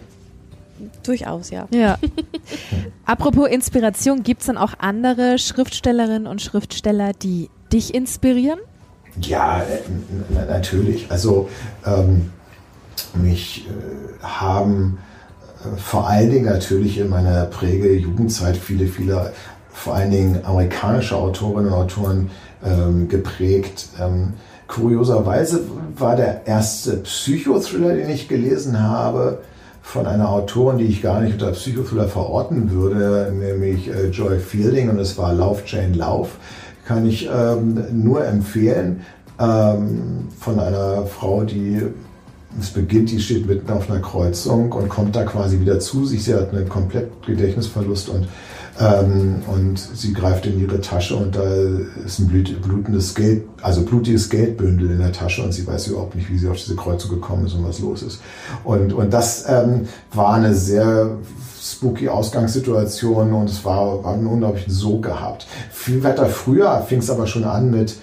Durchaus, 1.02 1.50
ja. 1.50 1.66
Ja. 1.70 1.98
Apropos 3.04 3.48
Inspiration, 3.48 4.22
gibt 4.22 4.42
es 4.42 4.46
dann 4.46 4.58
auch 4.58 4.74
andere 4.78 5.38
Schriftstellerinnen 5.38 6.26
und 6.26 6.42
Schriftsteller, 6.42 7.12
die 7.12 7.48
dich 7.72 7.94
inspirieren? 7.94 8.58
Ja, 9.22 9.62
äh, 9.62 10.46
natürlich. 10.48 11.10
Also 11.10 11.48
ähm, 11.86 12.30
mich 13.14 13.66
äh, 13.66 14.22
haben 14.22 14.98
äh, 15.64 15.76
vor 15.78 16.08
allen 16.08 16.30
Dingen 16.30 16.46
natürlich 16.46 16.98
in 16.98 17.08
meiner 17.08 17.46
Präge 17.46 17.94
Jugendzeit 17.94 18.56
viele, 18.56 18.86
viele 18.86 19.32
vor 19.78 19.94
allen 19.94 20.10
Dingen 20.10 20.40
amerikanische 20.44 21.16
Autorinnen 21.16 21.72
und 21.72 21.78
Autoren 21.78 22.30
ähm, 22.64 23.08
geprägt. 23.08 23.88
Ähm, 24.00 24.34
kurioserweise 24.66 25.60
war 25.96 26.16
der 26.16 26.46
erste 26.46 26.96
Psychothriller, 26.98 27.94
den 27.94 28.10
ich 28.10 28.28
gelesen 28.28 28.82
habe, 28.82 29.38
von 29.82 30.06
einer 30.06 30.28
Autorin, 30.28 30.78
die 30.78 30.84
ich 30.84 31.00
gar 31.00 31.20
nicht 31.20 31.34
unter 31.34 31.52
Psychothriller 31.52 32.08
verorten 32.08 32.72
würde, 32.72 33.32
nämlich 33.32 33.88
äh, 33.88 34.08
Joy 34.08 34.38
Fielding 34.38 34.90
und 34.90 34.98
es 34.98 35.16
war 35.16 35.32
Lauf, 35.32 35.62
Jane 35.64 35.94
Lauf, 35.94 36.32
kann 36.84 37.06
ich 37.06 37.28
ähm, 37.32 37.82
nur 37.92 38.26
empfehlen. 38.26 39.02
Ähm, 39.40 40.28
von 40.38 40.58
einer 40.58 41.06
Frau, 41.06 41.44
die 41.44 41.82
es 42.60 42.70
beginnt, 42.70 43.12
die 43.12 43.20
steht 43.20 43.46
mitten 43.46 43.70
auf 43.70 43.88
einer 43.88 44.00
Kreuzung 44.00 44.72
und 44.72 44.88
kommt 44.88 45.14
da 45.14 45.22
quasi 45.22 45.60
wieder 45.60 45.78
zu 45.78 46.04
sich. 46.04 46.24
Sie 46.24 46.34
hat 46.34 46.52
einen 46.52 46.68
komplett 46.68 47.24
Gedächtnisverlust 47.24 48.08
und 48.08 48.26
ähm, 48.80 49.42
und 49.46 49.78
sie 49.78 50.12
greift 50.12 50.46
in 50.46 50.60
ihre 50.60 50.80
Tasche 50.80 51.16
und 51.16 51.34
da 51.34 51.42
ist 52.04 52.20
ein 52.20 52.28
blutendes 52.62 53.14
Geld, 53.14 53.44
also 53.60 53.82
blutiges 53.82 54.30
Geldbündel 54.30 54.92
in 54.92 54.98
der 54.98 55.12
Tasche 55.12 55.42
und 55.42 55.52
sie 55.52 55.66
weiß 55.66 55.88
überhaupt 55.88 56.14
nicht, 56.14 56.30
wie 56.30 56.38
sie 56.38 56.48
auf 56.48 56.56
diese 56.56 56.76
Kreuzung 56.76 57.10
gekommen 57.10 57.46
ist 57.46 57.54
und 57.54 57.66
was 57.66 57.80
los 57.80 58.02
ist. 58.02 58.20
Und, 58.64 58.92
und 58.92 59.12
das 59.12 59.46
ähm, 59.48 59.88
war 60.12 60.34
eine 60.34 60.54
sehr 60.54 61.18
spooky 61.60 62.08
Ausgangssituation 62.08 63.32
und 63.32 63.50
es 63.50 63.64
war, 63.64 64.04
war 64.04 64.14
einen 64.14 64.26
unglaublichen 64.26 64.72
Sog 64.72 65.02
gehabt. 65.02 65.46
Viel 65.72 66.02
weiter 66.04 66.26
früher 66.26 66.82
fing 66.82 67.00
es 67.00 67.10
aber 67.10 67.26
schon 67.26 67.44
an 67.44 67.70
mit 67.70 67.96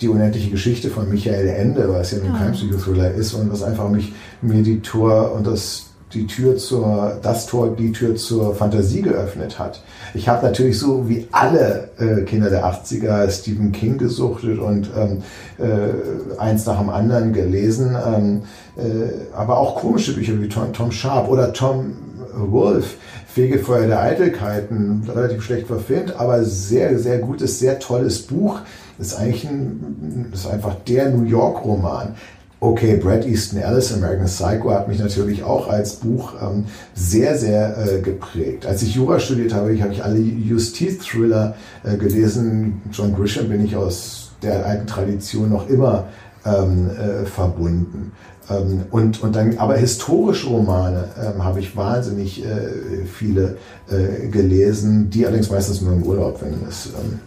die 0.00 0.08
unendliche 0.08 0.50
Geschichte 0.50 0.88
von 0.90 1.08
Michael 1.08 1.46
Ende, 1.46 1.88
was 1.88 2.10
ja 2.10 2.18
nun 2.18 2.36
kein 2.36 2.52
Psychothriller 2.52 3.12
ist 3.12 3.34
und 3.34 3.52
was 3.52 3.62
einfach 3.62 3.88
mich 3.88 4.12
mir 4.40 4.62
die 4.62 4.80
Tour 4.80 5.32
und 5.32 5.46
das 5.46 5.91
die 6.14 6.26
Tür 6.26 6.56
zur, 6.56 7.18
das 7.22 7.46
Tor, 7.46 7.74
die 7.76 7.92
Tür 7.92 8.16
zur 8.16 8.54
Fantasie 8.54 9.02
geöffnet 9.02 9.58
hat. 9.58 9.82
Ich 10.14 10.28
habe 10.28 10.46
natürlich 10.46 10.78
so 10.78 11.08
wie 11.08 11.26
alle 11.32 11.90
äh, 11.98 12.22
Kinder 12.22 12.50
der 12.50 12.64
80er 12.64 13.30
Stephen 13.30 13.72
King 13.72 13.98
gesuchtet 13.98 14.58
und 14.58 14.90
ähm, 14.96 15.22
äh, 15.58 16.38
eins 16.38 16.66
nach 16.66 16.78
dem 16.78 16.90
anderen 16.90 17.32
gelesen, 17.32 17.96
ähm, 18.06 18.42
äh, 18.76 19.34
aber 19.34 19.58
auch 19.58 19.76
komische 19.76 20.14
Bücher 20.14 20.40
wie 20.40 20.48
Tom, 20.48 20.72
Tom 20.72 20.92
Sharp 20.92 21.28
oder 21.28 21.52
Tom 21.52 21.94
Wolfe, 22.34 22.96
Fegefeuer 23.26 23.86
der 23.86 24.00
Eitelkeiten, 24.00 25.08
relativ 25.08 25.42
schlecht 25.42 25.66
verfilmt, 25.66 26.18
aber 26.18 26.44
sehr, 26.44 26.98
sehr 26.98 27.18
gutes, 27.18 27.58
sehr 27.58 27.78
tolles 27.78 28.22
Buch. 28.22 28.60
ist 28.98 29.18
eigentlich 29.18 29.44
ein, 29.44 30.30
ist 30.32 30.46
einfach 30.46 30.74
der 30.86 31.10
New 31.10 31.24
York 31.24 31.64
Roman. 31.64 32.14
Okay, 32.62 32.94
Brad 32.94 33.26
Easton 33.26 33.60
Ellis, 33.60 33.92
American 33.92 34.26
Psycho, 34.26 34.70
hat 34.70 34.86
mich 34.86 35.00
natürlich 35.00 35.42
auch 35.42 35.68
als 35.68 35.96
Buch 35.96 36.34
ähm, 36.40 36.66
sehr, 36.94 37.36
sehr 37.36 37.76
äh, 37.76 38.00
geprägt. 38.00 38.66
Als 38.66 38.84
ich 38.84 38.94
Jura 38.94 39.18
studiert 39.18 39.52
habe, 39.52 39.76
habe 39.82 39.92
ich 39.92 40.04
alle 40.04 40.20
Justiz-Thriller 40.20 41.56
äh, 41.82 41.96
gelesen. 41.96 42.80
John 42.92 43.16
Grisham 43.16 43.48
bin 43.48 43.64
ich 43.64 43.74
aus 43.74 44.30
der 44.42 44.64
alten 44.64 44.86
Tradition 44.86 45.50
noch 45.50 45.68
immer 45.68 46.04
ähm, 46.46 46.88
äh, 46.90 47.26
verbunden. 47.26 48.12
Ähm, 48.48 48.82
und, 48.92 49.20
und 49.24 49.34
dann, 49.34 49.58
aber 49.58 49.74
historische 49.74 50.46
Romane 50.46 51.08
ähm, 51.20 51.42
habe 51.42 51.58
ich 51.58 51.76
wahnsinnig 51.76 52.44
äh, 52.44 53.06
viele 53.06 53.56
äh, 53.90 54.28
gelesen, 54.28 55.10
die 55.10 55.26
allerdings 55.26 55.50
meistens 55.50 55.80
nur 55.80 55.94
im 55.94 56.04
Urlaub, 56.04 56.40
wenn 56.40 56.64
es 56.68 56.86
ähm, 56.86 57.18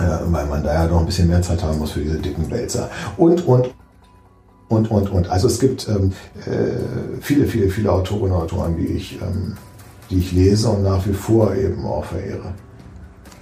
äh, 0.00 0.18
weil 0.26 0.44
man 0.44 0.62
da 0.62 0.84
ja 0.84 0.86
noch 0.86 1.00
ein 1.00 1.06
bisschen 1.06 1.28
mehr 1.28 1.40
Zeit 1.40 1.62
haben 1.62 1.78
muss 1.78 1.92
für 1.92 2.00
diese 2.00 2.18
dicken 2.18 2.50
Wälzer. 2.50 2.90
Und, 3.16 3.46
und, 3.46 3.70
und, 4.70 4.90
und, 4.90 5.10
und. 5.10 5.28
Also 5.28 5.48
es 5.48 5.58
gibt 5.58 5.86
ähm, 5.88 6.12
äh, 6.46 7.20
viele, 7.20 7.44
viele, 7.46 7.68
viele 7.68 7.92
Autorinnen 7.92 8.32
und 8.32 8.42
Autoren, 8.44 8.76
die 8.76 8.86
ich, 8.86 9.20
ähm, 9.20 9.56
die 10.08 10.18
ich 10.18 10.32
lese 10.32 10.68
und 10.68 10.82
nach 10.84 11.04
wie 11.06 11.12
vor 11.12 11.54
eben 11.54 11.84
auch 11.84 12.04
verehre. 12.04 12.54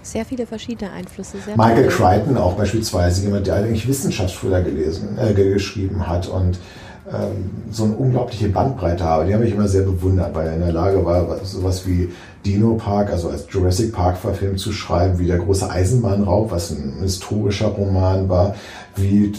Sehr 0.03 0.25
viele 0.25 0.47
verschiedene 0.47 0.91
Einflüsse. 0.91 1.37
Michael 1.55 1.89
Crichton 1.89 2.39
auch 2.39 2.55
beispielsweise, 2.55 3.23
jemand, 3.23 3.47
der 3.47 3.57
eigentlich 3.57 3.87
Wissenschaftsführer 3.87 4.63
gelesen, 4.63 5.19
äh, 5.19 5.35
geschrieben 5.35 6.09
hat 6.09 6.29
und 6.29 6.59
ähm, 7.13 7.51
so 7.71 7.85
eine 7.85 7.95
unglaubliche 7.95 8.49
Bandbreite 8.49 9.05
habe. 9.05 9.27
Die 9.27 9.35
habe 9.35 9.45
ich 9.45 9.53
immer 9.53 9.69
sehr 9.69 9.83
bewundert, 9.83 10.35
weil 10.35 10.47
er 10.47 10.55
in 10.55 10.61
der 10.61 10.73
Lage 10.73 11.05
war, 11.05 11.45
sowas 11.45 11.87
wie 11.87 12.09
Dino 12.47 12.77
Park, 12.77 13.11
also 13.11 13.29
als 13.29 13.45
Jurassic 13.51 13.93
Park 13.93 14.17
verfilmt 14.17 14.61
zu 14.61 14.73
schreiben, 14.73 15.19
wie 15.19 15.27
der 15.27 15.39
große 15.39 15.71
Eisenbahnraub, 15.71 16.51
was 16.51 16.71
ein 16.71 16.95
historischer 17.03 17.69
Roman 17.69 18.31
war, 18.31 18.55
wie 18.97 19.33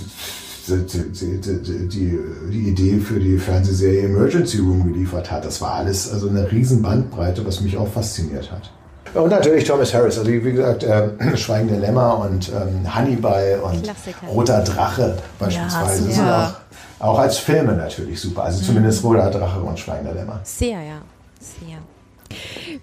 die, 0.78 1.40
die, 1.40 2.20
die, 2.50 2.70
Idee 2.70 3.00
für 3.00 3.20
die 3.20 3.38
Fernsehserie 3.38 4.06
Emergency 4.06 4.60
Room 4.60 4.92
geliefert 4.92 5.30
hat. 5.32 5.46
Das 5.46 5.62
war 5.62 5.74
alles 5.76 6.12
also 6.12 6.30
eine 6.30 6.52
riesen 6.52 6.82
Bandbreite, 6.82 7.46
was 7.46 7.62
mich 7.62 7.78
auch 7.78 7.88
fasziniert 7.88 8.52
hat. 8.52 8.72
Und 9.14 9.30
natürlich 9.30 9.64
Thomas 9.64 9.94
Harris, 9.94 10.18
also 10.18 10.30
wie 10.30 10.40
gesagt, 10.40 10.84
äh, 10.84 11.10
Schweigende 11.38 11.76
Lämmer 11.76 12.20
und 12.20 12.50
ähm, 12.50 12.94
Hannibal 12.94 13.60
und 13.64 13.84
Klassiker. 13.84 14.28
Roter 14.28 14.62
Drache 14.62 15.18
beispielsweise 15.40 16.10
ja, 16.10 16.16
sind 16.16 16.30
auch, 16.30 17.14
auch 17.14 17.20
als 17.20 17.38
Filme 17.38 17.74
natürlich 17.74 18.22
super. 18.22 18.44
Also 18.44 18.62
mhm. 18.62 18.66
zumindest 18.66 19.04
Roter 19.04 19.32
Drache 19.32 19.60
und 19.62 19.80
Schweigende 19.80 20.14
Lämmer. 20.14 20.40
Sehr, 20.44 20.82
ja. 20.82 21.02
Sehr. 21.40 21.78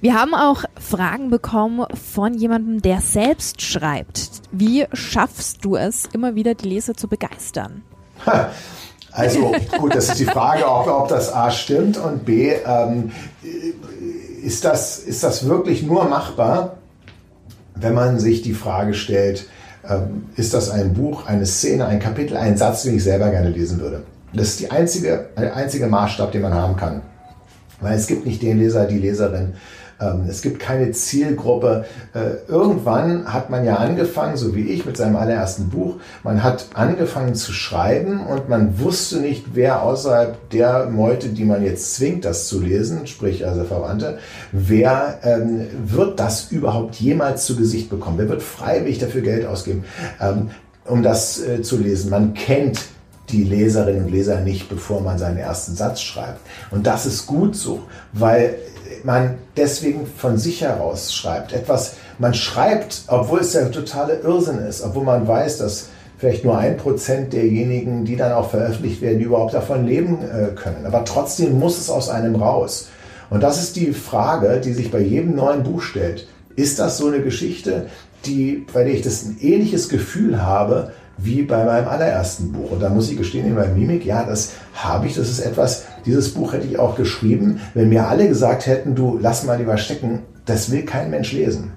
Wir 0.01 0.15
haben 0.15 0.35
auch 0.35 0.65
Fragen 0.79 1.31
bekommen 1.31 1.87
von 1.95 2.35
jemandem, 2.35 2.83
der 2.83 3.01
selbst 3.01 3.63
schreibt. 3.63 4.43
Wie 4.53 4.87
schaffst 4.93 5.65
du 5.65 5.77
es, 5.77 6.07
immer 6.13 6.35
wieder 6.35 6.55
die 6.55 6.69
Leser 6.69 6.95
zu 6.95 7.09
begeistern? 7.09 7.83
Also 9.17 9.55
gut, 9.79 9.95
das 9.95 10.11
ist 10.11 10.19
die 10.19 10.27
Frage, 10.27 10.69
ob, 10.69 10.89
ob 10.89 11.09
das 11.09 11.33
A 11.33 11.51
stimmt 11.51 11.97
und 11.97 12.27
B, 12.27 12.53
ähm, 12.53 13.13
ist, 14.43 14.67
das, 14.67 14.99
ist 14.99 15.23
das 15.23 15.49
wirklich 15.49 15.83
nur 15.83 16.05
machbar, 16.05 16.77
wenn 17.75 17.95
man 17.95 18.19
sich 18.19 18.43
die 18.43 18.53
Frage 18.53 18.93
stellt, 18.93 19.49
ähm, 19.89 20.27
ist 20.37 20.53
das 20.53 20.69
ein 20.69 20.93
Buch, 20.93 21.27
eine 21.27 21.47
Szene, 21.47 21.87
ein 21.87 21.99
Kapitel, 21.99 22.37
ein 22.37 22.59
Satz, 22.59 22.83
den 22.83 22.97
ich 22.97 23.05
selber 23.05 23.31
gerne 23.31 23.49
lesen 23.49 23.81
würde? 23.81 24.03
Das 24.35 24.49
ist 24.49 24.61
die 24.61 24.71
einzige, 24.71 25.31
der 25.39 25.57
einzige 25.57 25.87
Maßstab, 25.87 26.33
den 26.33 26.43
man 26.43 26.53
haben 26.53 26.77
kann. 26.77 27.01
Weil 27.81 27.97
es 27.97 28.07
gibt 28.07 28.27
nicht 28.27 28.43
den 28.43 28.59
Leser, 28.59 28.87
die 28.87 28.99
Leserin. 28.99 29.55
Ähm, 30.01 30.27
es 30.29 30.43
gibt 30.43 30.61
keine 30.61 30.91
Zielgruppe. 30.93 31.87
Äh, 32.15 32.51
irgendwann 32.51 33.33
hat 33.33 33.51
man 33.51 33.65
ja 33.65 33.77
angefangen, 33.77 34.37
so 34.37 34.55
wie 34.55 34.69
ich 34.69 34.85
mit 34.85 34.97
seinem 34.97 35.17
allerersten 35.17 35.71
Buch, 35.71 35.97
man 36.23 36.43
hat 36.43 36.67
angefangen 36.75 37.35
zu 37.35 37.53
schreiben 37.53 38.27
und 38.27 38.49
man 38.49 38.79
wusste 38.79 39.19
nicht, 39.21 39.55
wer 39.55 39.83
außerhalb 39.83 40.51
der 40.51 40.87
Meute, 40.91 41.31
die 41.31 41.45
man 41.45 41.65
jetzt 41.65 41.95
zwingt, 41.95 42.25
das 42.25 42.47
zu 42.49 42.61
lesen, 42.61 43.07
sprich 43.07 43.47
also 43.47 43.65
Verwandte, 43.65 44.19
wer 44.53 45.19
ähm, 45.23 45.67
wird 45.87 46.21
das 46.21 46.51
überhaupt 46.51 46.97
jemals 46.97 47.47
zu 47.47 47.57
Gesicht 47.57 47.89
bekommen? 47.89 48.19
Wer 48.19 48.29
wird 48.29 48.43
freiwillig 48.43 48.99
dafür 48.99 49.23
Geld 49.23 49.47
ausgeben, 49.47 49.85
ähm, 50.21 50.51
um 50.85 51.03
das 51.03 51.43
äh, 51.43 51.63
zu 51.63 51.79
lesen? 51.79 52.11
Man 52.11 52.35
kennt 52.35 52.81
die 53.29 53.45
Leserinnen 53.45 54.05
und 54.05 54.11
Leser 54.11 54.41
nicht, 54.41 54.69
bevor 54.69 55.01
man 55.01 55.19
seinen 55.19 55.39
ersten 55.39 55.75
Satz 55.75 56.01
schreibt. 56.01 56.41
Und 56.71 56.87
das 56.87 57.07
ist 57.07 57.27
gut 57.27 57.57
so, 57.57 57.81
weil 58.13 58.57
man 59.05 59.35
deswegen 59.57 60.07
von 60.07 60.39
sich 60.39 60.63
heraus 60.63 61.13
schreibt. 61.13 61.53
Etwas, 61.53 61.95
man 62.19 62.35
schreibt, 62.35 63.03
obwohl 63.09 63.41
es 63.41 63.53
der 63.53 63.71
totale 63.71 64.21
Irrsinn 64.21 64.59
ist, 64.59 64.83
obwohl 64.83 65.05
man 65.05 65.27
weiß, 65.27 65.59
dass 65.59 65.89
vielleicht 66.19 66.45
nur 66.45 66.59
ein 66.59 66.77
Prozent 66.77 67.33
derjenigen, 67.33 68.05
die 68.05 68.17
dann 68.17 68.33
auch 68.33 68.51
veröffentlicht 68.51 69.03
werden, 69.03 69.21
überhaupt 69.21 69.55
davon 69.55 69.87
leben 69.87 70.19
äh, 70.23 70.55
können. 70.55 70.87
Aber 70.87 71.05
trotzdem 71.05 71.59
muss 71.59 71.79
es 71.79 71.91
aus 71.91 72.09
einem 72.09 72.37
raus. 72.37 72.89
Und 73.29 73.43
das 73.43 73.61
ist 73.61 73.77
die 73.77 73.93
Frage, 73.93 74.61
die 74.61 74.73
sich 74.73 74.91
bei 74.91 75.01
jedem 75.01 75.35
neuen 75.35 75.63
Buch 75.63 75.83
stellt. 75.83 76.27
Ist 76.55 76.79
das 76.79 76.97
so 76.97 77.09
eine 77.09 77.21
Geschichte, 77.21 77.87
die, 78.25 78.67
bei 78.73 78.85
der 78.85 78.95
ich 78.95 79.03
das 79.03 79.25
ein 79.25 79.37
ähnliches 79.41 79.89
Gefühl 79.89 80.43
habe 80.43 80.93
wie 81.19 81.43
bei 81.43 81.65
meinem 81.65 81.89
allerersten 81.89 82.53
Buch? 82.53 82.73
Und 82.73 82.81
da 82.81 82.89
muss 82.89 83.11
ich 83.11 83.17
gestehen, 83.17 83.47
in 83.47 83.55
meiner 83.55 83.73
Mimik, 83.73 84.05
ja, 84.05 84.25
das 84.25 84.53
habe 84.75 85.07
ich, 85.07 85.15
das 85.15 85.29
ist 85.29 85.41
etwas, 85.41 85.85
dieses 86.05 86.35
Buch 86.35 86.53
hätte 86.53 86.67
ich 86.67 86.79
auch 86.79 86.97
geschrieben, 86.97 87.61
wenn 87.75 87.89
mir 87.89 88.09
alle 88.09 88.29
gesagt 88.29 88.67
hätten, 88.67 88.95
du 88.95 89.19
lass 89.21 89.45
mal 89.45 89.59
lieber 89.59 89.79
stecken, 89.79 90.23
das 90.45 90.71
will 90.71 90.85
kein 90.85 91.11
Mensch 91.11 91.33
lesen. 91.33 91.73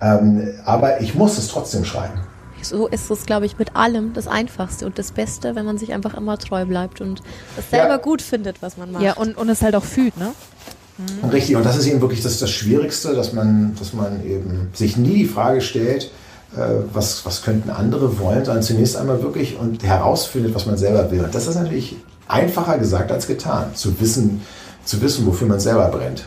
Ähm, 0.00 0.48
aber 0.64 1.00
ich 1.00 1.14
muss 1.14 1.38
es 1.38 1.48
trotzdem 1.48 1.84
schreiben 1.84 2.20
so 2.64 2.86
ist 2.86 3.10
es, 3.10 3.26
glaube 3.26 3.46
ich, 3.46 3.58
mit 3.58 3.76
allem 3.76 4.12
das 4.12 4.26
Einfachste 4.26 4.86
und 4.86 4.98
das 4.98 5.12
Beste, 5.12 5.54
wenn 5.54 5.64
man 5.64 5.78
sich 5.78 5.92
einfach 5.92 6.14
immer 6.14 6.38
treu 6.38 6.64
bleibt 6.64 7.00
und 7.00 7.22
es 7.56 7.70
selber 7.70 7.94
ja. 7.94 7.96
gut 7.96 8.22
findet, 8.22 8.62
was 8.62 8.76
man 8.76 8.92
macht. 8.92 9.02
Ja, 9.02 9.14
und, 9.14 9.36
und 9.36 9.48
es 9.48 9.62
halt 9.62 9.74
auch 9.74 9.84
fühlt, 9.84 10.16
ne? 10.16 10.32
Mhm. 10.96 11.28
Richtig, 11.30 11.56
und 11.56 11.64
das 11.64 11.76
ist 11.76 11.86
eben 11.86 12.00
wirklich 12.00 12.22
das, 12.22 12.38
das 12.38 12.50
Schwierigste, 12.50 13.14
dass 13.14 13.32
man, 13.32 13.74
dass 13.78 13.92
man 13.92 14.24
eben 14.24 14.70
sich 14.74 14.96
nie 14.96 15.14
die 15.14 15.24
Frage 15.26 15.60
stellt, 15.60 16.10
was, 16.92 17.24
was 17.26 17.42
könnten 17.42 17.70
andere 17.70 18.18
wollen, 18.18 18.44
sondern 18.44 18.62
zunächst 18.62 18.96
einmal 18.96 19.22
wirklich 19.22 19.58
und 19.58 19.82
herausfindet, 19.82 20.54
was 20.54 20.66
man 20.66 20.76
selber 20.76 21.10
will. 21.10 21.24
Und 21.24 21.34
das 21.34 21.46
ist 21.46 21.56
natürlich 21.56 21.96
einfacher 22.28 22.78
gesagt 22.78 23.10
als 23.10 23.26
getan, 23.26 23.74
zu 23.74 24.00
wissen, 24.00 24.42
zu 24.84 25.00
wissen, 25.00 25.26
wofür 25.26 25.48
man 25.48 25.60
selber 25.60 25.88
brennt. 25.88 26.24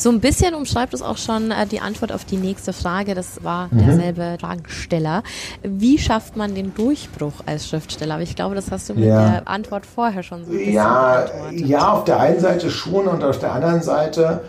So 0.00 0.08
ein 0.08 0.20
bisschen 0.20 0.54
umschreibt 0.54 0.94
es 0.94 1.02
auch 1.02 1.18
schon 1.18 1.50
äh, 1.50 1.66
die 1.66 1.80
Antwort 1.80 2.10
auf 2.10 2.24
die 2.24 2.38
nächste 2.38 2.72
Frage. 2.72 3.14
Das 3.14 3.44
war 3.44 3.68
mhm. 3.70 3.84
derselbe 3.84 4.38
Fragensteller. 4.40 5.22
Wie 5.62 5.98
schafft 5.98 6.36
man 6.36 6.54
den 6.54 6.74
Durchbruch 6.74 7.34
als 7.44 7.68
Schriftsteller? 7.68 8.14
Aber 8.14 8.22
ich 8.22 8.34
glaube, 8.34 8.54
das 8.54 8.70
hast 8.70 8.88
du 8.88 8.94
mit 8.94 9.04
ja. 9.04 9.30
der 9.30 9.48
Antwort 9.48 9.84
vorher 9.84 10.22
schon 10.22 10.46
so 10.46 10.52
ein 10.52 10.56
bisschen 10.56 10.72
ja, 10.72 11.26
ja, 11.52 11.92
auf 11.92 12.04
der 12.04 12.18
einen 12.18 12.40
Seite 12.40 12.70
schon 12.70 13.06
und 13.08 13.22
auf 13.22 13.40
der 13.40 13.52
anderen 13.52 13.82
Seite, 13.82 14.40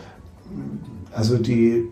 also 1.12 1.38
die, 1.38 1.84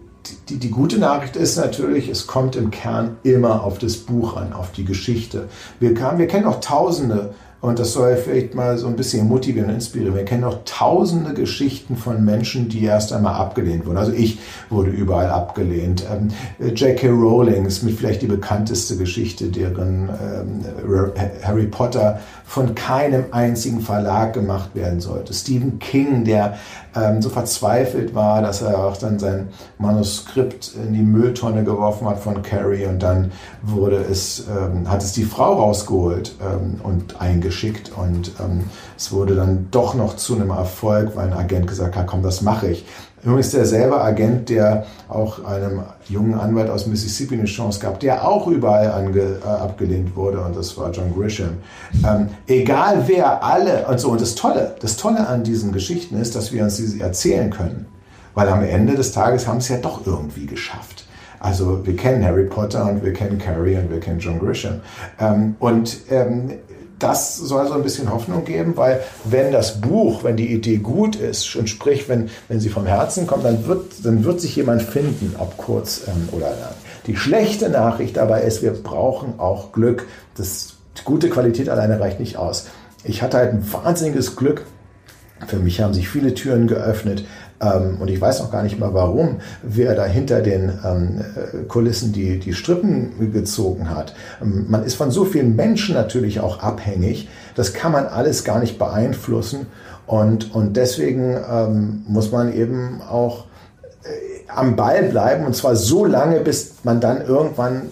die, 0.49 0.57
die 0.57 0.69
gute 0.69 0.97
Nachricht 0.97 1.35
ist 1.35 1.57
natürlich, 1.57 2.09
es 2.09 2.27
kommt 2.27 2.55
im 2.55 2.71
Kern 2.71 3.17
immer 3.23 3.63
auf 3.63 3.77
das 3.77 3.97
Buch 3.97 4.35
an, 4.37 4.53
auf 4.53 4.71
die 4.71 4.85
Geschichte. 4.85 5.49
Wir, 5.79 5.95
wir 5.95 6.27
kennen 6.27 6.45
auch 6.45 6.59
tausende 6.59 7.33
und 7.61 7.77
das 7.77 7.91
soll 7.91 8.15
vielleicht 8.15 8.55
mal 8.55 8.77
so 8.77 8.87
ein 8.87 8.95
bisschen 8.95 9.27
motivieren 9.27 9.67
und 9.67 9.75
inspirieren. 9.75 10.15
Wir 10.15 10.23
kennen 10.23 10.41
noch 10.41 10.63
tausende 10.63 11.33
Geschichten 11.33 11.97
von 11.97 12.23
Menschen, 12.23 12.69
die 12.69 12.85
erst 12.85 13.11
einmal 13.11 13.33
abgelehnt 13.33 13.85
wurden. 13.85 13.97
Also 13.97 14.13
ich 14.13 14.39
wurde 14.69 14.91
überall 14.91 15.29
abgelehnt. 15.29 16.05
Ähm, 16.09 16.29
J.K. 16.73 17.09
Rowling 17.09 17.65
ist 17.65 17.83
mit 17.83 17.97
vielleicht 17.97 18.21
die 18.21 18.27
bekannteste 18.27 18.95
Geschichte, 18.95 19.47
deren 19.47 20.09
ähm, 20.09 20.63
Harry 21.43 21.65
Potter 21.65 22.21
von 22.45 22.75
keinem 22.75 23.25
einzigen 23.31 23.81
Verlag 23.81 24.33
gemacht 24.33 24.69
werden 24.73 25.01
sollte. 25.01 25.33
Stephen 25.33 25.79
King, 25.79 26.23
der 26.23 26.57
ähm, 26.95 27.21
so 27.21 27.29
verzweifelt 27.29 28.15
war, 28.15 28.41
dass 28.41 28.61
er 28.61 28.79
auch 28.79 28.97
dann 28.97 29.19
sein 29.19 29.49
Manuskript 29.77 30.73
in 30.75 30.93
die 30.93 31.01
Mülltonne 31.01 31.63
geworfen 31.63 32.07
hat 32.07 32.19
von 32.19 32.41
Carrie 32.41 32.85
und 32.85 33.03
dann 33.03 33.31
wurde 33.61 33.97
es, 33.97 34.45
ähm, 34.47 34.89
hat 34.89 35.03
es 35.03 35.13
die 35.13 35.25
Frau 35.25 35.53
rausgeholt 35.53 36.35
ähm, 36.41 36.81
und 36.83 37.21
eingeschickt 37.21 37.91
und 37.95 38.31
ähm, 38.39 38.65
es 38.97 39.11
wurde 39.11 39.35
dann 39.35 39.67
doch 39.71 39.93
noch 39.93 40.15
zu 40.15 40.35
einem 40.35 40.49
Erfolg, 40.49 41.15
weil 41.15 41.27
ein 41.27 41.33
Agent 41.33 41.67
gesagt 41.67 41.95
hat, 41.95 42.07
komm, 42.07 42.23
das 42.23 42.41
mache 42.41 42.67
ich. 42.67 42.85
Übrigens 43.23 43.51
derselbe 43.51 43.99
Agent, 44.01 44.49
der 44.49 44.85
auch 45.07 45.43
einem 45.43 45.81
jungen 46.07 46.35
Anwalt 46.35 46.69
aus 46.69 46.87
Mississippi 46.87 47.35
eine 47.35 47.45
Chance 47.45 47.79
gab, 47.79 47.99
der 47.99 48.27
auch 48.27 48.47
überall 48.47 48.91
ange, 48.91 49.39
äh, 49.43 49.47
abgelehnt 49.47 50.15
wurde 50.15 50.39
und 50.39 50.55
das 50.55 50.77
war 50.77 50.91
John 50.91 51.13
Grisham. 51.13 51.57
Ähm, 52.05 52.29
egal 52.47 53.03
wer, 53.07 53.43
alle 53.43 53.85
und 53.87 53.99
so. 53.99 54.11
Und 54.11 54.21
das 54.21 54.35
Tolle, 54.35 54.75
das 54.79 54.95
Tolle 54.95 55.27
an 55.27 55.43
diesen 55.43 55.71
Geschichten 55.71 56.19
ist, 56.19 56.35
dass 56.35 56.53
wir 56.53 56.63
uns 56.63 56.77
diese 56.77 57.01
erzählen 57.01 57.49
können. 57.49 57.87
Weil 58.35 58.47
am 58.47 58.63
Ende 58.63 58.95
des 58.95 59.11
Tages 59.11 59.47
haben 59.47 59.57
es 59.57 59.67
ja 59.67 59.77
doch 59.77 60.05
irgendwie 60.05 60.45
geschafft. 60.45 61.05
Also 61.39 61.85
wir 61.85 61.95
kennen 61.95 62.23
Harry 62.23 62.45
Potter 62.45 62.89
und 62.89 63.03
wir 63.03 63.13
kennen 63.13 63.37
Carrie 63.37 63.77
und 63.77 63.89
wir 63.89 63.99
kennen 63.99 64.19
John 64.19 64.39
Grisham. 64.39 64.81
Ähm, 65.19 65.55
und 65.59 65.97
ähm, 66.09 66.51
das 66.99 67.37
soll 67.37 67.67
so 67.67 67.73
ein 67.73 67.83
bisschen 67.83 68.11
Hoffnung 68.11 68.45
geben, 68.45 68.75
weil 68.75 69.01
wenn 69.23 69.51
das 69.51 69.81
Buch, 69.81 70.23
wenn 70.23 70.37
die 70.37 70.53
Idee 70.53 70.77
gut 70.77 71.15
ist 71.15 71.55
und 71.55 71.69
sprich, 71.69 72.09
wenn, 72.09 72.29
wenn 72.47 72.59
sie 72.59 72.69
vom 72.69 72.85
Herzen 72.85 73.25
kommt, 73.25 73.45
dann 73.45 73.65
wird, 73.65 74.05
dann 74.05 74.23
wird 74.23 74.41
sich 74.41 74.55
jemand 74.55 74.81
finden, 74.81 75.35
ob 75.39 75.57
kurz 75.57 76.01
ähm, 76.07 76.29
oder 76.31 76.49
lang. 76.49 76.75
Die 77.07 77.15
schlechte 77.15 77.69
Nachricht 77.69 78.17
dabei 78.17 78.41
ist, 78.41 78.61
wir 78.61 78.71
brauchen 78.71 79.39
auch 79.39 79.71
Glück. 79.71 80.05
Das, 80.35 80.73
gute 81.05 81.29
Qualität 81.29 81.69
alleine 81.69 81.99
reicht 81.99 82.19
nicht 82.19 82.37
aus. 82.37 82.67
Ich 83.03 83.21
hatte 83.21 83.37
halt 83.37 83.53
ein 83.53 83.73
wahnsinniges 83.73 84.35
Glück. 84.35 84.65
Für 85.47 85.57
mich 85.57 85.81
haben 85.81 85.93
sich 85.93 86.09
viele 86.09 86.33
Türen 86.33 86.67
geöffnet. 86.67 87.25
Ähm, 87.61 87.97
und 87.99 88.09
ich 88.09 88.19
weiß 88.19 88.41
auch 88.41 88.51
gar 88.51 88.63
nicht 88.63 88.79
mal 88.79 88.93
warum, 88.93 89.37
wer 89.63 89.95
da 89.95 90.05
hinter 90.05 90.41
den 90.41 90.71
ähm, 90.85 91.21
äh, 91.35 91.63
Kulissen 91.67 92.13
die, 92.13 92.39
die 92.39 92.53
Strippen 92.53 93.31
gezogen 93.33 93.89
hat. 93.89 94.13
Ähm, 94.41 94.65
man 94.69 94.83
ist 94.83 94.95
von 94.95 95.11
so 95.11 95.25
vielen 95.25 95.55
Menschen 95.55 95.95
natürlich 95.95 96.39
auch 96.39 96.59
abhängig. 96.59 97.29
Das 97.55 97.73
kann 97.73 97.91
man 97.91 98.07
alles 98.07 98.43
gar 98.43 98.59
nicht 98.59 98.79
beeinflussen. 98.79 99.67
Und, 100.07 100.55
und 100.55 100.75
deswegen 100.75 101.37
ähm, 101.51 102.03
muss 102.07 102.31
man 102.31 102.53
eben 102.53 103.01
auch 103.01 103.45
äh, 104.03 104.49
am 104.49 104.75
Ball 104.75 105.03
bleiben. 105.03 105.45
Und 105.45 105.55
zwar 105.55 105.75
so 105.75 106.05
lange, 106.05 106.39
bis 106.39 106.75
man 106.83 107.01
dann 107.01 107.21
irgendwann 107.21 107.83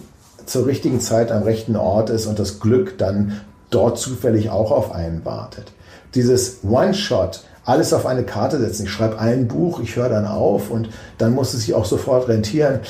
zur 0.46 0.66
richtigen 0.66 1.00
Zeit 1.00 1.30
am 1.30 1.42
rechten 1.42 1.76
Ort 1.76 2.10
ist 2.10 2.26
und 2.26 2.38
das 2.38 2.58
Glück 2.58 2.96
dann 2.98 3.40
dort 3.70 3.98
zufällig 3.98 4.50
auch 4.50 4.72
auf 4.72 4.92
einen 4.92 5.24
wartet. 5.24 5.72
Dieses 6.14 6.60
One-Shot, 6.64 7.44
alles 7.68 7.92
auf 7.92 8.06
eine 8.06 8.24
Karte 8.24 8.58
setzen. 8.58 8.84
Ich 8.84 8.90
schreibe 8.90 9.18
ein 9.18 9.46
Buch, 9.46 9.80
ich 9.80 9.94
höre 9.96 10.08
dann 10.08 10.26
auf 10.26 10.70
und 10.70 10.88
dann 11.18 11.34
muss 11.34 11.52
es 11.52 11.60
sich 11.60 11.74
auch 11.74 11.84
sofort 11.84 12.26
rentieren. 12.28 12.80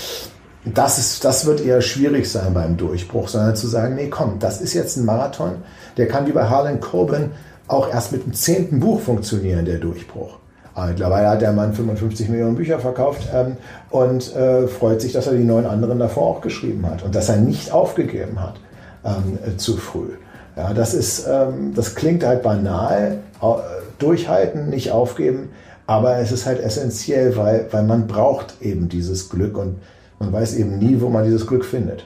Das, 0.65 0.99
ist, 0.99 1.25
das 1.25 1.47
wird 1.47 1.61
eher 1.61 1.81
schwierig 1.81 2.31
sein 2.31 2.55
beim 2.55 2.77
Durchbruch, 2.77 3.29
sondern 3.29 3.57
zu 3.57 3.67
sagen, 3.67 3.97
nee, 3.97 4.09
komm, 4.09 4.39
das 4.39 4.61
ist 4.61 4.75
jetzt 4.75 4.97
ein 4.97 5.05
Marathon, 5.05 5.57
der 5.97 6.07
kann 6.07 6.27
wie 6.27 6.33
bei 6.33 6.45
Harlan 6.45 6.81
Coben 6.81 7.33
auch 7.67 7.93
erst 7.93 8.13
mit 8.13 8.25
dem 8.25 8.35
zehnten 8.35 8.79
Buch 8.79 9.01
funktionieren, 9.01 9.65
der 9.65 9.79
Durchbruch. 9.79 10.39
Aber 10.75 10.87
mittlerweile 10.87 11.29
hat 11.29 11.43
der 11.43 11.53
Mann 11.53 11.75
55 11.75 12.29
Millionen 12.29 12.55
Bücher 12.55 12.79
verkauft 12.79 13.29
ähm, 13.35 13.57
und 13.91 14.35
äh, 14.37 14.69
freut 14.69 15.01
sich, 15.01 15.13
dass 15.13 15.27
er 15.27 15.35
die 15.35 15.43
neun 15.43 15.67
anderen 15.67 15.99
davor 15.99 16.25
auch 16.25 16.41
geschrieben 16.41 16.87
hat 16.89 17.03
und 17.03 17.17
dass 17.17 17.29
er 17.29 17.39
nicht 17.39 17.73
aufgegeben 17.73 18.41
hat 18.41 18.55
ähm, 19.05 19.39
äh, 19.45 19.57
zu 19.57 19.77
früh. 19.77 20.11
Ja, 20.57 20.73
das 20.73 20.95
ist, 20.95 21.27
ähm, 21.29 21.73
das 21.75 21.97
klingt 21.97 22.25
halt 22.25 22.43
banal, 22.43 23.19
durchhalten, 23.99 24.71
nicht 24.71 24.91
aufgeben. 24.91 25.51
Aber 25.87 26.19
es 26.19 26.33
ist 26.33 26.45
halt 26.45 26.61
essentiell, 26.61 27.37
weil, 27.37 27.69
weil 27.71 27.83
man 27.83 28.07
braucht 28.07 28.61
eben 28.61 28.89
dieses 28.89 29.31
Glück 29.31 29.57
und 29.57 29.79
man 30.19 30.33
weiß 30.33 30.55
eben 30.57 30.79
nie, 30.79 31.01
wo 31.01 31.09
man 31.09 31.25
dieses 31.25 31.47
Glück 31.47 31.65
findet. 31.65 32.05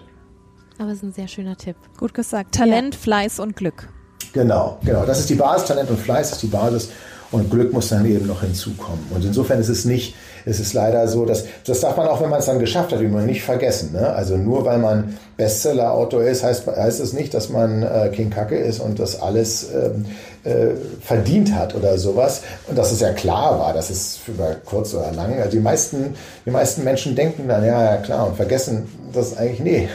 Aber 0.78 0.90
es 0.90 0.99
ist 0.99 1.03
ein 1.03 1.12
sehr 1.12 1.28
schöner 1.28 1.57
Tipp. 1.57 1.76
Gut 1.99 2.14
gesagt. 2.14 2.55
Talent, 2.55 2.95
ja. 2.95 3.01
Fleiß 3.01 3.40
und 3.40 3.57
Glück. 3.57 3.88
Genau, 4.32 4.78
genau. 4.84 5.05
Das 5.05 5.20
ist 5.20 5.30
die 5.30 5.34
Basis. 5.34 5.68
Talent 5.68 5.90
und 5.90 5.99
Fleiß 5.99 6.32
ist 6.32 6.43
die 6.43 6.47
Basis. 6.47 6.90
Und 7.30 7.51
Glück 7.51 7.72
muss 7.72 7.88
dann 7.88 8.05
eben 8.05 8.26
noch 8.26 8.43
hinzukommen. 8.43 9.07
Und 9.11 9.24
insofern 9.24 9.59
ist 9.59 9.70
es 9.70 9.86
nicht, 9.86 10.14
es 10.45 10.61
ist 10.61 10.74
leider 10.74 11.09
so, 11.09 11.24
dass 11.24 11.45
das 11.64 11.80
darf 11.80 11.97
man 11.97 12.07
auch, 12.07 12.20
wenn 12.20 12.28
man 12.28 12.40
es 12.40 12.47
dann 12.47 12.59
geschafft 12.59 12.93
hat, 12.93 13.01
übrigens 13.01 13.24
nicht 13.24 13.43
vergessen. 13.43 13.93
Ne? 13.93 14.07
Also 14.07 14.36
nur 14.36 14.66
weil 14.66 14.78
man 14.78 15.16
Bestseller-Autor 15.38 16.24
ist, 16.24 16.45
heißt, 16.45 16.66
heißt 16.66 17.01
es 17.01 17.14
nicht, 17.14 17.32
dass 17.32 17.49
man 17.49 17.82
äh, 17.82 18.11
King 18.14 18.28
Kacke 18.28 18.57
ist 18.57 18.80
und 18.80 18.99
das 18.99 19.22
alles 19.22 19.70
ähm, 19.72 20.05
äh, 20.45 20.74
verdient 21.01 21.55
hat 21.55 21.74
oder 21.74 21.99
sowas. 21.99 22.43
Und 22.66 22.76
dass 22.76 22.93
es 22.93 23.01
ja 23.01 23.12
klar 23.12 23.59
war, 23.59 23.72
dass 23.72 23.90
es 23.90 24.20
über 24.26 24.57
kurz 24.64 24.95
oder 24.95 25.12
lang, 25.12 25.38
also 25.38 25.51
die 25.51 25.61
meisten, 25.61 26.14
die 26.45 26.51
meisten 26.51 26.84
Menschen 26.84 27.14
denken 27.14 27.49
dann, 27.49 27.64
ja, 27.64 27.84
ja 27.84 27.97
klar, 27.99 28.26
und 28.26 28.36
vergessen, 28.36 28.88
dass 29.12 29.36
eigentlich, 29.36 29.61
nee, 29.61 29.88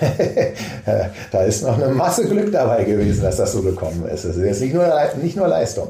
da 1.32 1.43
ist 1.43 1.64
noch 1.64 1.78
eine 1.78 1.93
Masse 1.93 2.28
Glück 2.28 2.52
dabei 2.52 2.84
gewesen, 2.84 3.24
dass 3.24 3.38
das 3.38 3.52
so 3.52 3.62
gekommen 3.62 4.06
ist. 4.08 4.24
Es 4.24 4.38
ist 4.38 4.62
nicht 4.62 4.74
nur, 4.74 4.88
nicht 5.22 5.36
nur 5.36 5.48
Leistung. 5.48 5.89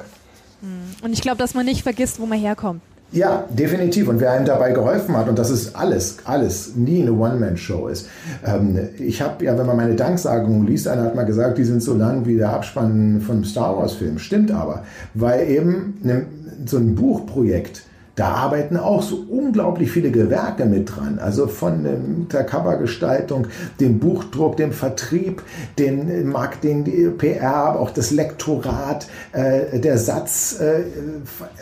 Und 1.04 1.14
ich 1.14 1.22
glaube, 1.22 1.38
dass 1.38 1.54
man 1.54 1.66
nicht 1.66 1.84
vergisst, 1.84 2.20
wo 2.20 2.26
man 2.26 2.40
herkommt. 2.40 2.82
Ja, 3.12 3.46
definitiv. 3.50 4.10
Und 4.10 4.20
wer 4.20 4.32
einem 4.32 4.46
dabei 4.46 4.72
geholfen 4.72 5.16
hat, 5.16 5.30
und 5.30 5.40
das 5.40 5.50
ist 5.50 5.76
alles, 5.76 6.18
alles, 6.26 6.76
nie 6.76 7.02
eine 7.02 7.14
One-Man-Show 7.14 7.88
ist. 7.88 8.10
Ähm, 8.46 8.78
ich 9.00 9.22
habe 9.22 9.46
ja, 9.46 9.58
wenn 9.58 9.66
man 9.66 9.78
meine 9.78 9.96
Danksagung 9.96 10.68
liest, 10.68 10.88
einer 10.90 11.04
hat 11.04 11.16
mal 11.16 11.24
gesagt, 11.24 11.58
die 11.58 11.64
sind 11.64 11.82
so 11.82 11.94
lang 11.94 12.26
wie 12.26 12.36
der 12.36 12.50
Abspann 12.50 13.22
von 13.22 13.46
Star 13.46 13.78
Wars-Film. 13.78 14.20
Stimmt 14.20 14.52
aber, 14.52 14.84
weil 15.14 15.48
eben 15.48 15.98
ne, 16.04 16.26
so 16.66 16.78
ein 16.78 16.96
Buchprojekt 16.96 17.84
da 18.18 18.30
arbeiten 18.30 18.78
auch 18.78 19.04
so 19.04 19.24
unglaublich 19.30 19.92
viele 19.92 20.10
Gewerke 20.10 20.66
mit 20.66 20.96
dran. 20.96 21.20
Also 21.20 21.46
von 21.46 22.28
der 22.34 22.44
Covergestaltung, 22.44 23.46
dem 23.80 24.00
Buchdruck, 24.00 24.58
dem 24.58 24.72
Vertrieb, 24.72 25.44
dem 25.78 26.30
Marketing, 26.32 26.84
die 26.84 27.10
PR, 27.16 27.80
auch 27.80 27.92
das 27.92 28.10
Lektorat, 28.10 29.08
äh, 29.34 29.80
der 29.80 30.00
Satz, 30.00 30.60
äh, 30.60 30.82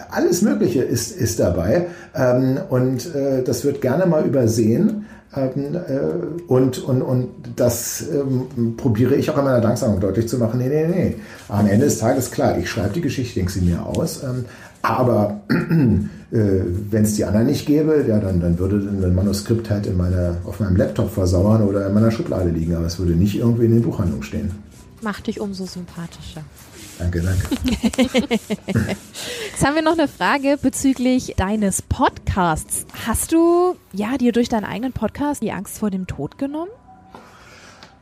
alles 0.09 0.41
Mögliche 0.43 0.81
ist, 0.81 1.11
ist 1.11 1.41
dabei. 1.41 1.87
Ähm, 2.15 2.57
und 2.69 3.13
äh, 3.13 3.43
das 3.43 3.65
wird 3.65 3.81
gerne 3.81 4.05
mal 4.05 4.25
übersehen. 4.25 5.07
Ähm, 5.35 5.75
äh, 5.75 6.47
und, 6.47 6.81
und, 6.85 7.01
und 7.01 7.29
das 7.57 8.05
ähm, 8.09 8.77
probiere 8.77 9.15
ich 9.15 9.29
auch 9.29 9.37
in 9.37 9.43
meiner 9.43 9.59
Danksagung 9.59 9.99
deutlich 9.99 10.29
zu 10.29 10.37
machen. 10.37 10.59
Nee, 10.59 10.69
nee, 10.69 10.87
nee. 10.87 11.15
Am 11.49 11.67
Ende 11.67 11.83
des 11.83 11.99
Tages, 11.99 12.31
klar, 12.31 12.57
ich 12.57 12.69
schreibe 12.69 12.93
die 12.93 13.01
Geschichte, 13.01 13.35
denke 13.35 13.51
sie 13.51 13.59
mir 13.59 13.85
aus. 13.85 14.23
Aber 14.87 15.41
äh, 15.49 16.05
wenn 16.31 17.03
es 17.03 17.15
die 17.15 17.25
anderen 17.25 17.47
nicht 17.47 17.65
gäbe, 17.65 18.05
ja, 18.07 18.19
dann, 18.19 18.39
dann 18.39 18.59
würde 18.59 18.77
ein 18.77 19.15
Manuskript 19.15 19.69
halt 19.69 19.87
in 19.87 19.97
meiner, 19.97 20.37
auf 20.45 20.59
meinem 20.59 20.75
Laptop 20.75 21.11
versauern 21.11 21.63
oder 21.63 21.87
in 21.87 21.93
meiner 21.93 22.11
Schublade 22.11 22.49
liegen. 22.49 22.75
Aber 22.75 22.85
es 22.85 22.99
würde 22.99 23.13
nicht 23.13 23.35
irgendwie 23.35 23.65
in 23.65 23.71
den 23.71 23.81
Buchhandlungen 23.81 24.23
stehen. 24.23 24.51
Macht 25.01 25.27
dich 25.27 25.39
umso 25.39 25.65
sympathischer. 25.65 26.41
Danke, 26.99 27.21
danke. 27.21 27.47
Jetzt 28.67 29.65
haben 29.65 29.75
wir 29.75 29.81
noch 29.81 29.97
eine 29.97 30.07
Frage 30.07 30.57
bezüglich 30.61 31.33
deines 31.35 31.81
Podcasts. 31.81 32.85
Hast 33.05 33.33
du 33.33 33.75
ja 33.91 34.17
dir 34.17 34.31
durch 34.31 34.47
deinen 34.47 34.63
eigenen 34.63 34.93
Podcast 34.93 35.41
die 35.41 35.51
Angst 35.51 35.79
vor 35.79 35.89
dem 35.89 36.07
Tod 36.07 36.37
genommen? 36.37 36.71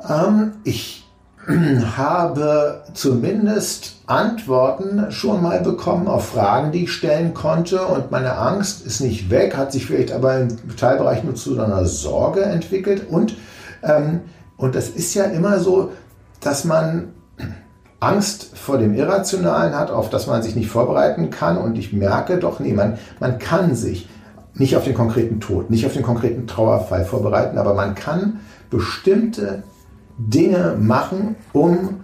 Ähm, 0.07 0.51
ich 0.63 1.02
habe 1.97 2.83
zumindest 2.93 3.95
Antworten 4.05 5.11
schon 5.11 5.41
mal 5.41 5.61
bekommen 5.61 6.07
auf 6.07 6.29
Fragen, 6.29 6.71
die 6.71 6.83
ich 6.83 6.93
stellen 6.93 7.33
konnte. 7.33 7.85
Und 7.85 8.11
meine 8.11 8.37
Angst 8.37 8.85
ist 8.85 9.01
nicht 9.01 9.29
weg, 9.29 9.57
hat 9.57 9.71
sich 9.71 9.85
vielleicht 9.85 10.11
aber 10.11 10.39
im 10.39 10.75
Teilbereich 10.77 11.23
nur 11.23 11.35
zu 11.35 11.59
einer 11.59 11.85
Sorge 11.85 12.43
entwickelt. 12.43 13.09
Und, 13.09 13.35
ähm, 13.83 14.21
und 14.57 14.75
das 14.75 14.89
ist 14.89 15.13
ja 15.13 15.25
immer 15.25 15.59
so, 15.59 15.91
dass 16.39 16.63
man 16.65 17.09
Angst 17.99 18.57
vor 18.57 18.77
dem 18.77 18.93
Irrationalen 18.93 19.77
hat, 19.77 19.91
auf 19.91 20.09
das 20.09 20.27
man 20.27 20.43
sich 20.43 20.55
nicht 20.55 20.69
vorbereiten 20.69 21.29
kann. 21.29 21.57
Und 21.57 21.77
ich 21.77 21.93
merke 21.93 22.37
doch, 22.37 22.59
nee, 22.59 22.73
man, 22.73 22.97
man 23.19 23.39
kann 23.39 23.75
sich 23.75 24.07
nicht 24.55 24.77
auf 24.77 24.83
den 24.83 24.93
konkreten 24.93 25.39
Tod, 25.39 25.69
nicht 25.69 25.85
auf 25.85 25.93
den 25.93 26.03
konkreten 26.03 26.47
Trauerfall 26.47 27.05
vorbereiten, 27.05 27.57
aber 27.57 27.73
man 27.73 27.95
kann 27.95 28.39
bestimmte 28.69 29.63
Dinge 30.17 30.75
machen, 30.79 31.35
um 31.53 32.03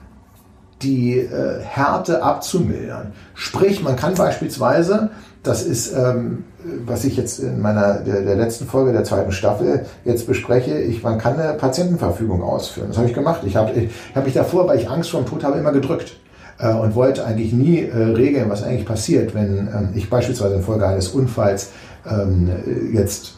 die 0.81 1.17
äh, 1.17 1.59
Härte 1.61 2.23
abzumildern. 2.23 3.13
Sprich, 3.33 3.83
man 3.83 3.95
kann 3.95 4.15
beispielsweise, 4.15 5.09
das 5.43 5.63
ist, 5.63 5.93
ähm, 5.93 6.45
was 6.85 7.05
ich 7.05 7.17
jetzt 7.17 7.39
in 7.39 7.61
meiner 7.61 7.99
der, 7.99 8.21
der, 8.21 8.35
letzten 8.35 8.65
Folge 8.65 8.91
der 8.91 9.03
zweiten 9.03 9.31
Staffel 9.31 9.85
jetzt 10.05 10.27
bespreche, 10.27 10.77
ich, 10.79 11.03
man 11.03 11.17
kann 11.17 11.39
eine 11.39 11.53
Patientenverfügung 11.53 12.43
ausführen. 12.43 12.89
Das 12.89 12.97
habe 12.97 13.07
ich 13.07 13.13
gemacht. 13.13 13.41
Ich 13.45 13.55
habe 13.55 13.71
ich 13.71 13.89
hab 14.15 14.25
mich 14.25 14.33
davor, 14.33 14.67
weil 14.67 14.79
ich 14.79 14.89
Angst 14.89 15.11
vor 15.11 15.21
dem 15.21 15.27
Tod 15.27 15.43
habe, 15.43 15.57
immer 15.57 15.71
gedrückt 15.71 16.17
äh, 16.59 16.73
und 16.73 16.95
wollte 16.95 17.25
eigentlich 17.25 17.53
nie 17.53 17.79
äh, 17.79 17.95
regeln, 17.95 18.49
was 18.49 18.63
eigentlich 18.63 18.85
passiert, 18.85 19.33
wenn 19.33 19.67
ähm, 19.67 19.89
ich 19.95 20.09
beispielsweise 20.09 20.55
infolge 20.55 20.87
eines 20.87 21.09
Unfalls 21.09 21.71
ähm, 22.09 22.49
jetzt 22.93 23.35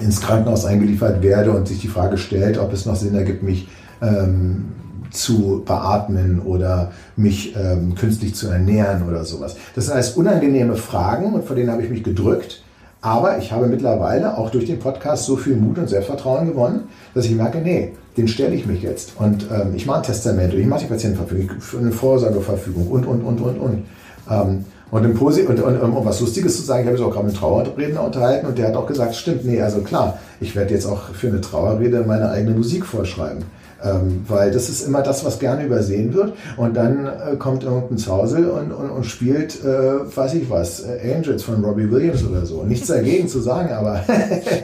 ins 0.00 0.20
Krankenhaus 0.20 0.64
eingeliefert 0.64 1.22
werde 1.22 1.52
und 1.52 1.68
sich 1.68 1.80
die 1.80 1.88
Frage 1.88 2.18
stellt, 2.18 2.58
ob 2.58 2.72
es 2.72 2.86
noch 2.86 2.96
Sinn 2.96 3.14
ergibt, 3.14 3.42
mich 3.42 3.68
ähm, 4.02 4.66
zu 5.10 5.62
beatmen 5.64 6.40
oder 6.40 6.92
mich 7.16 7.54
ähm, 7.56 7.94
künstlich 7.94 8.34
zu 8.34 8.48
ernähren 8.48 9.08
oder 9.08 9.24
sowas. 9.24 9.56
Das 9.74 9.84
sind 9.84 9.94
alles 9.94 10.12
unangenehme 10.12 10.76
Fragen 10.76 11.32
und 11.34 11.44
vor 11.44 11.54
denen 11.54 11.70
habe 11.70 11.82
ich 11.82 11.90
mich 11.90 12.02
gedrückt. 12.02 12.62
Aber 13.02 13.38
ich 13.38 13.50
habe 13.50 13.66
mittlerweile 13.66 14.38
auch 14.38 14.50
durch 14.50 14.66
den 14.66 14.78
Podcast 14.78 15.24
so 15.24 15.36
viel 15.36 15.56
Mut 15.56 15.76
und 15.76 15.88
Selbstvertrauen 15.88 16.46
gewonnen, 16.46 16.84
dass 17.14 17.26
ich 17.26 17.34
merke, 17.34 17.58
nee, 17.58 17.92
den 18.16 18.28
stelle 18.28 18.54
ich 18.54 18.64
mich 18.64 18.82
jetzt. 18.82 19.14
Und 19.18 19.46
ähm, 19.50 19.74
ich 19.74 19.86
mache 19.86 19.98
ein 19.98 20.02
Testament 20.04 20.54
und 20.54 20.60
ich 20.60 20.66
mache 20.66 20.82
die 20.82 20.86
Patientenverfügung, 20.86 21.50
eine 21.80 21.90
Vorsorgeverfügung 21.90 22.86
und, 22.86 23.04
und, 23.04 23.22
und, 23.22 23.40
und, 23.40 23.58
und. 23.58 23.82
Ähm, 24.30 24.64
und, 24.92 25.04
im 25.04 25.14
Posi 25.14 25.42
und, 25.42 25.60
und, 25.60 25.80
um 25.80 26.04
was 26.04 26.20
Lustiges 26.20 26.56
zu 26.56 26.62
sagen, 26.62 26.82
ich 26.82 26.86
habe 26.86 26.98
mich 26.98 27.06
auch 27.06 27.12
gerade 27.12 27.26
mit 27.26 27.36
Trauerredner 27.36 28.04
unterhalten 28.04 28.46
und 28.46 28.58
der 28.58 28.68
hat 28.68 28.76
auch 28.76 28.86
gesagt, 28.86 29.16
stimmt, 29.16 29.44
nee, 29.46 29.60
also 29.60 29.80
klar, 29.80 30.18
ich 30.38 30.54
werde 30.54 30.74
jetzt 30.74 30.86
auch 30.86 31.14
für 31.14 31.28
eine 31.28 31.40
Trauerrede 31.40 32.04
meine 32.06 32.30
eigene 32.30 32.54
Musik 32.54 32.86
vorschreiben. 32.86 33.44
Ähm, 33.84 34.24
weil 34.28 34.50
das 34.52 34.68
ist 34.68 34.86
immer 34.86 35.02
das, 35.02 35.24
was 35.24 35.38
gerne 35.38 35.64
übersehen 35.64 36.14
wird. 36.14 36.34
Und 36.56 36.76
dann 36.76 37.06
äh, 37.06 37.36
kommt 37.36 37.64
irgendein 37.64 37.98
Zausel 37.98 38.48
und, 38.48 38.72
und, 38.72 38.90
und 38.90 39.04
spielt, 39.04 39.64
äh, 39.64 40.16
weiß 40.16 40.34
ich 40.34 40.48
was, 40.50 40.80
äh, 40.80 41.14
Angels 41.14 41.42
von 41.42 41.64
Robbie 41.64 41.90
Williams 41.90 42.24
oder 42.24 42.46
so. 42.46 42.62
Nichts 42.62 42.88
dagegen 42.88 43.28
zu 43.28 43.40
sagen, 43.40 43.72
aber 43.72 44.04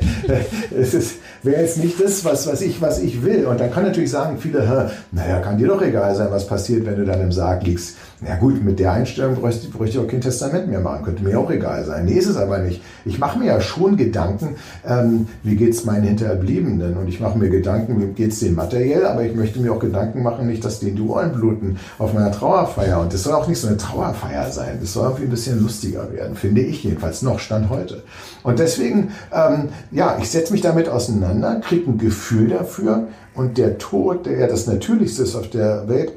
es 0.79 1.15
wäre 1.43 1.63
jetzt 1.63 1.79
nicht 1.79 2.03
das, 2.03 2.25
was, 2.25 2.47
was, 2.47 2.63
ich, 2.63 2.81
was 2.81 3.01
ich 3.01 3.25
will. 3.25 3.47
Und 3.47 3.61
dann 3.61 3.73
kann 3.73 3.85
natürlich 3.85 4.11
sagen 4.11 4.39
viele, 4.39 4.91
naja, 5.13 5.41
kann 5.41 5.59
dir 5.59 5.69
doch 5.69 5.83
egal 5.83 6.15
sein, 6.15 6.29
was 6.31 6.47
passiert, 6.47 6.87
wenn 6.87 6.97
du 6.97 7.05
dann 7.05 7.21
im 7.21 7.33
Sarg 7.33 7.65
liegst. 7.65 7.97
Ja 8.27 8.35
gut, 8.35 8.65
mit 8.65 8.81
der 8.81 8.93
Einstellung 8.93 9.37
bräuchte, 9.37 9.69
ich 9.85 9.99
auch 9.99 10.09
kein 10.09 10.21
Testament 10.21 10.69
mehr 10.69 10.81
machen. 10.81 11.05
Könnte 11.05 11.23
mir 11.23 11.39
auch 11.39 11.51
egal 11.51 11.85
sein. 11.85 12.05
Nee, 12.05 12.15
ist 12.15 12.27
es 12.27 12.37
aber 12.37 12.59
nicht. 12.59 12.83
Ich 13.05 13.21
mache 13.21 13.39
mir 13.39 13.47
ja 13.47 13.61
schon 13.61 13.97
Gedanken, 13.97 14.57
ähm, 14.85 15.29
wie 15.45 15.55
geht 15.55 15.75
es 15.75 15.85
meinen 15.85 16.03
Hinterbliebenen? 16.03 16.97
Und 16.97 17.09
ich 17.09 17.21
mache 17.21 17.39
mir 17.39 17.49
Gedanken, 17.49 18.01
wie 18.01 18.13
geht 18.15 18.33
es 18.33 18.41
denen 18.41 18.57
materiell, 18.57 19.07
aber 19.07 19.23
ich 19.23 19.37
möchte 19.37 19.61
mir 19.61 19.73
auch 19.73 19.79
Gedanken 19.79 20.25
machen, 20.25 20.49
nicht, 20.49 20.65
dass 20.65 20.81
denen 20.81 20.97
die 20.97 21.03
Ohren 21.03 21.33
bluten 21.33 21.79
auf 21.99 22.13
meiner 22.13 22.33
Trauerfeier. 22.33 23.01
Und 23.01 23.15
das 23.15 23.23
soll 23.23 23.35
auch 23.35 23.47
nicht 23.47 23.61
so 23.61 23.69
eine 23.69 23.77
Trauerfeier 23.77 24.51
sein. 24.51 24.79
Das 24.81 24.93
soll 24.93 25.05
irgendwie 25.05 25.25
ein 25.25 25.31
bisschen 25.31 25.63
lustiger 25.63 26.13
werden, 26.13 26.35
finde 26.35 26.63
ich 26.63 26.83
jedenfalls 26.83 27.23
noch, 27.23 27.39
Stand 27.39 27.71
heute. 27.71 28.03
Und 28.43 28.59
deswegen, 28.59 29.13
ähm, 29.33 29.69
ja, 29.93 30.19
ich 30.21 30.29
setze 30.29 30.53
mich 30.53 30.63
damit 30.63 30.89
auseinander, 30.89 31.61
kriege 31.61 31.89
ein 31.89 31.99
Gefühl 31.99 32.49
dafür 32.49 33.07
und 33.35 33.59
der 33.59 33.79
Tod, 33.79 34.27
der 34.27 34.39
ja 34.39 34.47
das 34.49 34.67
Natürlichste 34.67 35.23
ist 35.23 35.37
auf 35.37 35.49
der 35.51 35.89
Welt, 35.89 36.13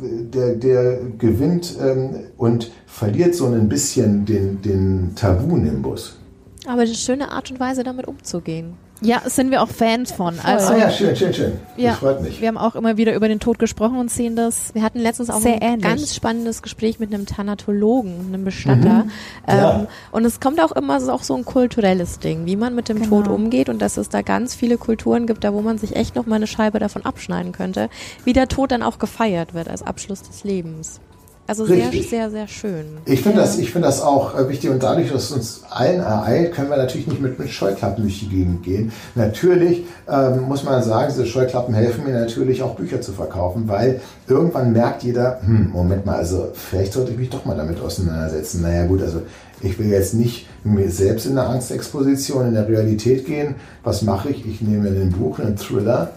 der, 0.00 0.54
der 0.54 0.98
gewinnt 1.18 1.76
ähm, 1.80 2.10
und 2.36 2.72
verliert 2.86 3.34
so 3.34 3.46
ein 3.46 3.68
bisschen 3.68 4.24
den, 4.24 4.60
den 4.62 5.14
Tabu-Nimbus. 5.14 6.18
Aber 6.66 6.82
das 6.82 6.90
ist 6.90 7.08
eine 7.08 7.18
schöne 7.18 7.32
Art 7.32 7.50
und 7.50 7.60
Weise, 7.60 7.84
damit 7.84 8.06
umzugehen. 8.06 8.76
Ja, 9.00 9.20
sind 9.26 9.50
wir 9.50 9.62
auch 9.62 9.68
Fans 9.68 10.12
von. 10.12 10.38
Also, 10.40 10.72
ah, 10.72 10.78
ja, 10.78 10.90
schön, 10.90 11.14
schön, 11.14 11.34
schön. 11.34 11.52
Ja, 11.76 11.90
das 11.90 11.98
freut 11.98 12.22
mich. 12.22 12.40
Wir 12.40 12.48
haben 12.48 12.56
auch 12.56 12.74
immer 12.74 12.96
wieder 12.96 13.14
über 13.14 13.28
den 13.28 13.40
Tod 13.40 13.58
gesprochen 13.58 13.98
und 13.98 14.10
sehen 14.10 14.34
das. 14.34 14.74
Wir 14.74 14.82
hatten 14.82 14.98
letztens 14.98 15.30
auch 15.30 15.44
ein 15.44 15.58
ähnlich. 15.60 15.82
ganz 15.82 16.14
spannendes 16.14 16.62
Gespräch 16.62 17.00
mit 17.00 17.12
einem 17.12 17.26
Thanatologen, 17.26 18.28
einem 18.28 18.44
Bestatter. 18.44 19.04
Mhm. 19.04 19.10
Ja. 19.46 19.80
Ähm, 19.80 19.86
und 20.12 20.24
es 20.24 20.40
kommt 20.40 20.62
auch 20.62 20.72
immer 20.72 21.00
so, 21.00 21.12
auch 21.12 21.22
so 21.22 21.34
ein 21.34 21.44
kulturelles 21.44 22.20
Ding, 22.20 22.46
wie 22.46 22.56
man 22.56 22.74
mit 22.74 22.88
dem 22.88 23.02
genau. 23.02 23.22
Tod 23.22 23.28
umgeht 23.28 23.68
und 23.68 23.82
dass 23.82 23.96
es 23.96 24.08
da 24.08 24.22
ganz 24.22 24.54
viele 24.54 24.78
Kulturen 24.78 25.26
gibt, 25.26 25.44
da 25.44 25.52
wo 25.52 25.60
man 25.60 25.76
sich 25.76 25.96
echt 25.96 26.14
noch 26.14 26.26
mal 26.26 26.36
eine 26.36 26.46
Scheibe 26.46 26.78
davon 26.78 27.04
abschneiden 27.04 27.52
könnte, 27.52 27.90
wie 28.24 28.32
der 28.32 28.48
Tod 28.48 28.70
dann 28.70 28.82
auch 28.82 28.98
gefeiert 28.98 29.54
wird 29.54 29.68
als 29.68 29.82
Abschluss 29.82 30.22
des 30.22 30.44
Lebens. 30.44 31.00
Also 31.46 31.64
Richtig. 31.64 32.08
sehr, 32.08 32.30
sehr, 32.30 32.30
sehr 32.30 32.48
schön. 32.48 32.84
Ich 33.04 33.20
finde 33.20 33.38
ja. 33.38 33.44
das, 33.44 33.58
ich 33.58 33.70
das 33.74 34.00
auch 34.00 34.32
wichtig 34.48 34.70
und 34.70 34.82
dadurch, 34.82 35.12
dass 35.12 35.24
es 35.24 35.32
uns 35.32 35.62
allen 35.68 36.00
ereilt, 36.00 36.54
können 36.54 36.70
wir 36.70 36.78
natürlich 36.78 37.06
nicht 37.06 37.20
mit, 37.20 37.38
mit 37.38 37.50
Scheuklappen 37.50 38.02
durch 38.02 38.20
die 38.20 38.28
Gegend 38.30 38.62
gehen. 38.62 38.92
Natürlich 39.14 39.84
ähm, 40.08 40.42
muss 40.48 40.64
man 40.64 40.82
sagen, 40.82 41.12
diese 41.12 41.26
Scheuklappen 41.26 41.74
helfen 41.74 42.04
mir 42.04 42.18
natürlich 42.18 42.62
auch 42.62 42.76
Bücher 42.76 43.02
zu 43.02 43.12
verkaufen, 43.12 43.68
weil 43.68 44.00
irgendwann 44.26 44.72
merkt 44.72 45.02
jeder, 45.02 45.40
hm, 45.44 45.70
Moment 45.70 46.06
mal, 46.06 46.16
also 46.16 46.48
vielleicht 46.54 46.94
sollte 46.94 47.12
ich 47.12 47.18
mich 47.18 47.28
doch 47.28 47.44
mal 47.44 47.56
damit 47.56 47.78
auseinandersetzen. 47.78 48.62
Naja 48.62 48.86
gut, 48.86 49.02
also 49.02 49.20
ich 49.60 49.78
will 49.78 49.88
jetzt 49.88 50.14
nicht 50.14 50.46
mir 50.64 50.90
selbst 50.90 51.26
in 51.26 51.34
der 51.34 51.50
Angstexposition 51.50 52.48
in 52.48 52.54
der 52.54 52.66
Realität 52.66 53.26
gehen. 53.26 53.56
Was 53.82 54.00
mache 54.00 54.30
ich? 54.30 54.46
Ich 54.46 54.62
nehme 54.62 54.88
ein 54.88 55.10
Buch, 55.10 55.40
einen 55.40 55.56
Thriller 55.56 56.12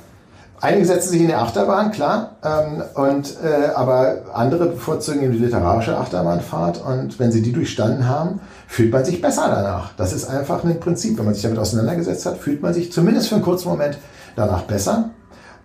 Einige 0.60 0.86
setzen 0.86 1.10
sich 1.10 1.22
in 1.22 1.28
die 1.28 1.36
Achterbahn, 1.36 1.92
klar, 1.92 2.38
ähm, 2.44 2.82
und, 2.96 3.36
äh, 3.44 3.68
aber 3.76 4.24
andere 4.34 4.66
bevorzugen 4.68 5.32
die 5.32 5.38
literarische 5.38 5.96
Achterbahnfahrt 5.96 6.84
und 6.84 7.20
wenn 7.20 7.32
sie 7.32 7.44
die 7.44 7.52
durchstanden 7.52 8.10
haben, 8.10 8.40
fühlt 8.68 8.92
man 8.92 9.06
sich 9.06 9.22
besser 9.22 9.50
danach. 9.50 9.94
Das 9.98 10.14
ist 10.14 10.26
einfach 10.26 10.64
ein 10.64 10.80
Prinzip. 10.80 11.18
Wenn 11.20 11.26
man 11.26 11.36
sich 11.36 11.44
damit 11.44 11.60
auseinandergesetzt 11.60 12.26
hat, 12.26 12.38
fühlt 12.38 12.64
man 12.64 12.74
sich 12.74 12.92
zumindest 12.92 13.30
für 13.30 13.36
einen 13.36 13.44
kurzen 13.44 13.70
Moment 13.70 14.00
danach 14.36 14.64
besser. 14.64 15.12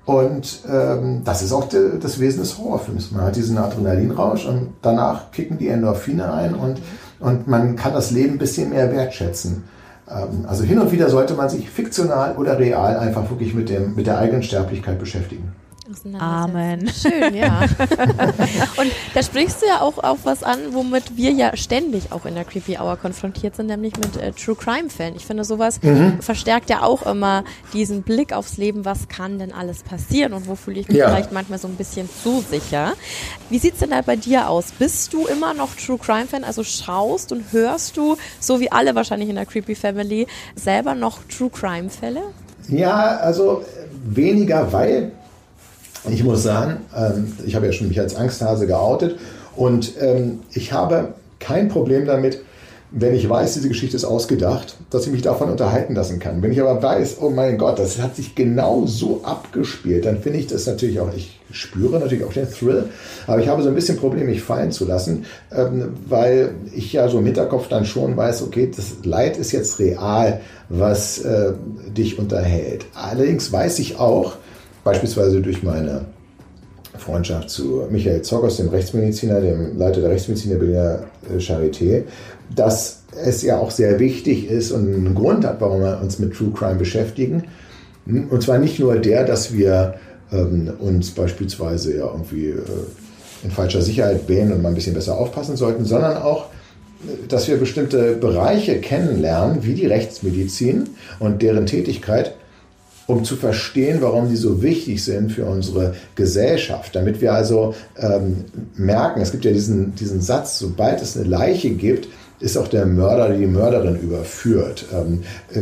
Und 0.05 0.61
ähm, 0.71 1.23
das 1.25 1.43
ist 1.43 1.53
auch 1.53 1.69
de, 1.69 1.99
das 1.99 2.19
Wesen 2.19 2.41
des 2.41 2.59
Horrorfilms. 2.59 3.13
Man 3.13 3.25
hat 3.25 3.37
diesen 3.37 3.57
Adrenalinrausch 3.57 4.45
und 4.45 4.75
danach 4.83 5.31
kicken 5.31 5.57
die 5.57 5.69
Endorphine 5.69 6.33
ein 6.33 6.55
und, 6.55 6.81
und 7.19 7.47
man 7.47 7.77
kann 7.77 7.95
das 7.95 8.11
Leben 8.11 8.35
ein 8.35 8.39
bisschen 8.39 8.71
mehr 8.71 8.93
wertschätzen. 8.93 9.65
Ähm, 10.15 10.45
also 10.47 10.65
hin 10.65 10.79
und 10.79 10.93
wieder 10.93 11.09
sollte 11.09 11.35
man 11.35 11.49
sich 11.49 11.69
fiktional 11.71 12.37
oder 12.37 12.59
real 12.59 12.97
einfach 12.97 13.29
wirklich 13.31 13.55
mit, 13.55 13.69
dem, 13.69 13.95
mit 13.95 14.07
der 14.07 14.19
eigenen 14.19 14.43
Sterblichkeit 14.43 14.99
beschäftigen. 14.99 15.53
Amen. 16.19 16.89
Schön, 16.89 17.35
ja. 17.35 17.61
und 18.77 18.93
da 19.15 19.23
sprichst 19.23 19.63
du 19.63 19.67
ja 19.67 19.81
auch 19.81 19.99
auf 19.99 20.21
was 20.25 20.43
an, 20.43 20.59
womit 20.73 21.17
wir 21.17 21.31
ja 21.31 21.57
ständig 21.57 22.13
auch 22.13 22.27
in 22.27 22.35
der 22.35 22.45
Creepy 22.45 22.79
Hour 22.79 22.97
konfrontiert 22.97 23.57
sind, 23.57 23.67
nämlich 23.67 23.97
mit 23.97 24.17
äh, 24.17 24.33
True 24.33 24.57
Crime 24.57 24.91
Fällen. 24.91 25.17
Ich 25.17 25.27
finde, 25.27 25.45
sowas 25.45 25.83
mhm. 25.83 26.21
verstärkt 26.21 26.71
ja 26.71 26.83
auch 26.83 27.07
immer 27.07 27.45
diesen 27.73 28.03
Blick 28.03 28.33
aufs 28.33 28.57
Leben, 28.57 28.85
was 28.85 29.09
kann 29.09 29.39
denn 29.39 29.53
alles 29.53 29.83
passieren 29.83 30.33
und 30.33 30.49
wo 30.49 30.55
fühle 30.55 30.81
ich 30.81 30.89
mich 30.89 30.97
ja. 30.97 31.09
vielleicht 31.09 31.33
manchmal 31.33 31.59
so 31.59 31.69
ein 31.69 31.77
bisschen 31.77 32.09
zu 32.23 32.41
sicher. 32.41 32.95
Wie 33.51 33.59
sieht's 33.59 33.81
denn 33.81 33.91
da 33.91 34.03
bei 34.03 34.17
dir 34.17 34.49
aus? 34.49 34.73
Bist 34.73 35.13
du 35.13 35.27
immer 35.27 35.55
noch 35.55 35.75
True 35.75 35.99
Crime 35.99 36.27
Fan? 36.27 36.45
Also 36.45 36.65
schaust 36.65 37.33
und 37.33 37.53
hörst 37.53 37.97
du, 37.97 38.17
so 38.41 38.61
wie 38.61 38.71
alle 38.71 38.95
wahrscheinlich 38.95 39.29
in 39.29 39.37
der 39.37 39.47
Creepy 39.47 39.75
Family, 39.75 40.27
selber 40.55 40.95
noch 40.95 41.21
True 41.25 41.51
Crime 41.51 41.91
Fälle? 41.91 42.23
Ja, 42.69 43.17
also 43.17 43.65
weniger, 44.05 44.73
weil 44.73 45.13
ich 46.11 46.25
muss 46.25 46.43
sagen, 46.43 46.79
ähm, 46.97 47.33
ich 47.45 47.55
habe 47.55 47.67
ja 47.67 47.73
schon 47.73 47.89
mich 47.89 48.01
als 48.01 48.17
Angsthase 48.17 48.67
geoutet 48.67 49.19
und 49.57 49.93
ähm, 50.01 50.41
ich 50.53 50.73
habe 50.73 51.15
kein 51.39 51.69
Problem 51.69 52.07
damit, 52.07 52.41
wenn 52.95 53.15
ich 53.15 53.27
weiß, 53.27 53.55
diese 53.55 53.69
Geschichte 53.69 53.97
ist 53.97 54.05
ausgedacht, 54.05 54.77
dass 54.91 55.07
ich 55.07 55.13
mich 55.13 55.23
davon 55.23 55.51
unterhalten 55.51 55.95
lassen 55.95 56.19
kann. 56.19 56.43
Wenn 56.43 56.53
ich 56.53 56.61
aber 56.61 56.83
weiß, 56.83 57.17
oh 57.23 57.31
mein 57.31 57.57
Gott, 57.57 57.79
das 57.79 57.99
hat 57.99 58.17
sich 58.17 58.35
genau 58.35 58.85
so 58.87 59.23
abgespielt, 59.25 60.05
dann 60.05 60.21
finde 60.21 60.41
ich 60.41 60.47
das 60.47 60.67
natürlich 60.67 61.01
auch, 61.01 61.09
ich 61.17 61.41
spüre 61.51 61.99
natürlich 61.99 62.25
auch 62.25 62.33
den 62.35 62.51
Thrill, 62.51 62.91
aber 63.27 63.41
ich 63.41 63.49
habe 63.49 63.63
so 63.63 63.69
ein 63.69 63.75
bisschen 63.75 63.97
Probleme, 63.97 64.27
mich 64.27 64.43
fallen 64.43 64.73
zu 64.73 64.87
lassen, 64.87 65.25
ähm, 65.57 65.95
weil 66.07 66.51
ich 66.75 66.93
ja 66.93 67.09
so 67.09 67.19
im 67.19 67.25
Hinterkopf 67.25 67.69
dann 67.69 67.87
schon 67.87 68.15
weiß, 68.15 68.43
okay, 68.43 68.71
das 68.75 68.97
Leid 69.05 69.39
ist 69.39 69.53
jetzt 69.53 69.79
real, 69.79 70.41
was 70.69 71.19
äh, 71.19 71.53
dich 71.97 72.19
unterhält. 72.19 72.85
Allerdings 72.95 73.51
weiß 73.51 73.79
ich 73.79 73.99
auch, 73.99 74.37
beispielsweise 74.85 75.41
durch 75.41 75.63
meine 75.63 76.07
Freundschaft 76.99 77.51
zu 77.51 77.87
Michael 77.91 78.23
Zockers, 78.23 78.59
dem 78.59 78.69
Rechtsmediziner, 78.69 79.41
dem 79.41 79.79
Leiter 79.79 80.01
der 80.01 80.11
Rechtsmedizin 80.11 80.51
der 80.51 80.59
Berliner 80.59 80.99
äh, 81.31 81.39
Charité, 81.39 82.05
dass 82.55 83.03
es 83.25 83.43
ja 83.43 83.59
auch 83.59 83.71
sehr 83.71 83.99
wichtig 83.99 84.51
ist 84.51 84.73
und 84.73 84.93
einen 84.93 85.15
Grund 85.15 85.45
hat, 85.45 85.61
warum 85.61 85.81
wir 85.81 86.01
uns 86.01 86.19
mit 86.19 86.35
True 86.35 86.53
Crime 86.55 86.77
beschäftigen. 86.77 87.45
Und 88.07 88.43
zwar 88.43 88.59
nicht 88.59 88.79
nur 88.79 88.97
der, 88.97 89.25
dass 89.25 89.53
wir 89.55 89.95
ähm, 90.33 90.73
uns 90.79 91.11
beispielsweise 91.11 91.97
ja 91.97 92.07
irgendwie 92.07 92.49
äh, 92.49 92.63
in 93.45 93.51
falscher 93.51 93.83
Sicherheit 93.83 94.29
wählen 94.29 94.53
und 94.53 94.63
mal 94.63 94.71
ein 94.71 94.75
bisschen 94.75 94.95
besser 94.95 95.19
aufpassen 95.19 95.57
sollten, 95.57 95.85
sondern 95.85 96.17
auch, 96.17 96.47
äh, 96.47 97.27
dass 97.29 97.49
wir 97.49 97.59
bestimmte 97.59 98.17
Bereiche 98.17 98.81
kennenlernen, 98.81 99.63
wie 99.63 99.75
die 99.75 99.87
Rechtsmedizin 99.87 100.91
und 101.21 101.43
deren 101.43 101.67
Tätigkeit, 101.67 102.35
um 103.07 103.25
zu 103.25 103.37
verstehen, 103.37 103.99
warum 104.01 104.29
die 104.29 104.37
so 104.37 104.63
wichtig 104.63 105.05
sind 105.05 105.33
für 105.33 105.47
unsere 105.47 105.95
Gesellschaft. 106.15 106.95
Damit 106.95 107.21
wir 107.21 107.33
also 107.33 107.75
ähm, 107.99 108.45
merken, 108.77 109.21
es 109.21 109.33
gibt 109.33 109.45
ja 109.45 109.53
diesen, 109.53 109.95
diesen 109.95 110.21
Satz, 110.21 110.59
sobald 110.59 111.03
es 111.03 111.17
eine 111.17 111.27
Leiche 111.27 111.71
gibt, 111.71 112.09
ist 112.43 112.59
auch 112.59 112.69
der 112.69 112.87
Mörder 112.87 113.31
die 113.31 113.47
Mörderin 113.47 113.97
überführt. 113.97 114.87
Ähm, 114.93 115.23
äh, 115.55 115.61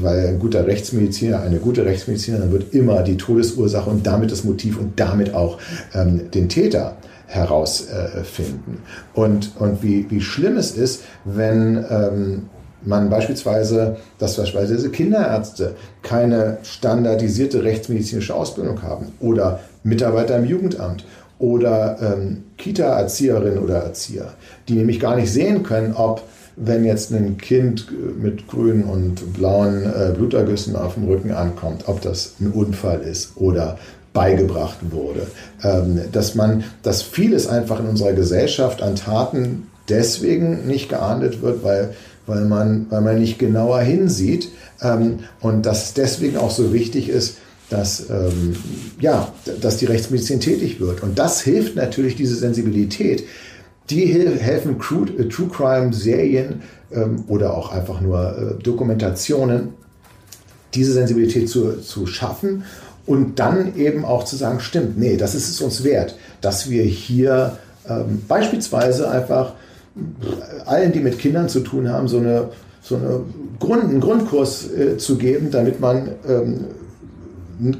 weil 0.00 0.28
ein 0.28 0.38
guter 0.38 0.66
Rechtsmediziner, 0.66 1.40
eine 1.40 1.58
gute 1.58 1.84
Rechtsmedizinerin 1.84 2.52
wird 2.52 2.72
immer 2.72 3.02
die 3.02 3.16
Todesursache 3.16 3.90
und 3.90 4.06
damit 4.06 4.30
das 4.30 4.44
Motiv 4.44 4.78
und 4.78 4.98
damit 4.98 5.34
auch 5.34 5.58
ähm, 5.94 6.30
den 6.30 6.48
Täter 6.48 6.96
herausfinden. 7.26 8.78
Äh, 9.14 9.18
und, 9.18 9.52
und 9.58 9.82
wie, 9.82 10.06
wie 10.10 10.20
schlimm 10.20 10.56
es 10.56 10.72
ist, 10.72 11.02
wenn 11.24 11.84
ähm, 11.88 12.42
man 12.82 13.10
beispielsweise, 13.10 13.96
dass 14.18 14.36
beispielsweise 14.36 14.90
Kinderärzte 14.90 15.74
keine 16.02 16.58
standardisierte 16.62 17.62
rechtsmedizinische 17.64 18.34
Ausbildung 18.34 18.82
haben 18.82 19.12
oder 19.20 19.60
Mitarbeiter 19.82 20.36
im 20.36 20.44
Jugendamt 20.44 21.04
oder 21.38 21.96
ähm, 22.00 22.44
Kita-Erzieherinnen 22.58 23.58
oder 23.58 23.76
Erzieher, 23.76 24.34
die 24.68 24.74
nämlich 24.74 25.00
gar 25.00 25.16
nicht 25.16 25.32
sehen 25.32 25.62
können, 25.62 25.94
ob 25.94 26.22
wenn 26.56 26.84
jetzt 26.84 27.10
ein 27.12 27.38
Kind 27.38 27.86
mit 28.20 28.46
grünen 28.46 28.84
und 28.84 29.32
blauen 29.32 29.84
äh, 29.84 30.12
Blutergüssen 30.12 30.76
auf 30.76 30.94
dem 30.94 31.04
Rücken 31.04 31.32
ankommt, 31.32 31.84
ob 31.86 32.02
das 32.02 32.34
ein 32.40 32.50
Unfall 32.50 33.00
ist 33.00 33.32
oder 33.36 33.78
beigebracht 34.12 34.78
wurde. 34.90 35.26
Ähm, 35.62 36.00
dass 36.12 36.34
man, 36.34 36.64
dass 36.82 37.02
vieles 37.02 37.46
einfach 37.46 37.80
in 37.80 37.86
unserer 37.86 38.12
Gesellschaft 38.12 38.82
an 38.82 38.96
Taten 38.96 39.68
deswegen 39.88 40.66
nicht 40.66 40.88
geahndet 40.88 41.40
wird, 41.42 41.64
weil 41.64 41.94
weil 42.26 42.44
man, 42.44 42.86
weil 42.90 43.00
man 43.00 43.18
nicht 43.18 43.38
genauer 43.38 43.80
hinsieht 43.80 44.48
ähm, 44.82 45.20
und 45.40 45.66
dass 45.66 45.84
es 45.84 45.94
deswegen 45.94 46.36
auch 46.36 46.50
so 46.50 46.72
wichtig 46.72 47.08
ist, 47.08 47.36
dass, 47.70 48.10
ähm, 48.10 48.56
ja, 49.00 49.32
dass 49.60 49.76
die 49.76 49.86
Rechtsmedizin 49.86 50.40
tätig 50.40 50.80
wird. 50.80 51.02
Und 51.02 51.18
das 51.18 51.40
hilft 51.40 51.76
natürlich, 51.76 52.16
diese 52.16 52.34
Sensibilität. 52.34 53.24
Die 53.88 54.06
helfen 54.06 54.78
True, 54.78 55.06
äh, 55.18 55.28
True 55.28 55.48
Crime 55.48 55.92
Serien 55.92 56.62
ähm, 56.92 57.24
oder 57.28 57.56
auch 57.56 57.72
einfach 57.72 58.00
nur 58.00 58.56
äh, 58.58 58.62
Dokumentationen, 58.62 59.74
diese 60.74 60.92
Sensibilität 60.92 61.48
zu, 61.48 61.80
zu 61.80 62.06
schaffen 62.06 62.64
und 63.06 63.38
dann 63.38 63.76
eben 63.76 64.04
auch 64.04 64.24
zu 64.24 64.36
sagen, 64.36 64.60
stimmt, 64.60 64.98
nee, 64.98 65.16
das 65.16 65.34
ist 65.34 65.48
es 65.48 65.60
uns 65.60 65.82
wert, 65.82 66.16
dass 66.40 66.70
wir 66.70 66.84
hier 66.84 67.58
ähm, 67.88 68.22
beispielsweise 68.28 69.10
einfach 69.10 69.54
allen, 70.66 70.92
die 70.92 71.00
mit 71.00 71.18
Kindern 71.18 71.48
zu 71.48 71.60
tun 71.60 71.88
haben, 71.88 72.08
so, 72.08 72.18
eine, 72.18 72.48
so 72.82 72.96
eine 72.96 73.20
Grund, 73.58 73.84
einen 73.84 74.00
Grundkurs 74.00 74.70
äh, 74.72 74.96
zu 74.98 75.16
geben, 75.16 75.50
damit 75.50 75.80
man 75.80 76.10
ähm, 76.28 76.64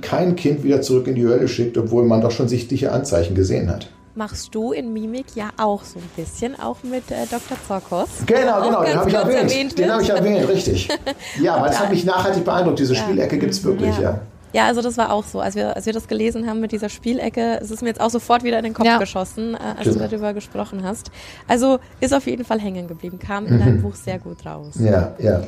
kein 0.01 0.37
Kind 0.37 0.63
wieder 0.63 0.83
zurück 0.83 1.07
in 1.07 1.15
die 1.15 1.27
Hölle 1.27 1.49
schickt, 1.49 1.79
obwohl 1.79 2.05
man 2.05 2.21
doch 2.21 2.31
schon 2.31 2.49
sichtliche 2.49 2.93
Anzeichen 2.93 3.35
gesehen 3.35 3.71
hat. 3.71 3.89
Machst 4.15 4.55
du 4.55 4.73
in 4.73 4.93
Mimik 4.93 5.27
ja 5.37 5.51
auch 5.57 5.85
so 5.85 5.99
ein 5.99 6.11
bisschen, 6.17 6.59
auch 6.59 6.83
mit 6.83 7.11
äh, 7.11 7.27
Dr. 7.31 7.57
Zorkos. 7.67 8.09
Genau, 8.27 8.61
genau, 8.63 8.85
den 8.85 8.97
habe 8.97 9.09
ich 9.09 9.17
erwähnt. 9.17 9.79
Den 9.79 9.93
habe 9.93 10.03
ich 10.03 10.11
erwähnt, 10.11 10.49
richtig. 10.49 10.89
Ja, 11.41 11.61
weil 11.61 11.69
das 11.69 11.79
hat 11.79 11.91
mich 11.91 12.05
nachhaltig 12.05 12.45
beeindruckt. 12.45 12.81
Diese 12.81 12.95
ja. 12.95 13.03
Spielecke 13.03 13.39
gibt 13.39 13.53
es 13.53 13.63
wirklich, 13.63 13.97
ja. 13.97 14.03
ja. 14.03 14.21
Ja, 14.53 14.67
also 14.67 14.83
das 14.83 14.97
war 14.97 15.13
auch 15.13 15.25
so. 15.25 15.41
Als 15.41 15.55
wir, 15.55 15.77
als 15.77 15.87
wir 15.87 15.93
das 15.93 16.09
gelesen 16.09 16.49
haben 16.49 16.61
mit 16.61 16.73
dieser 16.73 16.89
Spielecke, 16.89 17.59
es 17.61 17.71
ist 17.71 17.83
mir 17.83 17.89
jetzt 17.89 18.01
auch 18.01 18.11
sofort 18.11 18.43
wieder 18.43 18.59
in 18.59 18.65
den 18.65 18.75
Kopf 18.75 18.87
ja. 18.87 18.99
geschossen, 18.99 19.55
äh, 19.55 19.59
als 19.59 19.81
Stimmt. 19.83 19.97
du 19.97 20.09
darüber 20.09 20.35
gesprochen 20.35 20.83
hast. 20.85 21.11
Also 21.47 21.79
ist 22.01 22.15
auf 22.15 22.27
jeden 22.27 22.45
Fall 22.45 22.61
hängen 22.61 22.89
geblieben, 22.89 23.19
kam 23.19 23.47
in 23.47 23.55
mhm. 23.55 23.59
deinem 23.61 23.83
Buch 23.83 23.95
sehr 23.95 24.19
gut 24.19 24.45
raus. 24.45 24.75
Ja, 24.79 25.15
ja. 25.19 25.43